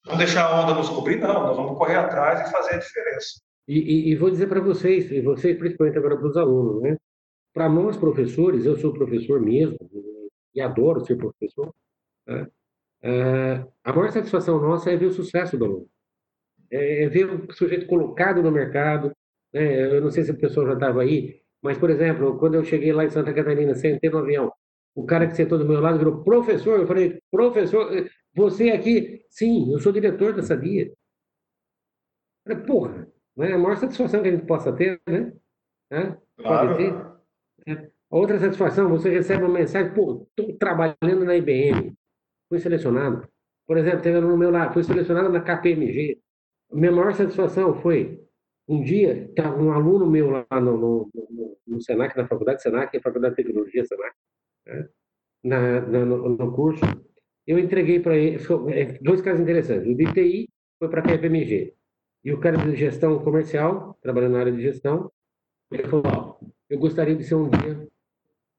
Vamos 0.05 0.19
deixar 0.19 0.47
a 0.47 0.61
onda 0.61 0.75
nos 0.75 0.89
cobrir? 0.89 1.21
Não, 1.21 1.47
nós 1.47 1.57
vamos 1.57 1.79
correr 1.79 1.97
atrás 1.97 2.41
e 2.41 2.51
fazer 2.51 2.75
a 2.75 2.79
diferença. 2.79 3.41
E, 3.69 3.79
e, 3.79 4.11
e 4.11 4.17
vou 4.17 4.29
dizer 4.29 4.49
para 4.49 4.61
vocês, 4.61 5.09
e 5.13 5.21
vocês 5.21 5.57
principalmente 5.57 5.97
agora 5.97 6.17
para 6.17 6.27
os 6.27 6.37
alunos, 6.37 6.83
né? 6.83 6.97
Para 7.53 7.69
nós, 7.69 7.97
professores, 7.97 8.65
eu 8.65 8.77
sou 8.77 8.93
professor 8.93 9.41
mesmo, 9.41 9.77
e 10.55 10.61
adoro 10.61 11.05
ser 11.05 11.17
professor, 11.17 11.75
né? 12.27 12.47
é, 13.03 13.67
a 13.85 13.93
maior 13.93 14.11
satisfação 14.11 14.61
nossa 14.61 14.91
é 14.91 14.97
ver 14.97 15.07
o 15.07 15.13
sucesso 15.13 15.57
do 15.57 15.65
aluno. 15.65 15.89
É, 16.71 17.05
é 17.05 17.09
ver 17.09 17.27
o 17.27 17.53
sujeito 17.53 17.87
colocado 17.87 18.43
no 18.43 18.51
mercado. 18.51 19.13
Né? 19.53 19.97
Eu 19.97 20.01
não 20.01 20.11
sei 20.11 20.25
se 20.25 20.31
o 20.31 20.39
pessoal 20.39 20.67
já 20.67 20.75
estava 20.75 21.03
aí, 21.03 21.43
mas, 21.63 21.79
por 21.79 21.91
exemplo, 21.91 22.39
quando 22.39 22.55
eu 22.55 22.65
cheguei 22.65 22.93
lá 22.93 23.05
em 23.05 23.11
Santa 23.11 23.33
Catarina, 23.33 23.75
sentei 23.75 24.11
no 24.11 24.19
avião, 24.19 24.53
o 24.95 25.05
cara 25.05 25.27
que 25.27 25.37
sentou 25.37 25.59
do 25.59 25.67
meu 25.67 25.81
lado 25.81 25.99
virou 25.99 26.23
professor. 26.23 26.81
Eu 26.81 26.87
falei, 26.87 27.21
professor, 27.31 28.11
você 28.35 28.71
aqui? 28.71 29.25
Sim, 29.31 29.73
eu 29.73 29.79
sou 29.79 29.93
diretor 29.93 30.41
Sadia. 30.43 30.87
Eu 30.87 30.97
falei, 32.57 32.67
porra, 32.67 33.09
né? 33.37 33.53
a 33.53 33.59
maior 33.59 33.77
satisfação 33.77 34.23
que 34.23 34.29
a 34.29 34.33
gente 34.33 34.47
possa 34.47 34.73
ter, 34.73 35.01
né? 35.07 35.33
Pode 36.37 36.77
ter. 36.77 37.12
É. 37.67 37.91
Outra 38.11 38.39
satisfação, 38.39 38.89
você 38.91 39.09
recebe 39.11 39.43
uma 39.45 39.59
mensagem, 39.59 39.95
pô, 39.95 40.29
estou 40.37 40.57
trabalhando 40.59 41.25
na 41.25 41.37
IBM, 41.37 41.95
fui 42.49 42.59
selecionado. 42.59 43.27
Por 43.67 43.79
exemplo, 43.79 44.03
teve 44.03 44.21
no 44.21 44.37
meu 44.37 44.51
lá, 44.51 44.71
fui 44.73 44.85
selecionado 44.85 45.31
na 45.31 45.41
KPMG. 45.41 46.21
Minha 46.73 46.93
maior 46.93 47.15
satisfação 47.15 47.75
foi, 47.81 48.23
um 48.69 48.83
dia, 48.83 49.27
estava 49.29 49.61
um 49.63 49.73
aluno 49.73 50.07
meu 50.07 50.31
lá 50.31 50.47
no, 50.61 50.77
no, 50.77 51.11
no, 51.15 51.59
no 51.67 51.81
Senac, 51.81 52.17
na 52.17 52.27
faculdade 52.27 52.63
Senac, 52.63 52.97
a 52.97 53.01
Faculdade 53.01 53.35
de 53.37 53.43
Tecnologia 53.43 53.85
Senac, 53.85 54.15
né? 54.67 54.89
na, 55.43 55.81
na 55.81 56.05
no, 56.05 56.29
no, 56.29 56.53
curso, 56.53 56.85
eu 57.47 57.59
entreguei 57.59 58.01
para 58.01 58.17
ele, 58.17 58.39
é, 58.73 58.99
dois 59.01 59.21
casos 59.21 59.41
interessantes. 59.41 59.89
O 59.89 59.95
de 59.95 60.13
TI 60.13 60.49
foi 60.79 60.89
para 60.89 61.01
a 61.01 61.05
KPMG. 61.05 61.75
E 62.25 62.33
o 62.33 62.41
cara 62.41 62.57
de 62.57 62.77
gestão 62.77 63.19
comercial, 63.25 63.99
trabalhando 64.01 64.33
na 64.33 64.41
área 64.41 64.53
de 64.53 64.63
gestão, 64.63 65.11
ele 65.71 65.85
falou, 65.85 66.05
ó, 66.07 66.39
eu 66.73 66.79
gostaria 66.79 67.15
de 67.15 67.23
ser 67.23 67.35
um 67.35 67.51
dia 67.51 67.87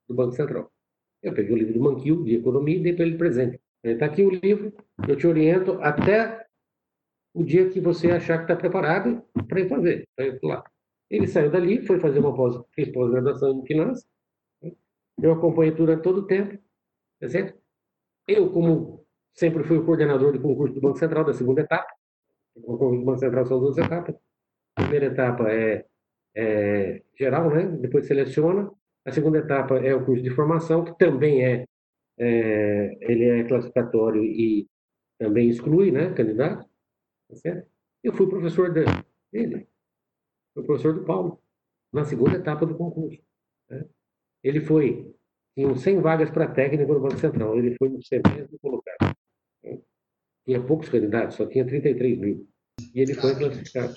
do 0.08 0.14
Banco 0.14 0.34
Central. 0.34 0.72
Eu 1.24 1.34
peguei 1.34 1.52
o 1.52 1.58
livro 1.58 1.74
do 1.74 1.80
Manquil, 1.80 2.24
de 2.24 2.36
economia, 2.36 2.78
e 2.78 2.84
dei 2.84 2.94
para 2.94 3.06
ele 3.08 3.18
presente. 3.18 3.60
Está 3.84 4.06
aqui 4.06 4.22
o 4.22 4.30
livro, 4.30 4.72
eu 5.08 5.16
te 5.18 5.26
oriento 5.26 5.82
até 5.82 6.46
o 7.34 7.44
dia 7.44 7.68
que 7.72 7.82
você 7.82 8.12
achar 8.12 8.38
que 8.38 8.44
está 8.44 8.56
preparado 8.56 9.24
para 9.48 9.62
ir 9.62 9.68
fazer, 9.68 10.08
para 10.16 10.28
ir 10.28 10.40
lá. 10.44 10.64
Ele 11.10 11.26
saiu 11.26 11.50
dali, 11.50 11.82
foi 11.82 12.00
fazer 12.00 12.20
uma 12.20 12.36
pós, 12.36 12.56
fez 12.76 12.92
pós-graduação 12.92 13.60
em 13.60 13.66
finanças. 13.66 14.06
Eu 15.20 15.32
acompanhei 15.32 15.74
durante 15.74 16.04
todo 16.04 16.20
o 16.20 16.28
tempo, 16.28 16.62
tá 17.20 17.28
certo? 17.28 17.60
Eu, 18.28 18.52
como 18.52 19.08
sempre 19.34 19.64
fui 19.64 19.78
o 19.78 19.86
coordenador 19.86 20.34
do 20.34 20.40
concurso 20.40 20.76
do 20.76 20.82
Banco 20.82 21.00
Central 21.00 21.26
da 21.26 21.34
segunda 21.34 21.62
etapa, 21.62 21.92
o 22.56 22.62
concurso 22.62 23.00
do 23.00 23.06
Banco 23.06 23.20
Central 23.20 23.46
são 23.48 23.60
duas 23.60 23.78
etapas. 23.80 24.16
A 24.76 24.82
primeira 24.84 25.08
etapa 25.08 25.52
é, 25.52 25.88
é 26.36 27.02
geral, 27.18 27.50
né? 27.50 27.66
Depois 27.80 28.08
seleciona. 28.08 28.72
A 29.06 29.12
segunda 29.12 29.40
etapa 29.40 29.78
é 29.80 29.94
o 29.94 30.06
curso 30.06 30.24
de 30.24 30.30
formação, 30.30 30.84
que 30.84 30.98
também 30.98 31.44
é, 31.46 31.66
é 32.18 32.98
ele 33.02 33.26
é 33.26 33.44
classificatório 33.44 34.24
e 34.24 34.68
também 35.20 35.50
exclui, 35.50 35.92
né, 35.92 36.14
candidato. 36.14 36.68
Tá 37.30 37.36
certo? 37.36 37.68
Eu 38.04 38.14
fui 38.14 38.28
professor 38.28 38.72
dele, 38.74 39.68
fui 40.54 40.64
professor 40.64 40.94
do 40.94 41.06
Paulo, 41.06 41.42
na 41.92 42.04
segunda 42.04 42.36
etapa 42.36 42.66
do 42.66 42.76
concurso. 42.76 43.22
Né? 43.70 43.86
Ele 44.44 44.60
foi, 44.62 45.14
tinham 45.56 45.76
100 45.76 46.02
vagas 46.02 46.30
para 46.30 46.48
técnico 46.48 46.94
no 46.94 47.00
Banco 47.00 47.18
Central, 47.18 47.58
ele 47.58 47.76
foi 47.78 47.90
no 47.90 48.04
centésimo 48.04 48.60
colocado. 48.60 49.16
Né? 49.64 49.80
Tinha 50.46 50.62
poucos 50.62 50.90
candidatos, 50.90 51.36
só 51.36 51.46
tinha 51.46 51.66
33 51.66 52.18
mil. 52.18 52.48
E 52.94 53.00
ele 53.02 53.14
foi 53.14 53.36
classificado. 53.36 53.96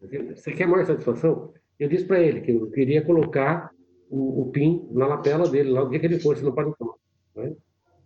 Você 0.00 0.52
quer 0.52 0.66
maior 0.66 0.86
satisfação? 0.86 1.52
Eu 1.78 1.88
disse 1.88 2.04
para 2.04 2.20
ele 2.20 2.40
que 2.40 2.52
eu 2.52 2.70
queria 2.70 3.04
colocar 3.04 3.70
o, 4.08 4.42
o, 4.42 4.50
PIN 4.50 4.88
na 4.92 5.06
lapela 5.06 5.48
dele, 5.48 5.70
lá 5.70 5.82
o 5.82 5.88
dia 5.88 5.98
que 5.98 6.06
ele 6.06 6.20
fosse 6.20 6.42
no 6.42 6.54
paletó. 6.54 6.96
Né? 7.34 7.54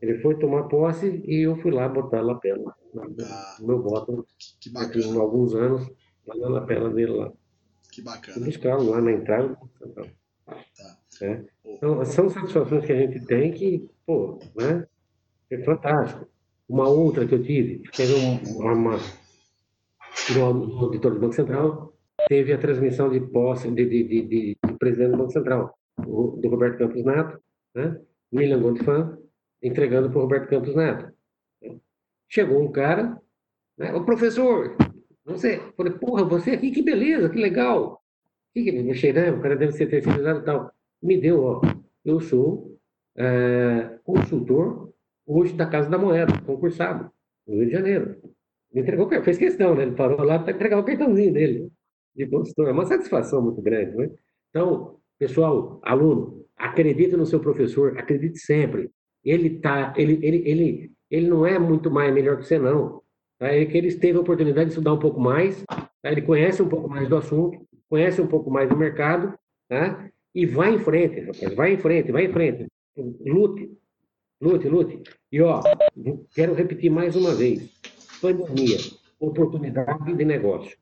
Ele 0.01 0.19
foi 0.21 0.39
tomar 0.39 0.65
posse 0.65 1.23
e 1.27 1.47
eu 1.47 1.57
fui 1.57 1.71
lá 1.71 1.89
botar 1.89 2.19
a 2.19 2.23
lapela 2.23 2.75
ah, 2.97 3.57
no 3.61 3.67
meu 3.67 3.83
bottom. 3.83 4.25
Que 4.61 4.71
bacana. 4.71 5.05
Em 5.05 5.19
alguns 5.19 5.55
anos, 5.55 5.91
lá 6.27 6.37
na 6.37 6.49
lapela 6.49 6.91
dele 6.91 7.13
lá. 7.13 7.33
Que 7.93 8.01
bacana. 8.01 8.47
Buscaram 8.47 8.89
lá 8.89 9.01
na 9.01 9.13
entrada. 9.13 9.59
Tá. 9.95 10.07
É. 11.21 11.45
Então, 11.65 12.05
são 12.05 12.29
satisfações 12.29 12.85
que 12.85 12.93
a 12.93 12.97
gente 12.97 13.27
tem 13.27 13.53
que, 13.53 13.91
pô, 14.07 14.39
né? 14.57 14.87
É 15.51 15.59
fantástico. 15.65 16.29
Uma 16.69 16.89
outra 16.89 17.27
que 17.27 17.35
eu 17.35 17.43
tive, 17.43 17.83
teve 17.91 18.15
uma, 18.15 18.73
uma 18.73 18.99
no 20.35 20.79
auditor 20.79 21.15
do 21.15 21.21
Banco 21.21 21.35
Central, 21.35 21.93
teve 22.29 22.53
a 22.53 22.59
transmissão 22.59 23.09
de 23.09 23.21
posse 23.21 23.71
de, 23.71 23.87
de, 23.87 24.05
de, 24.05 24.23
de, 24.23 24.57
de 24.63 24.73
presidente 24.79 25.13
do 25.13 25.17
Banco 25.17 25.33
Central, 25.33 25.79
do 25.97 26.49
Roberto 26.49 26.77
Campos 26.77 27.03
Neto, 27.03 27.41
né? 27.75 27.99
William 28.33 28.61
Gondfan, 28.61 29.19
entregando 29.63 30.11
para 30.11 30.19
o 30.19 30.23
Roberto 30.23 30.51
Campos 30.51 30.77
Neto. 30.77 31.11
Chegou 32.29 32.63
um 32.63 32.71
cara, 32.71 33.19
né? 33.79 33.95
o 33.95 34.05
professor, 34.05 34.77
você, 35.25 35.59
falei, 35.75 35.95
porra, 35.95 36.23
você 36.23 36.51
aqui, 36.51 36.71
que 36.71 36.83
beleza, 36.83 37.31
que 37.31 37.39
legal. 37.39 38.03
Que 38.53 38.63
que 38.63 38.73
me 38.73 38.91
achei, 38.91 39.11
né? 39.11 39.33
O 39.33 39.41
cara 39.41 39.57
deve 39.57 39.73
ser 39.73 39.87
terceirizado 39.87 40.41
e 40.41 40.45
tal. 40.45 40.71
Me 41.03 41.19
deu, 41.19 41.43
ó, 41.43 41.63
eu 42.05 42.21
sou 42.21 42.79
é, 43.17 43.99
consultor 44.05 44.93
hoje 45.27 45.55
da 45.55 45.65
Casa 45.65 45.89
da 45.89 45.97
Moeda, 45.97 46.39
concursado, 46.43 47.11
no 47.47 47.55
Rio 47.55 47.67
de 47.67 47.73
Janeiro. 47.73 48.17
Me 48.71 48.83
entregou, 48.83 49.09
fez 49.23 49.39
questão, 49.39 49.75
né? 49.75 49.85
Ele 49.85 49.97
parou 49.97 50.23
lá 50.23 50.39
para 50.39 50.53
entregar 50.53 50.79
o 50.79 50.85
cartãozinho 50.85 51.33
dele 51.33 51.73
de 52.19 52.27
consultor. 52.27 52.69
É 52.69 52.73
uma 52.73 52.87
satisfação 52.87 53.41
muito 53.41 53.63
grande, 53.63 53.97
né? 53.97 54.11
Então, 54.51 54.97
pessoal, 55.19 55.81
aluno, 55.83 56.45
acredite 56.57 57.17
no 57.17 57.25
seu 57.25 57.41
professor, 57.41 57.97
acredite 57.97 58.39
sempre. 58.39 58.91
Ele 59.25 59.59
tá, 59.61 59.95
ele, 59.97 60.19
ele, 60.23 60.43
ele, 60.49 60.93
ele 61.11 61.29
não 61.29 61.47
é 61.47 61.59
muito 61.59 61.91
mais 61.91 62.13
melhor 62.13 62.37
que 62.37 62.45
você, 62.45 62.59
não. 62.59 63.03
Tá? 63.39 63.55
Ele, 63.55 63.67
que 63.67 63.79
ele 63.79 63.95
teve 63.95 64.19
a 64.19 64.21
oportunidade 64.21 64.67
de 64.67 64.73
estudar 64.73 64.93
um 64.93 64.99
pouco 64.99 65.21
mais, 65.21 65.65
tá? 65.65 66.11
ele 66.11 66.23
conhece 66.23 66.63
um 66.63 66.69
pouco 66.69 66.89
mais 66.89 67.09
do 67.09 67.17
assunto, 67.17 67.59
conhece 67.89 68.21
um 68.21 68.27
pouco 68.27 68.51
mais 68.51 68.69
do 68.69 68.77
mercado, 68.77 69.39
tá? 69.69 70.11
e 70.35 70.47
vai 70.47 70.75
em 70.75 70.79
frente, 70.79 71.21
rapaz, 71.21 71.55
vai 71.55 71.73
em 71.73 71.79
frente, 71.79 72.13
vai 72.13 72.25
em 72.25 72.33
frente. 72.33 72.67
Lute, 72.97 73.71
lute, 74.41 74.69
lute. 74.69 75.03
E, 75.31 75.41
ó, 75.41 75.63
quero 76.35 76.55
repetir 76.55 76.91
mais 76.91 77.15
uma 77.15 77.35
vez. 77.35 77.71
Pandemia, 78.21 78.79
oportunidade 79.21 80.15
de 80.15 80.25
negócio. 80.25 80.77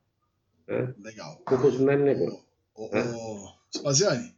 Tá? 0.67 0.93
Legal. 0.99 1.41
De 1.71 1.79
negócio. 1.79 2.45
Ô, 2.75 3.53
Spaziani, 3.73 4.35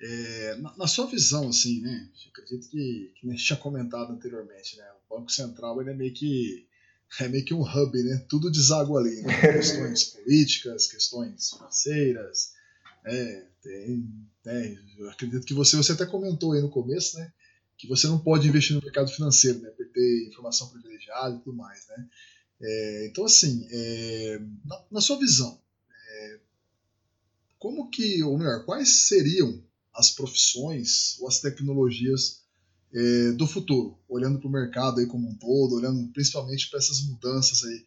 é, 0.00 0.56
na, 0.56 0.76
na, 0.76 0.86
sua 0.86 1.06
visão, 1.06 1.48
assim, 1.48 1.80
né? 1.80 2.08
Acredito 2.28 2.70
que, 2.70 3.12
que 3.14 3.28
a 3.28 3.30
gente 3.30 3.44
tinha 3.44 3.58
comentado 3.58 4.12
anteriormente, 4.12 4.76
né? 4.76 4.84
O 5.08 5.16
Banco 5.16 5.30
Central 5.30 5.80
ele 5.80 5.90
é 5.90 5.94
meio 5.94 6.14
que 6.14 6.66
é 7.20 7.28
meio 7.28 7.44
que 7.44 7.54
um 7.54 7.62
hub, 7.62 8.02
né? 8.02 8.24
Tudo 8.28 8.50
deságua 8.50 9.00
ali, 9.00 9.22
né? 9.22 9.40
questões 9.52 10.04
políticas, 10.04 10.86
questões 10.86 11.50
financeiras, 11.50 12.52
né? 13.04 13.46
Tem, 13.62 14.08
né? 14.44 14.78
Eu 14.98 15.10
acredito 15.10 15.46
que 15.46 15.54
você, 15.54 15.76
você 15.76 15.92
até 15.92 16.06
comentou 16.06 16.52
aí 16.52 16.60
no 16.60 16.70
começo, 16.70 17.18
né? 17.18 17.32
Que 17.76 17.88
você 17.88 18.06
não 18.06 18.18
pode 18.18 18.48
investir 18.48 18.74
no 18.74 18.82
mercado 18.82 19.10
financeiro, 19.10 19.60
né? 19.60 19.70
Por 19.70 19.86
ter 19.88 20.28
informação 20.28 20.70
privilegiada 20.70 21.36
e 21.36 21.40
tudo 21.40 21.56
mais, 21.56 21.86
né? 21.88 22.08
É, 22.60 23.06
então, 23.10 23.24
assim, 23.24 23.66
é, 23.70 24.40
na, 24.64 24.84
na, 24.92 25.00
sua 25.00 25.18
visão, 25.18 25.60
é, 25.60 25.63
como 27.64 27.88
que, 27.88 28.22
ou 28.22 28.36
melhor, 28.36 28.62
quais 28.66 29.06
seriam 29.08 29.64
as 29.94 30.10
profissões 30.10 31.18
ou 31.18 31.26
as 31.26 31.40
tecnologias 31.40 32.42
é, 32.92 33.32
do 33.32 33.46
futuro, 33.46 33.98
olhando 34.06 34.38
para 34.38 34.48
o 34.48 34.52
mercado 34.52 35.00
aí 35.00 35.06
como 35.06 35.26
um 35.26 35.34
todo, 35.34 35.76
olhando 35.76 36.06
principalmente 36.12 36.68
para 36.68 36.78
essas 36.78 37.00
mudanças 37.06 37.64
aí 37.64 37.86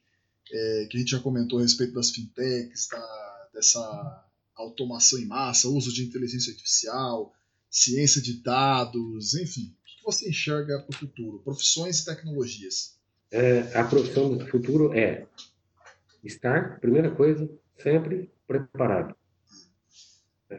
é, 0.51 0.87
que 0.89 0.97
a 0.97 0.99
gente 0.99 1.11
já 1.11 1.19
comentou 1.19 1.59
a 1.59 1.61
respeito 1.61 1.93
das 1.93 2.09
fintechs, 2.09 2.87
da, 2.87 3.49
dessa 3.53 4.25
automação 4.55 5.19
em 5.19 5.27
massa, 5.27 5.69
uso 5.69 5.93
de 5.93 6.03
inteligência 6.03 6.49
artificial, 6.51 7.31
ciência 7.69 8.19
de 8.19 8.41
dados, 8.41 9.35
enfim, 9.35 9.75
o 9.79 9.85
que 9.85 10.03
você 10.03 10.27
enxerga 10.27 10.79
para 10.79 10.95
o 10.95 10.99
futuro, 10.99 11.43
profissões 11.43 11.99
e 11.99 12.05
tecnologias? 12.05 12.97
É, 13.29 13.77
a 13.77 13.83
profissão 13.83 14.35
do 14.35 14.47
futuro 14.47 14.91
é 14.95 15.27
estar, 16.23 16.79
primeira 16.79 17.11
coisa, 17.11 17.47
sempre 17.77 18.31
preparado. 18.47 19.15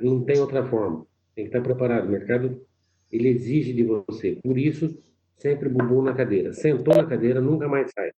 Não 0.01 0.25
tem 0.25 0.39
outra 0.41 0.65
forma. 0.65 1.07
Tem 1.35 1.45
que 1.45 1.51
estar 1.51 1.63
preparado. 1.63 2.07
O 2.07 2.11
mercado 2.11 2.65
ele 3.11 3.29
exige 3.29 3.73
de 3.73 3.85
você. 3.85 4.37
Por 4.43 4.59
isso, 4.59 4.99
sempre 5.37 5.69
bumbum 5.69 6.03
na 6.03 6.15
cadeira. 6.15 6.53
Sentou 6.53 6.95
na 6.95 7.07
cadeira, 7.07 7.41
nunca 7.41 7.69
mais 7.69 7.91
sai. 7.93 8.11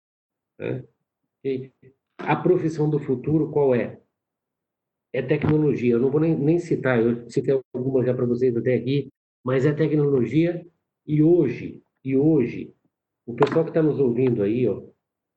Né? 0.59 0.85
E 1.45 1.71
a 2.19 2.37
profissão 2.37 2.89
do 2.89 2.99
futuro 2.99 3.51
qual 3.51 3.75
é? 3.75 4.01
É 5.13 5.23
tecnologia. 5.23 5.95
Eu 5.95 6.01
não 6.01 6.11
vou 6.11 6.21
nem, 6.21 6.37
nem 6.37 6.59
citar, 6.59 7.01
eu 7.01 7.29
citei 7.29 7.59
algumas 7.75 8.07
já 8.07 8.15
para 8.15 8.27
vocês 8.27 8.57
até 8.57 8.75
aqui, 8.75 9.09
mas 9.45 9.67
é 9.67 9.73
tecnologia. 9.73 10.65
E 11.07 11.23
hoje, 11.23 11.83
e 12.05 12.17
hoje, 12.17 12.73
o 13.27 13.35
pessoal 13.35 13.65
que 13.65 13.71
está 13.71 13.83
nos 13.83 13.99
ouvindo 13.99 14.43
aí, 14.43 14.69
ó, 14.69 14.83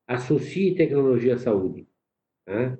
associe 0.07 0.75
tecnologia 0.75 1.35
à 1.35 1.37
saúde. 1.37 1.87
Né? 2.45 2.77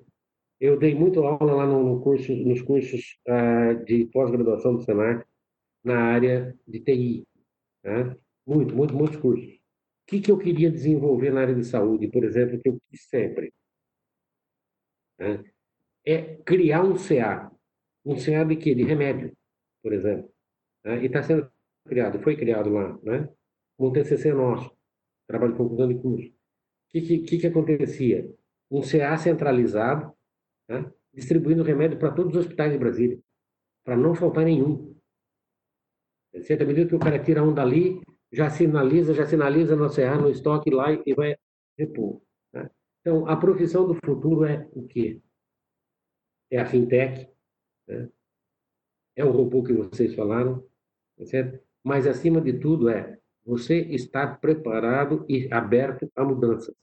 Eu 0.64 0.80
dei 0.80 0.96
muito 0.96 1.20
aula 1.26 1.56
lá 1.56 1.66
no, 1.68 2.02
curso, 2.02 2.34
nos 2.34 2.62
cursos 2.62 3.20
uh, 3.28 3.84
de 3.84 4.06
pós-graduação 4.06 4.74
do 4.74 4.82
Senac, 4.82 5.28
na 5.84 6.02
área 6.06 6.58
de 6.66 6.80
TI. 6.80 7.28
Né? 7.84 8.16
Muito, 8.48 8.74
muito, 8.74 8.96
muitos 8.96 9.18
cursos. 9.18 9.56
O 9.56 9.60
que, 10.08 10.22
que 10.22 10.32
eu 10.32 10.38
queria 10.38 10.72
desenvolver 10.72 11.32
na 11.32 11.42
área 11.42 11.54
de 11.54 11.66
saúde, 11.66 12.08
por 12.08 12.24
exemplo, 12.24 12.62
que 12.62 12.70
eu 12.70 12.80
quis 12.90 13.10
sempre? 13.10 13.54
Né? 15.20 15.44
É 16.06 16.36
criar 16.46 16.82
um 16.82 16.94
CA. 16.94 17.52
Um 18.06 18.16
CA 18.16 18.46
de 18.46 18.56
quê? 18.56 18.74
De 18.74 18.84
remédio, 18.84 19.36
por 19.84 19.92
exemplo. 19.92 20.32
Né? 20.86 21.04
E 21.04 21.08
está 21.08 21.22
sendo 21.24 21.52
criado, 21.86 22.22
foi 22.22 22.38
criado 22.38 22.70
lá, 22.70 22.98
né? 23.04 23.30
Um 23.78 23.92
TCC 23.92 24.32
nosso, 24.32 24.72
trabalho 25.28 25.52
de 25.52 25.58
conclusão 25.58 25.90
de 25.90 25.96
curso. 25.96 26.30
O 26.30 26.34
que, 26.88 27.20
que, 27.20 27.38
que 27.38 27.48
acontecia? 27.48 28.34
Um 28.72 28.80
CA 28.80 29.18
centralizado, 29.18 30.16
né? 30.74 30.92
distribuindo 31.14 31.64
remédio 31.64 31.98
para 32.00 32.12
todos 32.12 32.36
os 32.36 32.46
hospitais 32.46 32.72
de 32.72 32.78
Brasília, 32.78 33.20
para 33.84 33.96
não 33.96 34.16
faltar 34.16 34.46
nenhum. 34.46 34.96
Certa 36.42 36.66
medida 36.66 36.90
que 36.90 36.96
o 36.96 37.00
cara 37.00 37.24
tira 37.24 37.44
um 37.44 37.54
dali, 37.54 38.02
já 38.32 38.50
sinaliza, 38.50 39.14
já 39.14 39.26
sinaliza 39.26 39.76
no 39.76 39.94
CA, 39.94 40.18
no 40.18 40.30
estoque 40.30 40.72
lá 40.72 40.92
e 40.92 41.14
vai 41.14 41.38
repor. 41.78 42.22
Né? 42.52 42.70
Então, 43.02 43.28
a 43.28 43.38
profissão 43.38 43.88
do 43.88 43.94
futuro 44.04 44.44
é 44.46 44.68
o 44.74 44.88
quê? 44.88 45.22
É 46.50 46.60
a 46.60 46.66
fintech, 46.66 47.30
né? 47.88 48.10
é 49.16 49.24
o 49.24 49.32
robô 49.32 49.64
que 49.64 49.74
vocês 49.74 50.16
falaram, 50.16 50.68
tá 51.18 51.26
certo? 51.26 51.64
mas 51.84 52.08
acima 52.08 52.40
de 52.40 52.54
tudo 52.54 52.90
é 52.90 53.20
você 53.46 53.80
estar 53.80 54.40
preparado 54.40 55.26
e 55.28 55.52
aberto 55.52 56.10
a 56.16 56.24
mudanças. 56.24 56.74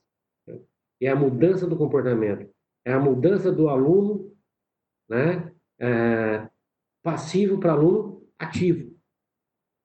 É 1.01 1.09
a 1.09 1.15
mudança 1.15 1.65
do 1.65 1.75
comportamento, 1.75 2.47
é 2.85 2.93
a 2.93 2.99
mudança 2.99 3.51
do 3.51 3.69
aluno 3.69 4.31
né? 5.11 5.51
É, 5.77 6.47
passivo 7.03 7.59
para 7.59 7.73
aluno 7.73 8.25
ativo. 8.39 8.95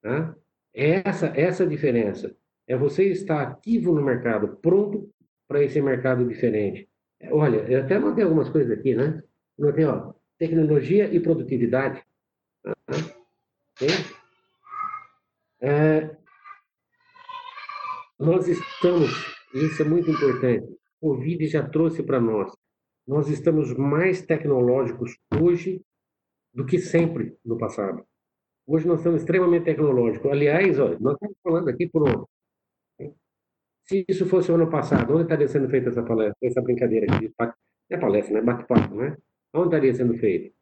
Né? 0.05 0.35
Essa, 0.73 1.27
essa 1.29 1.65
a 1.65 1.67
diferença. 1.67 2.37
É 2.69 2.77
você 2.77 3.05
estar 3.11 3.43
ativo 3.43 3.93
no 3.93 4.03
mercado, 4.03 4.57
pronto 4.59 5.11
para 5.49 5.63
esse 5.63 5.81
mercado 5.81 6.27
diferente. 6.27 6.89
Olha, 7.31 7.59
eu 7.69 7.83
até 7.83 7.99
mandei 7.99 8.25
algumas 8.25 8.49
coisas 8.49 8.77
aqui, 8.77 8.95
né? 8.95 9.23
Notei, 9.59 9.85
ó, 9.85 10.13
tecnologia 10.39 11.13
e 11.13 11.19
produtividade. 11.19 12.05
É, 15.61 16.17
nós 18.19 18.47
estamos, 18.47 19.11
isso 19.55 19.83
é 19.83 19.85
muito 19.85 20.11
importante, 20.11 20.67
o 21.01 21.11
Covid 21.11 21.47
já 21.47 21.67
trouxe 21.67 22.03
para 22.03 22.21
nós, 22.21 22.53
nós 23.07 23.29
estamos 23.29 23.73
mais 23.75 24.23
tecnológicos 24.23 25.17
hoje 25.41 25.81
do 26.53 26.67
que 26.67 26.79
sempre 26.79 27.37
no 27.45 27.57
passado. 27.57 28.05
Hoje 28.67 28.87
nós 28.87 28.99
estamos 28.99 29.21
extremamente 29.21 29.65
tecnológicos. 29.65 30.31
Aliás, 30.31 30.79
ó, 30.81 30.97
nós 30.99 31.15
estamos 31.15 31.37
falando 31.43 31.69
aqui 31.69 31.89
por 31.89 32.09
um. 32.09 32.25
Se 33.85 34.05
isso 34.09 34.27
fosse 34.27 34.51
o 34.51 34.57
ano 34.57 34.69
passado, 34.69 35.13
onde 35.13 35.23
estaria 35.23 35.47
sendo 35.47 35.69
feita 35.69 35.91
essa 35.91 36.03
palestra, 36.03 36.37
essa 36.43 36.61
brincadeira 36.61 37.07
aqui? 37.07 37.33
Não 37.39 37.53
é 37.91 37.97
palestra, 37.97 38.35
né? 38.35 38.41
Bate-papo, 38.43 38.97
né? 38.97 39.17
Onde 39.55 39.67
estaria 39.67 39.95
sendo 39.95 40.15
feito? 40.19 40.53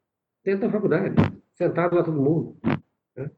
Dentro 0.43 0.67
da 0.67 0.71
faculdade, 0.71 1.15
sentado 1.55 1.95
lá 1.95 2.03
todo 2.03 2.21
mundo. 2.21 2.55
Né? 3.15 3.31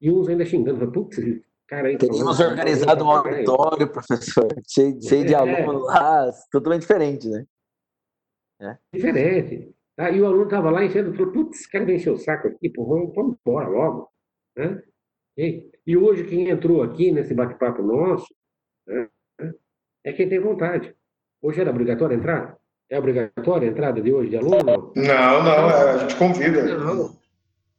E 0.00 0.10
uns 0.10 0.26
ainda 0.28 0.46
xingando, 0.46 0.90
putz, 0.90 1.18
cara 1.66 1.88
aí. 1.88 1.98
Teríamos 1.98 2.40
organizado 2.40 3.04
um 3.04 3.10
auditório, 3.10 3.92
professor, 3.92 4.48
cheio, 4.66 4.98
cheio 5.02 5.26
de 5.26 5.34
é, 5.34 5.36
alunos 5.36 5.84
lá, 5.84 6.30
totalmente 6.50 6.80
diferente, 6.80 7.28
né? 7.28 7.44
É. 8.60 8.76
Diferente. 8.92 9.74
Aí 9.96 10.20
o 10.20 10.26
aluno 10.26 10.44
estava 10.44 10.70
lá 10.70 10.84
enchendo, 10.84 11.14
falou, 11.14 11.32
putz, 11.32 11.66
quero 11.66 11.90
encher 11.90 12.10
o 12.10 12.18
saco 12.18 12.48
aqui, 12.48 12.68
pô, 12.68 12.84
vamos, 12.84 13.14
vamos 13.14 13.36
embora 13.44 13.68
logo. 13.68 14.10
Né? 14.56 14.82
E, 15.36 15.70
e 15.86 15.96
hoje 15.96 16.24
quem 16.24 16.48
entrou 16.48 16.82
aqui 16.82 17.12
nesse 17.12 17.34
bate-papo 17.34 17.82
nosso 17.82 18.34
né, 18.86 19.08
é 20.02 20.12
quem 20.12 20.28
tem 20.28 20.40
vontade. 20.40 20.94
Hoje 21.40 21.60
era 21.60 21.70
obrigatório 21.70 22.16
entrar? 22.16 22.56
É 22.90 22.98
obrigatória 22.98 23.68
a 23.68 23.70
entrada 23.70 24.00
de 24.00 24.12
hoje 24.12 24.30
de 24.30 24.36
aluno? 24.36 24.92
Não, 24.94 25.42
não, 25.42 25.70
é, 25.70 25.90
a 25.90 25.98
gente 25.98 26.16
convida. 26.16 26.76
Não. 26.76 27.16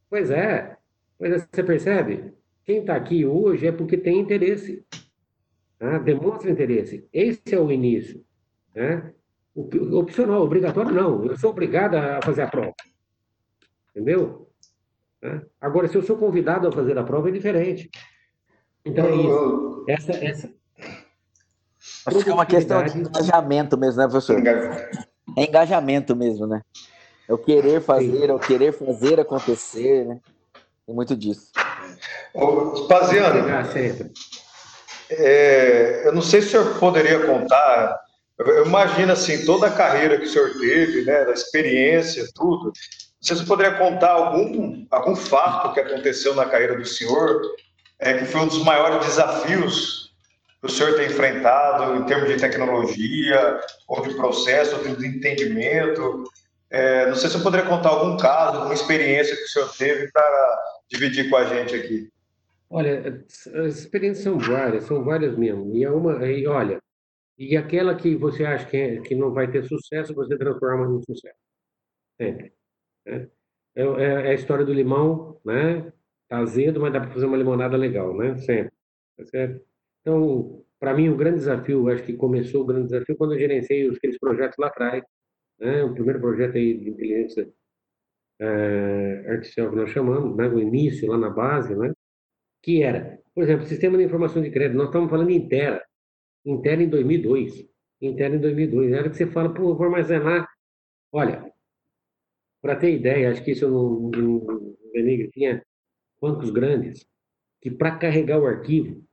Pois 0.08 0.30
é. 0.30 0.76
Pois 1.18 1.32
é, 1.32 1.38
você 1.38 1.62
percebe? 1.62 2.34
Quem 2.64 2.80
está 2.80 2.96
aqui 2.96 3.24
hoje 3.24 3.66
é 3.66 3.72
porque 3.72 3.96
tem 3.96 4.18
interesse. 4.18 4.84
Tá? 5.78 5.98
Demonstra 5.98 6.50
interesse. 6.50 7.08
Esse 7.12 7.54
é 7.54 7.60
o 7.60 7.70
início. 7.70 8.24
Né? 8.74 9.12
Opcional, 9.56 10.42
obrigatório 10.42 10.92
não. 10.92 11.24
Eu 11.24 11.36
sou 11.38 11.50
obrigado 11.50 11.94
a 11.94 12.20
fazer 12.22 12.42
a 12.42 12.46
prova. 12.46 12.74
Entendeu? 13.90 14.50
Né? 15.22 15.42
Agora, 15.60 15.88
se 15.88 15.96
eu 15.96 16.02
sou 16.02 16.18
convidado 16.18 16.68
a 16.68 16.72
fazer 16.72 16.98
a 16.98 17.02
prova, 17.02 17.30
é 17.30 17.32
diferente. 17.32 17.90
Então, 18.84 19.06
é 19.06 19.14
isso. 19.14 19.84
Essa, 19.88 20.12
essa, 20.12 20.56
Acho 22.06 22.22
que 22.22 22.30
é 22.30 22.34
uma 22.34 22.46
questão 22.46 22.84
de 22.84 22.98
engajamento 22.98 23.76
mesmo, 23.76 24.00
né, 24.00 24.08
professor? 24.08 24.40
É 25.36 25.44
engajamento 25.44 26.14
mesmo, 26.14 26.46
né? 26.46 26.62
É 27.28 27.34
o 27.34 27.38
querer 27.38 27.80
fazer, 27.80 28.30
é 28.30 28.32
o 28.32 28.38
querer 28.38 28.72
fazer 28.72 29.18
acontecer, 29.18 30.04
né? 30.06 30.20
Tem 30.86 30.94
muito 30.94 31.16
disso. 31.16 31.50
Ô, 32.32 32.76
Spaziano, 32.76 33.48
é, 35.10 36.06
eu 36.06 36.12
não 36.12 36.22
sei 36.22 36.42
se 36.42 36.48
o 36.48 36.50
senhor 36.50 36.78
poderia 36.78 37.26
contar, 37.26 37.98
eu 38.38 38.66
imagino 38.66 39.12
assim, 39.12 39.44
toda 39.44 39.66
a 39.66 39.72
carreira 39.72 40.18
que 40.18 40.24
o 40.24 40.28
senhor 40.28 40.52
teve, 40.58 41.02
né, 41.02 41.24
da 41.24 41.32
experiência, 41.32 42.26
tudo, 42.34 42.72
se 43.20 43.34
você 43.34 43.44
poderia 43.44 43.76
contar 43.76 44.12
algum, 44.12 44.86
algum 44.90 45.16
fato 45.16 45.72
que 45.72 45.80
aconteceu 45.80 46.34
na 46.34 46.46
carreira 46.46 46.76
do 46.76 46.84
senhor, 46.84 47.42
é, 47.98 48.18
que 48.18 48.24
foi 48.26 48.42
um 48.42 48.46
dos 48.46 48.62
maiores 48.62 49.04
desafios 49.06 50.14
que 50.60 50.66
o 50.66 50.70
senhor 50.70 50.94
tem 50.94 51.06
enfrentado 51.06 51.96
em 51.96 52.04
termos 52.04 52.28
de 52.28 52.36
tecnologia, 52.36 53.60
ou 53.88 54.02
de 54.02 54.14
processo, 54.14 54.76
ou 54.76 54.96
de 54.96 55.06
entendimento. 55.06 56.24
É, 56.70 57.06
não 57.06 57.14
sei 57.14 57.28
se 57.28 57.36
você 57.36 57.42
poderia 57.42 57.66
contar 57.66 57.90
algum 57.90 58.16
caso, 58.16 58.58
alguma 58.58 58.74
experiência 58.74 59.36
que 59.36 59.42
o 59.42 59.48
senhor 59.48 59.72
teve 59.76 60.10
para 60.12 60.58
dividir 60.88 61.28
com 61.30 61.36
a 61.36 61.44
gente 61.44 61.74
aqui. 61.74 62.08
Olha, 62.68 63.24
as 63.66 63.78
experiências 63.78 64.24
são 64.24 64.38
várias, 64.38 64.84
são 64.84 65.04
várias 65.04 65.36
mesmo. 65.36 65.74
E, 65.74 65.84
é 65.84 65.90
uma, 65.90 66.24
e 66.26 66.46
olha, 66.46 66.80
e 67.38 67.56
aquela 67.56 67.94
que 67.94 68.16
você 68.16 68.44
acha 68.44 68.66
que, 68.66 68.76
é, 68.76 69.00
que 69.00 69.14
não 69.14 69.32
vai 69.32 69.50
ter 69.50 69.64
sucesso, 69.64 70.14
você 70.14 70.36
transforma 70.38 70.86
em 70.96 71.02
sucesso. 71.02 71.38
Sempre. 72.20 72.52
Né? 73.06 73.28
É, 73.74 73.82
é, 73.82 73.84
é, 73.84 74.30
a 74.30 74.34
história 74.34 74.64
do 74.64 74.72
limão, 74.72 75.40
né? 75.44 75.92
Tá 76.28 76.38
azedo, 76.38 76.80
mas 76.80 76.92
dá 76.92 77.00
para 77.00 77.10
fazer 77.10 77.26
uma 77.26 77.36
limonada 77.36 77.76
legal, 77.76 78.16
né? 78.16 78.36
Sempre. 78.38 78.72
Tá 79.16 79.24
certo? 79.26 79.64
Então, 80.00 80.64
para 80.78 80.94
mim, 80.94 81.08
o 81.08 81.16
grande 81.16 81.38
desafio, 81.38 81.88
acho 81.88 82.04
que 82.04 82.14
começou 82.16 82.62
o 82.62 82.66
grande 82.66 82.86
desafio 82.86 83.16
quando 83.16 83.34
eu 83.34 83.38
gerenciei 83.38 83.88
aqueles 83.90 84.18
projetos 84.18 84.56
lá 84.58 84.68
atrás. 84.68 85.02
Né? 85.58 85.82
O 85.84 85.94
primeiro 85.94 86.20
projeto 86.20 86.56
aí 86.56 86.78
de 86.78 86.90
inteligência 86.90 87.48
é, 88.40 89.24
artificial 89.28 89.70
que 89.70 89.76
nós 89.76 89.90
chamamos, 89.90 90.36
né? 90.36 90.48
o 90.48 90.58
início 90.60 91.08
lá 91.08 91.18
na 91.18 91.30
base, 91.30 91.74
né? 91.74 91.92
que 92.62 92.82
era, 92.82 93.20
por 93.34 93.44
exemplo, 93.44 93.66
sistema 93.66 93.96
de 93.98 94.04
informação 94.04 94.42
de 94.42 94.50
crédito. 94.50 94.76
Nós 94.76 94.88
estamos 94.88 95.10
falando 95.10 95.30
em 95.30 95.48
Terra. 95.48 95.82
Interna 96.46 96.84
em 96.84 96.88
2002. 96.88 97.66
Interna 98.00 98.36
em 98.36 98.40
2002. 98.40 98.92
Era 98.92 99.10
que 99.10 99.16
você 99.16 99.26
fala, 99.26 99.52
pô, 99.52 99.74
vou 99.74 99.86
armazenar. 99.86 100.48
Olha, 101.12 101.52
para 102.62 102.76
ter 102.76 102.94
ideia, 102.94 103.30
acho 103.30 103.42
que 103.44 103.50
isso 103.50 103.68
no, 103.68 104.10
no 104.10 104.76
Benigre 104.92 105.30
tinha 105.30 105.64
bancos 106.20 106.50
grandes 106.50 107.06
que 107.60 107.70
para 107.70 107.96
carregar 107.96 108.38
o 108.38 108.46
arquivo 108.46 109.04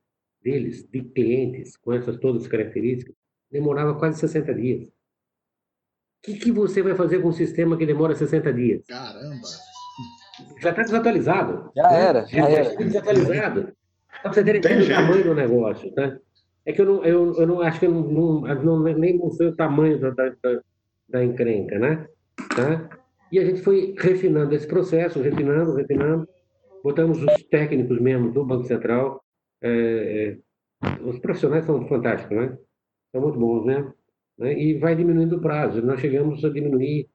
deles, 0.42 0.88
de 0.90 1.02
clientes, 1.02 1.78
com 1.78 1.94
essas 1.94 2.18
todas 2.18 2.44
as 2.44 2.48
características, 2.48 3.16
demorava 3.50 3.98
quase 3.98 4.20
60 4.20 4.54
dias. 4.54 4.88
O 4.88 4.92
que, 6.24 6.36
que 6.36 6.52
você 6.52 6.82
vai 6.82 6.96
fazer 6.96 7.22
com 7.22 7.30
um 7.30 7.34
sistema 7.34 7.78
que 7.78 7.86
demora 7.86 8.16
60 8.16 8.54
dias? 8.54 8.86
Caramba! 8.86 9.48
Já 10.62 10.70
está 10.70 10.82
desatualizado. 10.82 11.72
Já 11.76 11.90
né? 11.90 12.02
era, 12.02 12.26
já, 12.26 12.38
já 12.38 12.50
era. 12.50 12.76
desatualizado. 12.76 13.76
Para 14.22 14.34
você 14.34 14.44
ter 14.44 14.56
ideia 14.58 14.80
do 14.80 14.88
tamanho 14.88 15.24
do 15.24 15.36
negócio, 15.36 15.94
tá? 15.94 16.20
É 16.66 16.72
que 16.72 16.82
eu 16.82 16.86
não, 16.86 17.05
eu, 17.05 17.34
eu 17.34 17.47
não 17.47 17.61
acho 17.61 17.80
que 17.80 17.86
eu 17.86 17.91
não, 17.91 18.01
não, 18.01 18.64
não 18.64 18.84
nem 18.93 19.18
mostrei 19.18 19.49
o 19.49 19.55
tamanho 19.55 19.99
da, 19.99 20.11
da, 20.11 20.61
da 21.09 21.24
encrenca, 21.24 21.78
né? 21.78 22.07
Tá? 22.55 22.89
E 23.32 23.39
a 23.39 23.45
gente 23.45 23.61
foi 23.61 23.95
refinando 23.97 24.53
esse 24.55 24.68
processo, 24.68 25.22
refinando, 25.22 25.74
refinando. 25.74 26.28
Botamos 26.84 27.22
os 27.22 27.43
técnicos 27.49 27.99
mesmo 27.99 28.32
do 28.32 28.45
Banco 28.45 28.66
Central. 28.66 29.24
É, 29.61 30.38
é, 30.82 30.97
os 31.03 31.20
profissionais 31.20 31.66
são 31.66 31.88
fantásticos, 31.88 32.38
né? 32.38 32.57
São 33.11 33.22
muito 33.22 33.39
bons, 33.39 33.66
né? 33.66 33.91
né? 34.38 34.59
E 34.59 34.78
vai 34.78 34.95
diminuindo 34.95 35.38
o 35.38 35.41
prazo. 35.41 35.82
Nós 35.82 35.99
chegamos 35.99 36.43
a 36.45 36.49
diminuir 36.49 37.09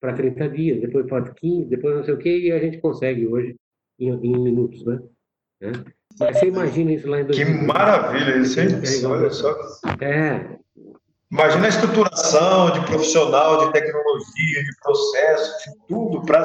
para 0.00 0.14
30 0.14 0.48
dias, 0.48 0.80
depois 0.80 1.06
para 1.06 1.32
15, 1.32 1.68
depois 1.68 1.96
não 1.96 2.04
sei 2.04 2.14
o 2.14 2.18
quê, 2.18 2.38
e 2.38 2.52
a 2.52 2.58
gente 2.58 2.78
consegue 2.78 3.26
hoje 3.26 3.56
em, 3.98 4.10
em 4.10 4.42
minutos, 4.42 4.84
né? 4.84 5.00
Né? 5.62 5.72
Mas 6.18 6.38
você 6.38 6.46
imagina 6.46 6.92
isso 6.92 7.08
lá 7.08 7.20
em 7.20 7.24
2020. 7.24 7.58
Que 7.58 7.66
maravilha 7.66 8.36
isso, 8.38 8.60
hein? 8.60 8.68
Olha 9.06 9.30
só. 9.30 9.56
É. 10.00 10.46
Imagina 11.30 11.64
a 11.64 11.68
estruturação 11.68 12.72
de 12.72 12.80
profissional, 12.84 13.66
de 13.66 13.72
tecnologia, 13.72 14.64
de 14.64 14.76
processo, 14.82 15.70
de 15.70 15.86
tudo 15.88 16.22
para 16.26 16.42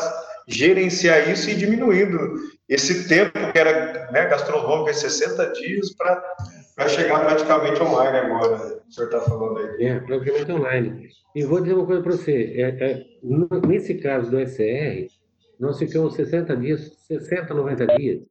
gerenciar 0.48 1.30
isso 1.30 1.50
e 1.50 1.56
diminuindo 1.56 2.36
esse 2.70 3.10
tempo 3.10 3.34
que 3.52 3.60
era 3.60 4.10
né, 4.12 4.28
gastronômico 4.28 4.90
em 4.90 4.94
60 4.94 5.46
dias 5.52 5.94
para 5.94 6.88
chegar 6.88 7.20
praticamente 7.26 7.82
online 7.82 8.18
agora. 8.18 8.82
O 8.88 8.92
senhor 8.92 9.08
está 9.08 9.20
falando 9.22 9.58
aí. 9.58 9.86
É, 9.86 10.00
praticamente 10.00 10.52
online. 10.54 11.10
E 11.36 11.44
vou 11.44 11.60
dizer 11.60 11.74
uma 11.74 11.86
coisa 11.86 12.02
para 12.02 12.14
você. 12.14 12.54
É, 12.56 12.86
é, 12.86 13.06
nesse 13.68 13.96
caso 13.96 14.32
do 14.32 14.40
SR, 14.40 15.08
nós 15.60 15.78
ficamos 15.78 16.16
60 16.16 16.56
dias, 16.56 16.94
60, 17.08 17.54
90 17.54 17.88
dias 17.98 18.22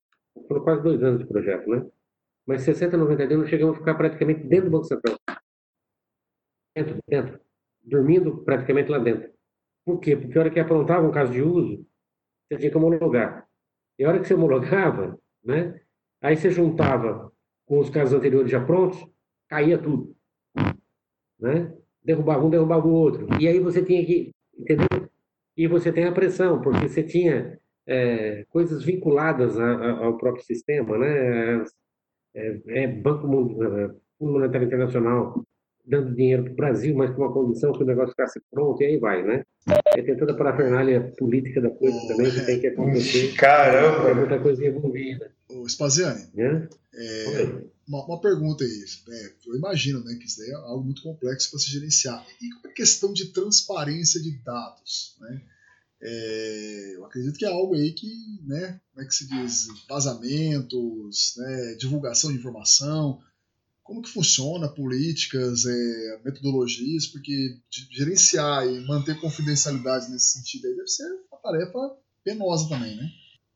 foram 0.46 0.62
quase 0.62 0.82
dois 0.82 1.02
anos 1.02 1.20
de 1.20 1.26
projeto, 1.26 1.68
né? 1.68 1.86
Mas 2.46 2.62
60, 2.62 2.96
90 2.96 3.26
dias 3.26 3.40
nós 3.40 3.48
chegamos 3.48 3.76
a 3.76 3.78
ficar 3.78 3.94
praticamente 3.94 4.44
dentro 4.44 4.70
do 4.70 4.72
Banco 4.72 4.84
Central. 4.84 5.16
Dentro, 6.74 6.98
dentro. 7.08 7.40
Dormindo 7.82 8.44
praticamente 8.44 8.90
lá 8.90 8.98
dentro. 8.98 9.30
Por 9.84 10.00
quê? 10.00 10.16
Porque 10.16 10.36
a 10.36 10.40
hora 10.42 10.50
que 10.50 10.60
aprontava 10.60 11.06
um 11.06 11.12
caso 11.12 11.32
de 11.32 11.42
uso, 11.42 11.86
você 12.48 12.58
tinha 12.58 12.70
que 12.70 12.76
homologar. 12.76 13.48
E 13.98 14.04
a 14.04 14.08
hora 14.08 14.20
que 14.20 14.26
você 14.26 14.34
homologava, 14.34 15.18
né? 15.44 15.80
Aí 16.20 16.36
você 16.36 16.50
juntava 16.50 17.32
com 17.66 17.78
os 17.78 17.90
casos 17.90 18.14
anteriores 18.14 18.50
já 18.50 18.64
prontos, 18.64 19.04
caía 19.48 19.78
tudo. 19.78 20.16
Né? 21.38 21.74
Derrubava 22.02 22.44
um, 22.44 22.50
derrubava 22.50 22.86
o 22.86 22.92
outro. 22.92 23.28
E 23.40 23.46
aí 23.48 23.58
você 23.60 23.84
tinha 23.84 24.04
que, 24.04 24.32
entendeu? 24.56 25.08
E 25.56 25.66
você 25.66 25.92
tem 25.92 26.04
a 26.04 26.12
pressão, 26.12 26.60
porque 26.60 26.88
você 26.88 27.02
tinha 27.02 27.58
é, 27.86 28.44
coisas 28.50 28.82
vinculadas 28.82 29.58
a, 29.58 29.64
a, 29.64 29.90
ao 30.04 30.18
próprio 30.18 30.44
sistema, 30.44 30.98
né? 30.98 31.64
É, 32.34 32.60
é 32.66 32.86
Banco 32.86 33.26
é, 33.62 33.90
Fundo 34.18 34.32
Monetário 34.32 34.66
Internacional 34.66 35.44
dando 35.86 36.14
dinheiro 36.14 36.42
para 36.42 36.52
o 36.52 36.56
Brasil, 36.56 36.96
mas 36.96 37.14
com 37.14 37.22
uma 37.22 37.32
condição 37.32 37.72
que 37.72 37.82
o 37.82 37.86
negócio 37.86 38.10
ficasse 38.10 38.40
pronto, 38.50 38.82
e 38.82 38.86
aí 38.86 38.98
vai, 38.98 39.22
né? 39.22 39.44
E 39.96 40.02
tem 40.02 40.16
toda 40.16 40.32
a 40.32 40.36
parafernália 40.36 41.12
política 41.16 41.60
da 41.60 41.70
coisa 41.70 41.96
também 42.08 42.30
que 42.30 42.44
tem 42.44 42.60
que 42.60 42.66
acontecer. 42.66 43.34
Caramba! 43.38 44.06
Tem 44.06 44.14
muita 44.14 44.40
coisa 44.40 44.66
envolvida. 44.66 45.30
O 45.48 45.68
Spaziani, 45.68 46.28
é? 46.36 46.68
é 46.94 47.62
uma, 47.88 48.04
uma, 48.04 48.20
pergunta 48.20 48.64
aí. 48.64 48.84
É, 49.10 49.32
eu 49.46 49.56
imagino 49.56 50.02
né, 50.02 50.16
que 50.20 50.26
isso 50.26 50.40
daí 50.40 50.50
é 50.50 50.54
algo 50.54 50.84
muito 50.84 51.02
complexo 51.02 51.50
para 51.50 51.60
se 51.60 51.70
gerenciar. 51.70 52.24
E 52.42 52.68
a 52.68 52.72
questão 52.72 53.12
de 53.12 53.32
transparência 53.32 54.20
de 54.20 54.32
dados? 54.42 55.16
Né? 55.20 55.40
É, 56.02 56.96
eu 56.96 57.04
acredito 57.04 57.38
que 57.38 57.44
é 57.44 57.48
algo 57.48 57.74
aí 57.74 57.92
que, 57.92 58.06
né, 58.44 58.80
como 58.92 59.04
é 59.04 59.08
que 59.08 59.14
se 59.14 59.28
diz, 59.28 59.66
vazamentos, 59.88 61.34
né, 61.38 61.74
divulgação 61.78 62.30
de 62.30 62.38
informação, 62.38 63.20
como 63.82 64.02
que 64.02 64.10
funciona 64.10 64.68
políticas, 64.68 65.64
é, 65.64 66.20
metodologias, 66.24 67.06
porque 67.06 67.56
gerenciar 67.70 68.66
e 68.66 68.84
manter 68.86 69.18
confidencialidade 69.20 70.10
nesse 70.10 70.38
sentido 70.38 70.66
aí 70.66 70.74
deve 70.74 70.88
ser 70.88 71.08
uma 71.30 71.40
tarefa 71.40 71.78
penosa 72.24 72.68
também, 72.68 72.96
né? 72.96 73.08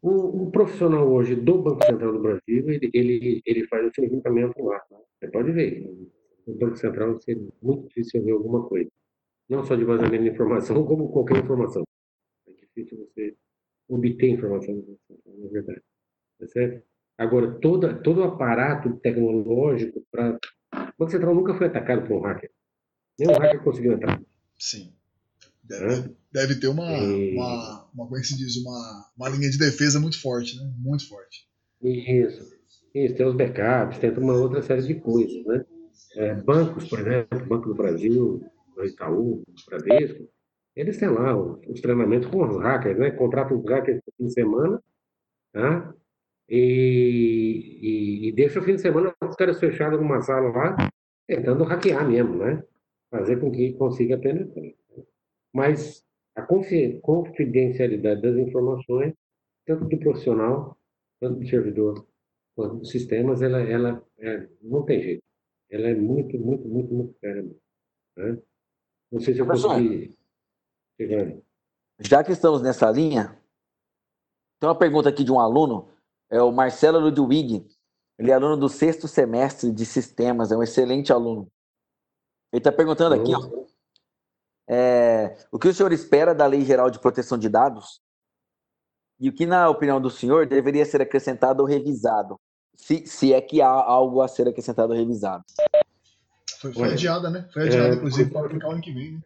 O, 0.02 0.44
o, 0.44 0.50
profissional 0.50 1.06
hoje 1.12 1.34
do 1.34 1.60
Banco 1.60 1.84
Central 1.84 2.12
do 2.12 2.22
Brasil, 2.22 2.40
ele, 2.48 2.90
ele, 2.94 3.42
ele 3.44 3.66
faz 3.66 3.86
esse 3.86 4.00
levantamento 4.00 4.62
lá. 4.62 4.80
Né? 4.90 4.96
Você 5.18 5.28
pode 5.30 5.52
ver. 5.52 5.84
No 6.46 6.54
Banco 6.54 6.76
Central 6.76 7.18
é 7.28 7.34
muito 7.60 7.88
difícil 7.88 8.24
ver 8.24 8.32
alguma 8.32 8.66
coisa. 8.66 8.88
Não 9.46 9.62
só 9.62 9.74
de 9.74 9.84
vazamento 9.84 10.22
de 10.22 10.30
informação, 10.30 10.82
como 10.86 11.10
qualquer 11.10 11.44
informação. 11.44 11.84
Difícil 12.82 12.98
você 12.98 13.34
obter 13.88 14.30
informação, 14.30 14.84
na 15.26 15.48
verdade. 15.50 15.82
Tá 16.38 16.46
certo? 16.46 16.82
Agora, 17.18 17.52
toda, 17.60 17.94
todo 17.94 18.20
o 18.20 18.24
aparato 18.24 18.96
tecnológico 18.98 20.04
para. 20.10 20.38
O 20.72 20.92
Banco 20.98 21.10
Central 21.10 21.34
nunca 21.34 21.54
foi 21.54 21.66
atacado 21.66 22.06
por 22.06 22.18
um 22.18 22.22
hacker. 22.22 22.50
Nenhum 23.18 23.32
hacker 23.32 23.62
conseguiu 23.62 23.92
entrar. 23.92 24.22
Sim. 24.58 24.92
Deve, 25.62 26.14
deve 26.32 26.54
ter 26.56 26.68
uma, 26.68 26.90
e... 26.92 27.34
uma, 27.34 27.88
uma, 27.94 28.04
como 28.04 28.16
é 28.16 28.20
que 28.20 28.26
se 28.26 28.36
diz, 28.36 28.56
uma, 28.56 29.10
uma 29.16 29.28
linha 29.28 29.50
de 29.50 29.58
defesa 29.58 30.00
muito 30.00 30.20
forte, 30.20 30.56
né? 30.56 30.72
Muito 30.78 31.08
forte. 31.08 31.46
Isso. 31.82 32.58
Isso, 32.94 33.14
tem 33.14 33.26
os 33.26 33.36
backups, 33.36 33.98
tem 33.98 34.10
uma 34.10 34.34
outra 34.34 34.62
série 34.62 34.82
de 34.82 34.94
coisas, 34.96 35.44
né? 35.46 35.64
É, 36.16 36.34
bancos, 36.34 36.88
por 36.88 36.98
exemplo, 36.98 37.46
Banco 37.46 37.68
do 37.68 37.74
Brasil, 37.74 38.42
o 38.76 38.84
Itaú, 38.84 39.42
Bradesco, 39.68 40.28
eles 40.80 40.98
têm 40.98 41.08
lá 41.08 41.36
os, 41.36 41.60
os 41.68 41.80
treinamentos 41.80 42.28
com 42.28 42.42
os 42.42 42.56
hackers, 42.56 42.98
né? 42.98 43.10
Contratam 43.10 43.58
os 43.58 43.64
hackers 43.64 44.00
por 44.02 44.14
fim 44.16 44.26
de 44.26 44.32
semana, 44.32 44.82
tá? 45.52 45.94
E, 46.48 47.78
e, 47.82 48.28
e 48.28 48.32
deixa 48.32 48.58
o 48.58 48.62
fim 48.62 48.74
de 48.74 48.80
semana 48.80 49.14
os 49.22 49.36
caras 49.36 49.60
fechados 49.60 50.00
numa 50.00 50.20
sala 50.20 50.48
lá, 50.48 50.76
tentando 51.26 51.64
hackear 51.64 52.08
mesmo, 52.08 52.36
né? 52.36 52.64
Fazer 53.10 53.38
com 53.38 53.50
que 53.50 53.72
consiga 53.74 54.18
penetrar. 54.18 54.72
Mas 55.52 56.04
a 56.34 56.42
confidencialidade 56.42 58.22
das 58.22 58.36
informações, 58.36 59.14
tanto 59.66 59.84
do 59.84 59.98
profissional, 59.98 60.76
tanto 61.20 61.40
do 61.40 61.46
servidor, 61.46 62.06
quanto 62.56 62.76
dos 62.76 62.90
sistemas, 62.90 63.42
ela, 63.42 63.60
ela 63.60 64.04
é, 64.18 64.48
não 64.62 64.82
tem 64.84 65.00
jeito. 65.02 65.22
Ela 65.70 65.88
é 65.88 65.94
muito, 65.94 66.38
muito, 66.38 66.66
muito, 66.66 66.94
muito 66.94 67.14
cara. 67.20 67.42
Né? 68.16 68.38
Não 69.12 69.20
sei 69.20 69.34
se 69.34 69.40
eu 69.40 69.46
consegui. 69.46 70.14
Já 71.98 72.24
que 72.24 72.32
estamos 72.32 72.62
nessa 72.62 72.90
linha, 72.90 73.38
tem 74.58 74.68
uma 74.68 74.74
pergunta 74.74 75.08
aqui 75.08 75.24
de 75.24 75.32
um 75.32 75.40
aluno, 75.40 75.88
é 76.30 76.40
o 76.42 76.52
Marcelo 76.52 76.98
Ludwig. 76.98 77.66
Ele 78.18 78.30
é 78.30 78.34
aluno 78.34 78.56
do 78.56 78.68
sexto 78.68 79.08
semestre 79.08 79.72
de 79.72 79.86
sistemas, 79.86 80.52
é 80.52 80.56
um 80.56 80.62
excelente 80.62 81.12
aluno. 81.12 81.50
Ele 82.52 82.60
está 82.60 82.70
perguntando 82.70 83.14
aqui, 83.14 83.32
ó, 83.34 83.64
é, 84.68 85.36
o 85.50 85.58
que 85.58 85.68
o 85.68 85.74
senhor 85.74 85.92
espera 85.92 86.34
da 86.34 86.46
Lei 86.46 86.64
Geral 86.64 86.90
de 86.90 86.98
Proteção 86.98 87.38
de 87.38 87.48
Dados 87.48 88.00
e 89.18 89.28
o 89.28 89.32
que, 89.32 89.46
na 89.46 89.68
opinião 89.68 90.00
do 90.00 90.10
senhor, 90.10 90.46
deveria 90.46 90.84
ser 90.84 91.02
acrescentado 91.02 91.62
ou 91.62 91.68
revisado? 91.68 92.38
Se, 92.76 93.06
se 93.06 93.32
é 93.32 93.40
que 93.40 93.60
há 93.60 93.68
algo 93.68 94.22
a 94.22 94.28
ser 94.28 94.48
acrescentado 94.48 94.92
ou 94.92 94.98
revisado. 94.98 95.44
Foi, 96.60 96.72
foi 96.72 96.92
adiada, 96.92 97.28
né? 97.30 97.48
Foi 97.52 97.66
adiada, 97.66 97.94
é, 97.94 97.96
inclusive, 97.96 98.30
para 98.30 98.46
aplicar 98.46 98.68
o 98.68 98.72
ano 98.72 98.80
que 98.80 98.92
vem, 98.92 99.12
né? 99.12 99.20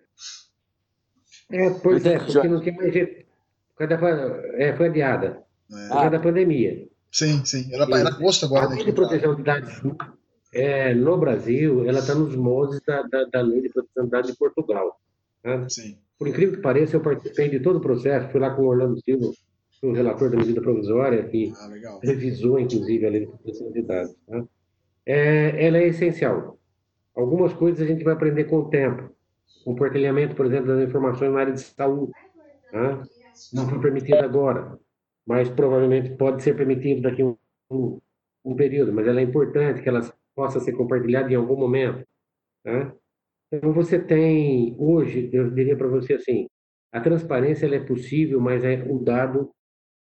É, 1.55 1.70
pois 1.70 2.05
é, 2.05 2.18
porque 2.18 2.48
não 2.48 2.61
tem 2.61 2.74
mais 2.74 2.92
jeito. 2.92 3.24
É, 4.55 4.72
foi 4.76 4.88
adiada. 4.88 5.42
É. 5.70 5.88
Por 5.88 5.94
causa 5.94 6.11
da 6.11 6.18
pandemia. 6.18 6.88
Sim, 7.11 7.44
sim. 7.44 7.72
Era, 7.72 7.84
era 7.84 8.09
agosto 8.09 8.46
agora. 8.46 8.66
A 8.66 8.68
lei 8.70 8.84
de 8.84 8.92
proteção 8.92 9.36
de 9.36 9.42
dados 9.42 9.80
é, 10.52 10.92
no 10.94 11.16
Brasil, 11.16 11.88
ela 11.88 12.00
está 12.00 12.14
nos 12.14 12.34
moldes 12.34 12.80
da, 12.86 13.02
da, 13.02 13.24
da 13.24 13.40
lei 13.40 13.62
de 13.62 13.68
proteção 13.68 14.05
de 14.05 14.11
dados 14.11 14.30
de 14.30 14.36
Portugal. 14.36 15.00
Né? 15.44 15.66
Sim. 15.68 15.96
Por 16.18 16.28
incrível 16.28 16.57
que 16.57 16.62
pareça, 16.62 16.96
eu 16.96 17.00
participei 17.00 17.48
de 17.48 17.61
todo 17.61 17.76
o 17.76 17.80
processo, 17.80 18.30
fui 18.30 18.40
lá 18.40 18.50
com 18.55 18.62
o 18.62 18.66
Orlando 18.66 19.00
Silva, 19.02 19.32
o 19.82 19.92
relator 19.92 20.30
da 20.30 20.38
medida 20.38 20.61
provisória, 20.61 21.22
que 21.24 21.52
ah, 21.57 21.98
revisou, 22.02 22.59
inclusive, 22.59 23.07
a 23.07 23.11
lei 23.11 23.20
de 23.20 23.26
proteção 23.26 23.70
de 23.70 23.82
dados. 23.82 24.14
Tá? 24.26 24.44
É, 25.07 25.66
ela 25.66 25.78
é 25.78 25.88
essencial. 25.88 26.59
Algumas 27.14 27.52
coisas 27.52 27.80
a 27.80 27.86
gente 27.86 28.02
vai 28.02 28.14
aprender 28.14 28.44
com 28.44 28.59
o 28.59 28.70
tempo. 28.70 29.11
Compartilhamento, 29.65 30.37
por 30.37 30.47
exemplo, 30.47 30.67
das 30.67 30.89
informações 30.89 31.33
na 31.33 31.41
área 31.41 31.53
de 31.53 31.61
saúde. 31.61 32.12
Tá? 32.71 33.03
Não 33.53 33.69
foi 33.69 33.81
permitido 33.81 34.19
agora, 34.19 34.79
mas 35.27 35.49
provavelmente 35.49 36.11
pode 36.17 36.43
ser 36.43 36.57
permitido 36.57 37.03
daqui 37.03 37.23
a 37.23 37.27
um, 37.27 37.37
um, 37.71 38.01
um 38.45 38.57
período. 38.57 38.93
Mas 38.93 39.07
ela 39.07 39.21
é 39.21 39.23
importante 39.23 39.83
que 39.83 39.89
ela 39.89 40.01
possa 40.35 40.61
ser 40.61 40.73
compartilhada 40.73 41.33
em 41.33 41.37
algum 41.37 41.57
momento. 41.57 42.07
Tá? 42.62 42.95
Então, 43.53 43.73
você 43.73 43.99
tem, 43.99 44.75
hoje, 44.79 45.31
eu 45.33 45.51
diria 45.51 45.77
para 45.77 45.87
você 45.87 46.15
assim, 46.15 46.49
a 46.93 47.01
transparência 47.01 47.67
é 47.67 47.81
possível, 47.81 48.41
mas 48.41 48.65
é, 48.65 48.83
o 48.89 48.99
dado, 48.99 49.51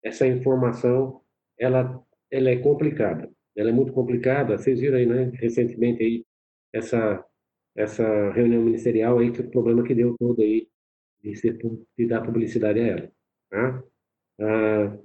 essa 0.04 0.28
informação, 0.28 1.22
ela, 1.60 2.02
ela 2.30 2.50
é 2.50 2.58
complicada. 2.58 3.30
Ela 3.56 3.70
é 3.70 3.74
muito 3.74 3.94
complicada. 3.94 4.58
Vocês 4.58 4.80
viram 4.80 4.98
aí, 4.98 5.06
né, 5.06 5.32
recentemente 5.36 6.04
aí, 6.04 6.26
essa, 6.74 7.24
essa 7.76 8.32
reunião 8.32 8.62
ministerial 8.64 9.20
aí, 9.20 9.32
que 9.32 9.42
o 9.42 9.50
problema 9.50 9.84
que 9.84 9.96
deu 9.96 10.16
todo 10.18 10.42
aí, 10.42 10.68
de, 11.24 11.36
ser, 11.36 11.58
de 11.98 12.08
dar 12.08 12.22
publicidade 12.22 12.80
a 12.80 12.88
ela. 12.88 13.12
Tá? 13.50 13.84
Ah, 14.42 14.98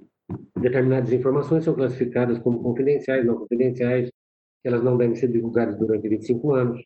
determinadas 0.59 1.11
informações 1.13 1.63
são 1.63 1.75
classificadas 1.75 2.39
como 2.39 2.61
confidenciais, 2.61 3.25
não 3.25 3.37
confidenciais, 3.37 4.11
elas 4.63 4.83
não 4.83 4.97
devem 4.97 5.15
ser 5.15 5.29
divulgadas 5.29 5.77
durante 5.77 6.09
25 6.09 6.53
anos, 6.53 6.83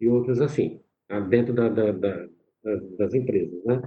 e 0.00 0.08
outras 0.08 0.40
assim 0.40 0.80
dentro 1.28 1.52
da, 1.52 1.68
da, 1.68 1.90
da, 1.92 2.26
das 2.98 3.14
empresas, 3.14 3.64
né? 3.64 3.80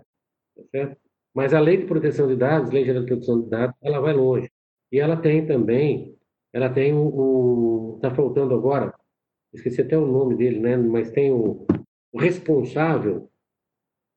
Tá 0.55 0.63
certo? 0.71 0.97
Mas 1.33 1.53
a 1.53 1.59
lei 1.59 1.77
de 1.77 1.85
proteção 1.85 2.27
de 2.27 2.35
dados, 2.35 2.71
lei 2.71 2.85
geral 2.85 3.03
de 3.03 3.07
proteção 3.07 3.41
de 3.41 3.49
dados, 3.49 3.75
ela 3.81 3.99
vai 3.99 4.13
longe. 4.13 4.49
E 4.91 4.99
ela 4.99 5.17
tem 5.17 5.45
também, 5.45 6.15
ela 6.51 6.69
tem 6.69 6.93
o, 6.93 7.93
está 7.95 8.13
faltando 8.13 8.53
agora, 8.53 8.93
esqueci 9.53 9.81
até 9.81 9.97
o 9.97 10.05
nome 10.05 10.35
dele, 10.35 10.59
né? 10.59 10.77
Mas 10.77 11.11
tem 11.11 11.31
o, 11.31 11.65
o 12.11 12.19
responsável 12.19 13.31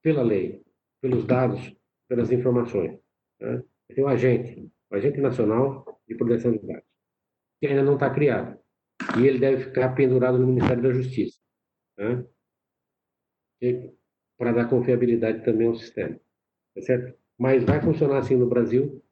pela 0.03 0.22
lei, 0.22 0.62
pelos 1.01 1.24
dados, 1.24 1.74
pelas 2.09 2.30
informações. 2.30 2.99
Né? 3.41 3.62
Tem 3.89 4.05
o 4.05 4.09
agente, 4.09 4.70
o 4.91 4.95
agente 4.95 5.20
nacional 5.20 6.01
de 6.09 6.14
proteção 6.14 6.53
de 6.53 6.59
dados, 6.66 6.84
que 7.61 7.66
ainda 7.66 7.82
não 7.82 7.95
está 7.95 8.11
criado. 8.11 8.59
E 9.18 9.26
ele 9.26 9.39
deve 9.39 9.64
ficar 9.64 9.95
pendurado 9.95 10.39
no 10.39 10.47
Ministério 10.47 10.82
da 10.82 10.93
Justiça. 10.93 11.39
Né? 11.99 12.24
para 14.39 14.53
dar 14.53 14.68
confiabilidade 14.68 15.43
também 15.43 15.66
ao 15.66 15.74
sistema. 15.74 16.14
Tá 16.74 16.82
certo? 16.82 17.18
Mas 17.39 17.64
vai 17.64 17.80
funcionar 17.80 18.18
assim 18.18 18.37
no 18.37 18.47
Brasil, 18.47 19.03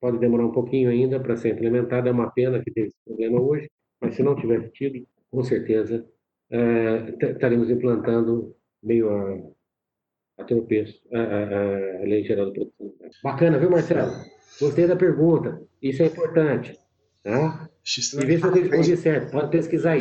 pode 0.00 0.18
demorar 0.18 0.46
um 0.46 0.52
pouquinho 0.52 0.90
ainda 0.90 1.20
para 1.20 1.36
ser 1.36 1.54
implementado, 1.54 2.08
é 2.08 2.12
uma 2.12 2.30
pena 2.30 2.62
que 2.62 2.70
teve 2.70 2.88
esse 2.88 2.98
problema 3.04 3.40
hoje, 3.40 3.70
mas 4.00 4.14
se 4.14 4.22
não 4.22 4.34
tiver 4.34 4.70
tido, 4.70 5.06
com 5.32 5.42
certeza 5.42 6.06
é, 6.50 7.32
estaremos 7.32 7.70
implantando 7.70 8.54
meio 8.82 9.08
a, 9.08 10.42
a 10.42 10.44
tropeço 10.44 11.00
a, 11.12 11.18
a, 11.18 12.02
a 12.02 12.04
Lei 12.04 12.22
Geral 12.22 12.52
de 12.52 12.60
Proteção. 12.60 12.92
Bacana, 13.24 13.58
viu, 13.58 13.70
Marcelo? 13.70 14.12
Gostei 14.60 14.86
da 14.86 14.94
pergunta, 14.94 15.62
isso 15.80 16.02
é 16.02 16.06
importante. 16.06 16.78
Tá? 17.24 17.68
E 17.82 18.26
vê 18.26 18.38
se 18.38 18.44
eu 18.44 18.52
respondi 18.52 18.96
certo, 18.96 19.32
pode 19.32 19.50
pesquisar 19.50 19.92
aí. 19.92 20.00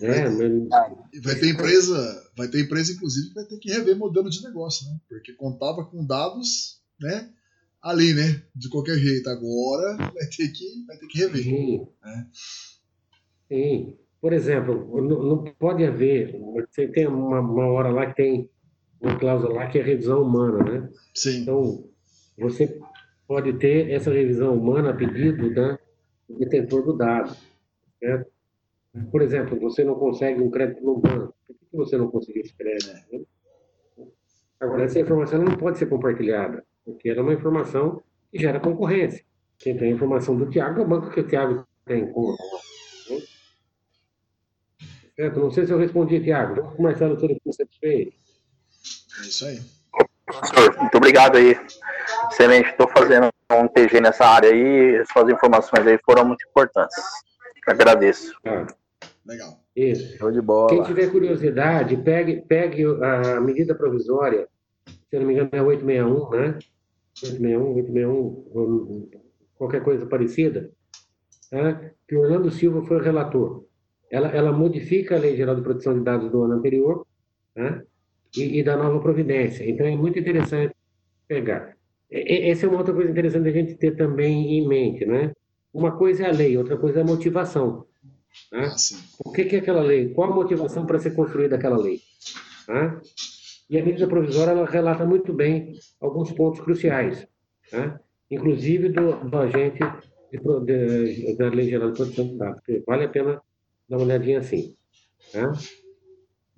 É, 0.00 0.28
vai 1.20 1.34
ter 1.36 1.50
empresa, 1.50 2.30
vai 2.36 2.48
ter 2.48 2.60
empresa, 2.60 2.92
inclusive, 2.92 3.28
que 3.28 3.34
vai 3.34 3.44
ter 3.44 3.58
que 3.58 3.70
rever 3.70 3.96
modelo 3.96 4.28
de 4.28 4.42
negócio, 4.42 4.86
né? 4.90 4.98
Porque 5.08 5.32
contava 5.32 5.84
com 5.84 6.04
dados, 6.04 6.82
né? 7.00 7.30
Ali, 7.80 8.12
né? 8.12 8.42
De 8.54 8.68
qualquer 8.68 8.98
jeito. 8.98 9.28
Agora 9.28 9.96
vai 9.96 10.26
ter 10.26 10.48
que, 10.48 10.84
vai 10.86 10.96
ter 10.96 11.06
que 11.06 11.18
rever. 11.18 11.42
Sim. 11.44 11.86
Né? 12.02 12.26
Sim. 13.48 13.96
Por 14.22 14.32
exemplo, 14.32 15.02
não, 15.02 15.42
pode 15.58 15.84
haver. 15.84 16.40
Você 16.70 16.86
tem 16.86 17.08
uma, 17.08 17.40
uma 17.40 17.66
hora 17.66 17.90
lá 17.90 18.06
que 18.06 18.14
tem 18.14 18.50
uma 19.00 19.18
cláusula 19.18 19.52
lá 19.52 19.66
que 19.66 19.80
é 19.80 19.82
revisão 19.82 20.22
humana, 20.22 20.62
né? 20.62 20.88
Sim. 21.12 21.42
Então, 21.42 21.84
você 22.38 22.80
pode 23.26 23.52
ter 23.54 23.90
essa 23.90 24.12
revisão 24.12 24.54
humana 24.56 24.90
a 24.90 24.94
pedido 24.94 25.50
né, 25.50 25.76
do 26.28 26.38
detentor 26.38 26.84
do 26.84 26.96
dado, 26.96 27.36
certo? 27.98 28.30
Por 29.10 29.22
exemplo, 29.22 29.58
você 29.58 29.82
não 29.82 29.96
consegue 29.96 30.40
um 30.40 30.50
crédito 30.50 30.84
no 30.84 31.00
banco. 31.00 31.34
Por 31.44 31.56
que 31.56 31.76
você 31.76 31.96
não 31.96 32.08
conseguiu 32.08 32.42
esse 32.42 32.54
crédito? 32.54 32.92
Né? 33.10 33.24
Agora, 34.60 34.84
essa 34.84 35.00
informação 35.00 35.42
não 35.42 35.56
pode 35.56 35.78
ser 35.78 35.86
compartilhada, 35.86 36.64
porque 36.84 37.08
ela 37.08 37.18
é 37.18 37.22
uma 37.22 37.34
informação 37.34 38.00
que 38.30 38.38
gera 38.38 38.60
concorrência. 38.60 39.24
Quem 39.58 39.76
tem 39.76 39.90
a 39.90 39.94
informação 39.96 40.36
do 40.36 40.48
Tiago 40.48 40.80
é 40.80 40.84
o 40.84 40.88
banco 40.88 41.10
que 41.10 41.18
o 41.18 41.26
Tiago 41.26 41.66
tem 41.84 42.08
conta. 42.12 42.40
Né? 45.18 45.24
Certo? 45.24 45.40
Não 45.40 45.50
sei 45.50 45.66
se 45.66 45.72
eu 45.72 45.78
respondi, 45.78 46.20
Tiago. 46.20 46.54
Vamos 46.56 46.76
começar 46.76 47.10
o 47.10 47.16
que 47.16 47.40
você 47.44 47.66
fez. 47.80 48.08
É 49.18 49.22
isso 49.22 49.46
aí. 49.46 49.60
Professor, 50.26 50.76
muito 50.78 50.96
obrigado 50.96 51.36
aí. 51.36 51.56
Excelente, 52.30 52.70
estou 52.70 52.88
fazendo 52.88 53.28
um 53.52 53.68
TG 53.68 54.00
nessa 54.00 54.24
área 54.24 54.50
aí, 54.50 55.04
suas 55.12 55.28
informações 55.28 55.86
aí 55.86 55.98
foram 56.04 56.24
muito 56.24 56.46
importantes. 56.48 56.96
Agradeço. 57.66 58.34
Ah, 58.46 58.66
legal. 59.26 59.58
Isso. 59.76 60.16
Show 60.16 60.32
de 60.32 60.40
bola. 60.40 60.70
Quem 60.70 60.82
tiver 60.82 61.10
curiosidade, 61.10 61.96
pegue, 61.96 62.42
pegue 62.42 62.84
a 62.84 63.40
medida 63.40 63.74
provisória, 63.74 64.48
se 64.86 64.96
eu 65.12 65.20
não 65.20 65.26
me 65.26 65.34
engano 65.34 65.50
é 65.52 65.62
861, 65.62 66.30
né? 66.30 66.58
861, 67.22 67.74
861, 67.74 69.10
qualquer 69.54 69.84
coisa 69.84 70.06
parecida, 70.06 70.70
tá? 71.50 71.80
que 72.08 72.16
o 72.16 72.20
Orlando 72.20 72.50
Silva 72.50 72.82
foi 72.86 72.96
o 72.96 73.02
relator. 73.02 73.64
Ela, 74.12 74.28
ela 74.28 74.52
modifica 74.52 75.16
a 75.16 75.18
Lei 75.18 75.34
Geral 75.34 75.56
de 75.56 75.62
Proteção 75.62 75.94
de 75.94 76.04
Dados 76.04 76.30
do 76.30 76.42
ano 76.42 76.54
anterior, 76.54 77.06
né? 77.56 77.82
e, 78.36 78.58
e 78.58 78.62
da 78.62 78.76
nova 78.76 79.00
providência. 79.00 79.68
Então 79.68 79.86
é 79.86 79.96
muito 79.96 80.18
interessante 80.18 80.74
pegar. 81.26 81.74
E, 82.10 82.50
essa 82.50 82.66
é 82.66 82.68
uma 82.68 82.78
outra 82.78 82.92
coisa 82.92 83.10
interessante 83.10 83.48
a 83.48 83.52
gente 83.52 83.74
ter 83.74 83.96
também 83.96 84.58
em 84.58 84.68
mente, 84.68 85.06
né? 85.06 85.32
Uma 85.72 85.92
coisa 85.96 86.24
é 86.24 86.28
a 86.28 86.32
lei, 86.32 86.58
outra 86.58 86.76
coisa 86.76 86.98
é 86.98 87.02
a 87.02 87.06
motivação. 87.06 87.86
Né? 88.52 88.66
Ah, 88.66 88.74
Por 89.22 89.32
que, 89.32 89.44
que 89.44 89.56
é 89.56 89.58
aquela 89.60 89.80
lei? 89.80 90.10
Qual 90.10 90.30
a 90.30 90.34
motivação 90.34 90.84
para 90.84 90.98
ser 90.98 91.12
construída 91.14 91.56
aquela 91.56 91.78
lei? 91.78 92.00
Né? 92.68 93.00
E 93.70 93.78
a 93.78 93.84
medida 93.84 94.06
provisória 94.06 94.50
ela 94.50 94.66
relata 94.66 95.06
muito 95.06 95.32
bem 95.32 95.72
alguns 95.98 96.30
pontos 96.32 96.60
cruciais, 96.60 97.26
né? 97.72 97.98
inclusive 98.30 98.90
do, 98.90 99.24
do 99.24 99.38
agente 99.38 99.78
de, 100.30 100.38
de, 100.66 101.36
da 101.36 101.48
Lei 101.48 101.70
Geral 101.70 101.90
de 101.90 101.96
Proteção 101.96 102.28
de 102.28 102.36
Dados. 102.36 102.62
Vale 102.86 103.04
a 103.04 103.08
pena 103.08 103.42
dar 103.92 103.98
uma 103.98 104.06
olhadinha 104.06 104.40
assim. 104.40 104.74
Né? 105.34 105.52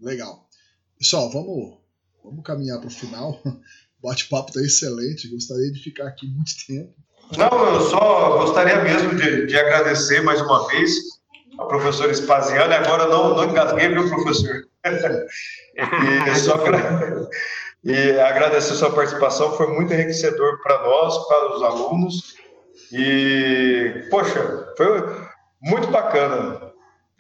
Legal. 0.01 0.49
Pessoal, 0.97 1.29
vamos, 1.31 1.79
vamos 2.23 2.45
caminhar 2.45 2.79
para 2.79 2.87
o 2.87 2.91
final. 2.91 3.41
O 3.45 3.61
bate-papo 4.09 4.51
está 4.51 4.61
excelente, 4.61 5.29
gostaria 5.29 5.73
de 5.73 5.83
ficar 5.83 6.07
aqui 6.07 6.29
muito 6.29 6.53
tempo. 6.67 6.95
Não, 7.37 7.75
eu 7.75 7.81
só 7.81 8.39
gostaria 8.39 8.83
mesmo 8.85 9.17
de, 9.17 9.47
de 9.47 9.59
agradecer 9.59 10.23
mais 10.23 10.41
uma 10.41 10.69
vez 10.69 10.95
a 11.59 11.65
professora 11.65 12.15
Spaziana. 12.15 12.77
Agora 12.77 13.09
não, 13.09 13.35
não 13.35 13.45
engasguei, 13.45 13.89
viu, 13.89 14.09
professor? 14.09 14.69
e, 14.85 16.35
só, 16.37 16.57
e 17.83 18.21
agradecer 18.21 18.75
a 18.75 18.77
sua 18.77 18.95
participação, 18.95 19.57
foi 19.57 19.67
muito 19.69 19.93
enriquecedor 19.93 20.63
para 20.63 20.83
nós, 20.85 21.27
para 21.27 21.57
os 21.57 21.63
alunos. 21.63 22.37
E, 22.93 24.07
poxa, 24.11 24.73
foi 24.77 25.27
muito 25.63 25.89
bacana, 25.91 26.64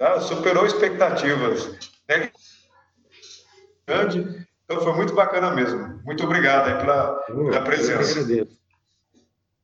tá? 0.04 0.20
superou 0.20 0.66
expectativas. 0.66 1.70
Né? 2.08 2.30
grande. 3.86 4.46
Então 4.64 4.80
foi 4.80 4.92
muito 4.94 5.14
bacana 5.14 5.50
mesmo. 5.50 6.00
Muito 6.04 6.24
obrigado 6.24 6.68
aí 6.68 6.78
pela, 6.78 7.14
pela 7.26 7.62
presença. 7.62 8.48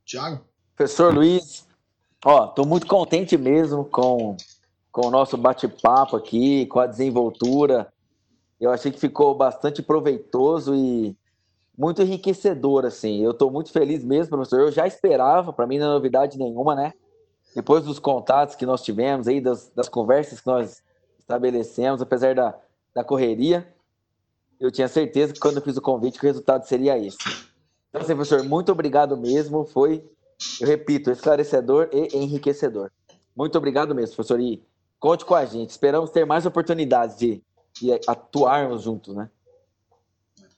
Tiago? 0.05 0.45
Professor 0.77 1.15
Luiz, 1.15 1.67
ó, 2.25 2.47
tô 2.47 2.65
muito 2.65 2.87
contente 2.87 3.37
mesmo 3.37 3.85
com, 3.85 4.37
com 4.91 5.07
o 5.07 5.11
nosso 5.11 5.37
bate-papo 5.37 6.17
aqui, 6.17 6.67
com 6.67 6.81
a 6.81 6.87
desenvoltura. 6.87 7.93
Eu 8.61 8.71
achei 8.71 8.91
que 8.93 9.01
ficou 9.01 9.35
bastante 9.35 9.83
proveitoso 9.83 10.75
e 10.75 11.17
muito 11.77 12.03
enriquecedor, 12.03 12.85
assim. 12.85 13.23
Eu 13.23 13.31
estou 13.31 13.51
muito 13.51 13.73
feliz 13.73 14.05
mesmo, 14.05 14.37
professor. 14.37 14.61
Eu 14.61 14.73
já 14.73 14.87
esperava, 14.87 15.53
para 15.53 15.67
mim 15.67 15.79
não 15.79 15.87
é 15.87 15.95
novidade 15.95 16.37
nenhuma, 16.37 16.75
né? 16.75 16.93
Depois 17.55 17.85
dos 17.85 17.99
contatos 17.99 18.55
que 18.55 18.65
nós 18.65 18.83
tivemos 18.83 19.27
aí, 19.27 19.41
das, 19.41 19.69
das 19.71 19.89
conversas 19.89 20.41
que 20.41 20.47
nós 20.47 20.83
estabelecemos, 21.19 22.01
apesar 22.01 22.35
da, 22.35 22.57
da 22.95 23.03
correria, 23.03 23.67
eu 24.59 24.71
tinha 24.71 24.89
certeza 24.89 25.33
que 25.33 25.41
quando 25.41 25.57
eu 25.57 25.63
fiz 25.63 25.77
o 25.77 25.83
convite 25.83 26.19
que 26.19 26.27
o 26.27 26.29
resultado 26.29 26.67
seria 26.67 26.99
esse. 26.99 27.19
Então, 27.89 28.03
assim, 28.03 28.15
professor, 28.15 28.45
muito 28.45 28.71
obrigado 28.71 29.17
mesmo. 29.17 29.65
Foi, 29.65 30.05
eu 30.61 30.67
repito, 30.67 31.11
esclarecedor 31.11 31.89
e 31.93 32.17
enriquecedor. 32.17 32.91
Muito 33.35 33.57
obrigado 33.59 33.95
mesmo, 33.95 34.15
professor. 34.15 34.41
E 34.41 34.63
conte 34.99 35.25
com 35.25 35.35
a 35.35 35.45
gente. 35.45 35.71
Esperamos 35.71 36.11
ter 36.11 36.25
mais 36.25 36.47
oportunidades 36.47 37.17
de, 37.17 37.43
de 37.81 37.93
atuarmos 38.07 38.83
juntos, 38.83 39.15
né? 39.15 39.31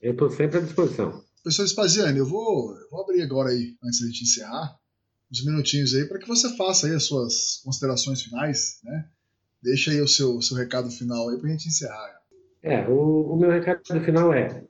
Eu 0.01 0.13
estou 0.13 0.29
sempre 0.31 0.59
à 0.59 0.61
disposição. 0.61 1.23
Professor 1.43 1.67
Spaziani, 1.67 2.19
eu 2.19 2.27
vou, 2.27 2.77
eu 2.77 2.91
vou 2.91 3.03
abrir 3.03 3.23
agora 3.23 3.51
aí, 3.51 3.77
antes 3.83 4.01
da 4.01 4.07
gente 4.07 4.25
encerrar, 4.25 4.79
uns 5.33 5.45
minutinhos 5.45 5.95
aí 5.95 6.05
para 6.05 6.19
que 6.19 6.29
você 6.29 6.55
faça 6.57 6.87
aí 6.87 6.95
as 6.95 7.05
suas 7.05 7.63
considerações 7.65 8.23
finais, 8.23 8.81
né? 8.85 9.09
Deixa 9.63 9.91
aí 9.91 10.01
o 10.01 10.09
seu, 10.09 10.43
seu 10.43 10.57
recado 10.57 10.91
final 10.91 11.31
aí 11.31 11.39
para 11.39 11.49
a 11.49 11.53
gente 11.53 11.69
encerrar. 11.69 12.21
É, 12.63 12.87
o, 12.89 13.33
o 13.33 13.37
meu 13.37 13.51
recado 13.51 13.83
final 14.05 14.33
é: 14.33 14.65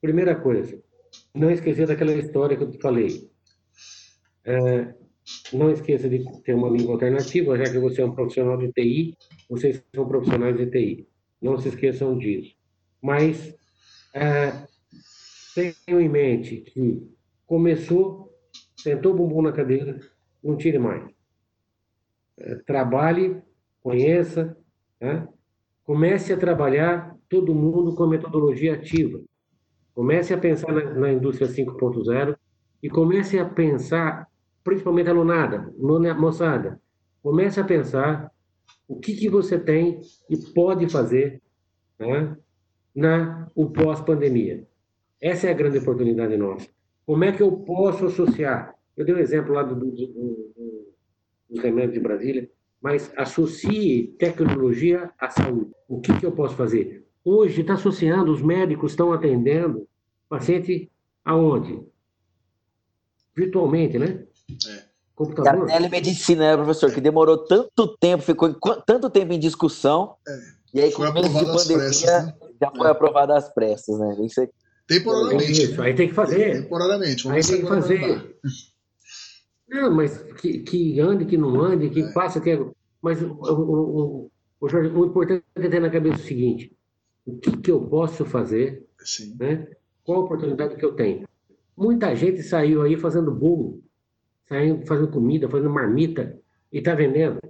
primeira 0.00 0.34
coisa, 0.34 0.80
não 1.34 1.50
esquecer 1.50 1.86
daquela 1.86 2.14
história 2.14 2.56
que 2.56 2.62
eu 2.62 2.70
te 2.70 2.78
falei. 2.78 3.30
É, 4.44 4.94
não 5.52 5.70
esqueça 5.70 6.08
de 6.08 6.24
ter 6.42 6.54
uma 6.54 6.68
língua 6.68 6.94
alternativa, 6.94 7.56
já 7.56 7.64
que 7.64 7.78
você 7.78 8.02
é 8.02 8.04
um 8.04 8.14
profissional 8.14 8.58
de 8.58 8.72
TI, 8.72 9.16
vocês 9.48 9.82
são 9.94 10.06
profissionais 10.06 10.56
de 10.56 10.66
TI. 10.66 11.08
Não 11.40 11.58
se 11.58 11.68
esqueçam 11.68 12.16
disso. 12.18 12.54
Mas 13.00 13.54
é, 14.12 14.52
tenham 15.54 16.00
em 16.00 16.08
mente 16.08 16.56
que 16.58 17.08
começou, 17.46 18.33
sentou 18.84 19.14
o 19.14 19.16
bumbum 19.16 19.40
na 19.40 19.50
cadeira, 19.50 19.98
não 20.42 20.56
tire 20.58 20.78
mais. 20.78 21.10
É, 22.36 22.56
trabalhe, 22.66 23.42
conheça, 23.80 24.54
né? 25.00 25.26
Comece 25.84 26.32
a 26.32 26.36
trabalhar 26.36 27.16
todo 27.28 27.54
mundo 27.54 27.94
com 27.94 28.04
a 28.04 28.08
metodologia 28.08 28.74
ativa. 28.74 29.20
Comece 29.94 30.34
a 30.34 30.38
pensar 30.38 30.70
na, 30.72 30.92
na 30.92 31.12
indústria 31.12 31.48
5.0 31.48 32.36
e 32.82 32.90
comece 32.90 33.38
a 33.38 33.48
pensar, 33.48 34.28
principalmente 34.62 35.08
alunada, 35.08 35.72
moçada, 36.18 36.78
comece 37.22 37.58
a 37.60 37.64
pensar 37.64 38.30
o 38.86 38.98
que, 39.00 39.14
que 39.14 39.30
você 39.30 39.58
tem 39.58 40.00
e 40.28 40.36
pode 40.52 40.88
fazer 40.90 41.40
né, 41.98 42.36
na 42.94 43.50
o 43.54 43.70
pós-pandemia. 43.70 44.66
Essa 45.20 45.46
é 45.46 45.50
a 45.50 45.54
grande 45.54 45.78
oportunidade 45.78 46.36
nossa. 46.36 46.73
Como 47.06 47.24
é 47.24 47.32
que 47.32 47.42
eu 47.42 47.52
posso 47.52 48.06
associar? 48.06 48.74
Eu 48.96 49.04
dei 49.04 49.14
um 49.14 49.18
exemplo 49.18 49.52
lá 49.52 49.62
do, 49.62 49.74
do, 49.74 49.90
do, 49.90 50.94
dos 51.50 51.62
remédios 51.62 51.94
de 51.94 52.00
Brasília 52.00 52.50
mas 52.84 53.10
associe 53.16 54.08
tecnologia 54.18 55.10
à 55.18 55.30
saúde. 55.30 55.70
O 55.88 56.02
que, 56.02 56.20
que 56.20 56.26
eu 56.26 56.32
posso 56.32 56.54
fazer? 56.54 57.02
Hoje 57.24 57.62
está 57.62 57.72
associando, 57.72 58.30
os 58.30 58.42
médicos 58.42 58.92
estão 58.92 59.10
atendendo 59.10 59.88
paciente 60.28 60.92
aonde? 61.24 61.82
Virtualmente, 63.34 63.98
né? 63.98 64.26
É. 64.68 64.82
Computador. 65.14 65.62
A 65.64 65.66
telemedicina, 65.66 66.50
né, 66.50 66.56
professor, 66.58 66.92
que 66.92 67.00
demorou 67.00 67.38
tanto 67.38 67.96
tempo, 67.96 68.22
ficou 68.22 68.52
tanto 68.82 69.08
tempo 69.08 69.32
em 69.32 69.38
discussão, 69.38 70.16
é. 70.28 70.38
e 70.74 70.80
aí, 70.82 70.92
com 70.92 71.10
menos 71.10 71.32
de 71.32 71.46
pandemia, 71.46 71.76
pressas, 71.78 72.26
né? 72.26 72.34
já 72.60 72.70
foi 72.70 72.86
é. 72.86 72.90
aprovada 72.90 73.34
às 73.34 73.48
pressas, 73.48 73.98
né? 73.98 74.14
Isso 74.26 74.42
é... 74.42 74.48
Temporariamente. 74.86 75.52
Isso, 75.52 75.82
aí 75.82 75.94
tem 75.94 76.08
que 76.08 76.14
fazer. 76.14 76.62
Temporariamente. 76.62 77.24
Vamos 77.24 77.46
aí 77.46 77.52
tem 77.52 77.62
que 77.62 77.68
fazer. 77.68 78.36
Não, 79.68 79.94
mas 79.94 80.22
que, 80.34 80.58
que 80.60 81.00
ande, 81.00 81.24
que 81.24 81.36
não 81.36 81.60
ande, 81.60 81.90
que 81.90 82.00
é. 82.00 82.12
faça, 82.12 82.40
que. 82.40 82.50
É, 82.50 82.66
mas 83.00 83.20
o, 83.22 83.32
o, 83.32 84.30
o, 84.60 84.68
Jorge, 84.68 84.90
o 84.90 85.06
importante 85.06 85.44
é 85.54 85.68
ter 85.68 85.80
na 85.80 85.90
cabeça 85.90 86.16
o 86.16 86.26
seguinte: 86.26 86.76
o 87.24 87.38
que, 87.38 87.56
que 87.56 87.70
eu 87.70 87.80
posso 87.80 88.24
fazer? 88.24 88.86
Sim. 88.98 89.36
Né? 89.38 89.68
Qual 90.02 90.20
a 90.20 90.24
oportunidade 90.24 90.76
que 90.76 90.84
eu 90.84 90.94
tenho? 90.94 91.26
Muita 91.76 92.14
gente 92.14 92.42
saiu 92.42 92.82
aí 92.82 92.96
fazendo 92.96 93.30
bolo, 93.30 93.82
saindo 94.46 94.86
fazendo 94.86 95.10
comida, 95.10 95.48
fazendo 95.48 95.70
marmita 95.70 96.38
e 96.70 96.78
está 96.78 96.94
vendendo. 96.94 97.40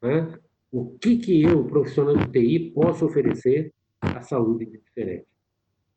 Né? 0.00 0.32
O 0.70 0.96
que, 0.98 1.18
que 1.18 1.42
eu, 1.42 1.64
profissional 1.64 2.16
de 2.16 2.28
TI, 2.30 2.70
posso 2.74 3.04
oferecer 3.04 3.72
à 4.00 4.22
saúde 4.22 4.66
diferente? 4.66 5.26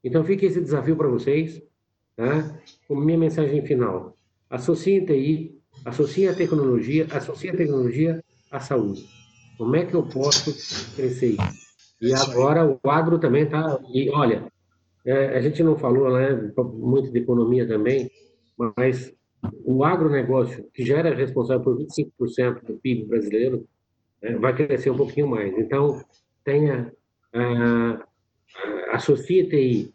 Então, 0.04 0.24
fica 0.24 0.46
esse 0.46 0.62
desafio 0.62 0.96
para 0.96 1.08
vocês, 1.08 1.62
tá? 2.16 2.60
como 2.88 3.02
minha 3.02 3.18
mensagem 3.18 3.66
final. 3.66 4.18
Associem 4.50 5.06
TI 5.06 5.60
Associa 5.86 6.32
a 6.32 6.36
tecnologia, 6.36 7.08
associa 7.12 7.54
a 7.54 7.56
tecnologia 7.56 8.24
à 8.52 8.60
saúde. 8.60 9.08
Como 9.58 9.76
é 9.76 9.86
que 9.86 9.94
eu 9.94 10.04
posso 10.04 10.54
crescer 10.96 11.32
isso? 11.34 11.70
E 12.02 12.14
agora 12.14 12.66
o 12.66 12.90
agro 12.90 13.20
também 13.20 13.44
está. 13.44 13.80
E 13.94 14.10
olha, 14.10 14.52
é, 15.06 15.38
a 15.38 15.42
gente 15.42 15.64
não 15.64 15.78
falou 15.78 16.14
né, 16.14 16.52
muito 16.74 17.12
de 17.12 17.20
economia 17.20 17.68
também, 17.68 18.10
mas 18.58 19.14
o 19.66 19.84
agronegócio, 19.84 20.66
que 20.74 20.86
já 20.86 20.98
era 20.98 21.16
responsável 21.16 21.64
por 21.64 21.78
25% 21.78 22.66
do 22.66 22.78
PIB 22.78 23.06
brasileiro, 23.06 23.68
é, 24.22 24.36
vai 24.36 24.54
crescer 24.54 24.90
um 24.90 24.98
pouquinho 24.98 25.28
mais. 25.28 25.58
Então, 25.58 26.02
tenha. 26.44 26.92
Ah, 27.34 28.06
associe 28.92 29.48
TI 29.50 29.94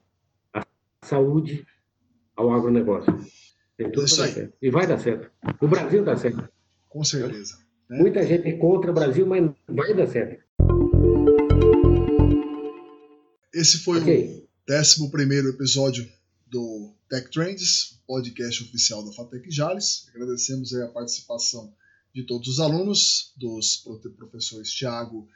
à 0.53 0.65
saúde 1.03 1.67
ao 2.37 2.53
agronegócio. 2.53 3.13
Tem 3.77 3.91
tudo 3.91 4.07
Isso 4.07 4.23
aí. 4.23 4.51
E 4.63 4.71
vai 4.71 4.87
dar 4.87 4.99
certo. 4.99 5.31
O 5.61 5.69
Brasil 5.69 6.05
dá 6.05 6.17
certo. 6.17 6.49
Com 6.89 7.03
certeza. 7.03 7.59
Né? 7.89 7.99
Muita 7.99 8.25
gente 8.25 8.49
é 8.49 8.53
contra 8.53 8.91
o 8.91 8.95
Brasil, 8.95 9.27
mas 9.27 9.51
vai 9.69 9.95
dar 9.95 10.07
certo. 10.07 10.45
esse 13.55 13.79
foi 13.79 14.01
okay. 14.01 14.47
o 14.69 14.73
11 14.73 15.49
episódio 15.49 16.07
do 16.47 16.93
Tech 17.09 17.31
Trends, 17.31 18.01
podcast 18.07 18.63
oficial 18.65 19.05
da 19.05 19.13
Fatec 19.13 19.51
Jales. 19.51 20.07
Agradecemos 20.15 20.75
a 20.75 20.89
participação 20.89 21.73
de 22.13 22.25
todos 22.25 22.49
os 22.49 22.61
alunos, 22.61 23.33
dos 23.37 23.85
professores 24.17 24.71
Tiago 24.71 25.29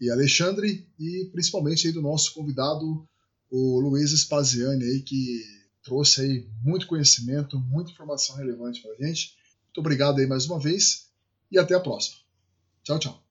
e 0.00 0.10
Alexandre 0.10 0.86
e 0.98 1.28
principalmente 1.32 1.86
aí 1.86 1.92
do 1.92 2.02
nosso 2.02 2.34
convidado 2.34 3.06
o 3.50 3.80
Luiz 3.80 4.10
Spaziani 4.10 4.84
aí 4.84 5.00
que 5.02 5.42
trouxe 5.82 6.22
aí 6.22 6.48
muito 6.62 6.86
conhecimento, 6.86 7.58
muita 7.58 7.90
informação 7.90 8.36
relevante 8.36 8.82
para 8.82 8.92
a 8.92 8.96
gente. 8.96 9.36
Muito 9.66 9.78
obrigado 9.78 10.18
aí 10.18 10.26
mais 10.26 10.46
uma 10.46 10.58
vez 10.58 11.08
e 11.50 11.58
até 11.58 11.74
a 11.74 11.80
próxima. 11.80 12.16
Tchau, 12.82 12.98
tchau. 12.98 13.24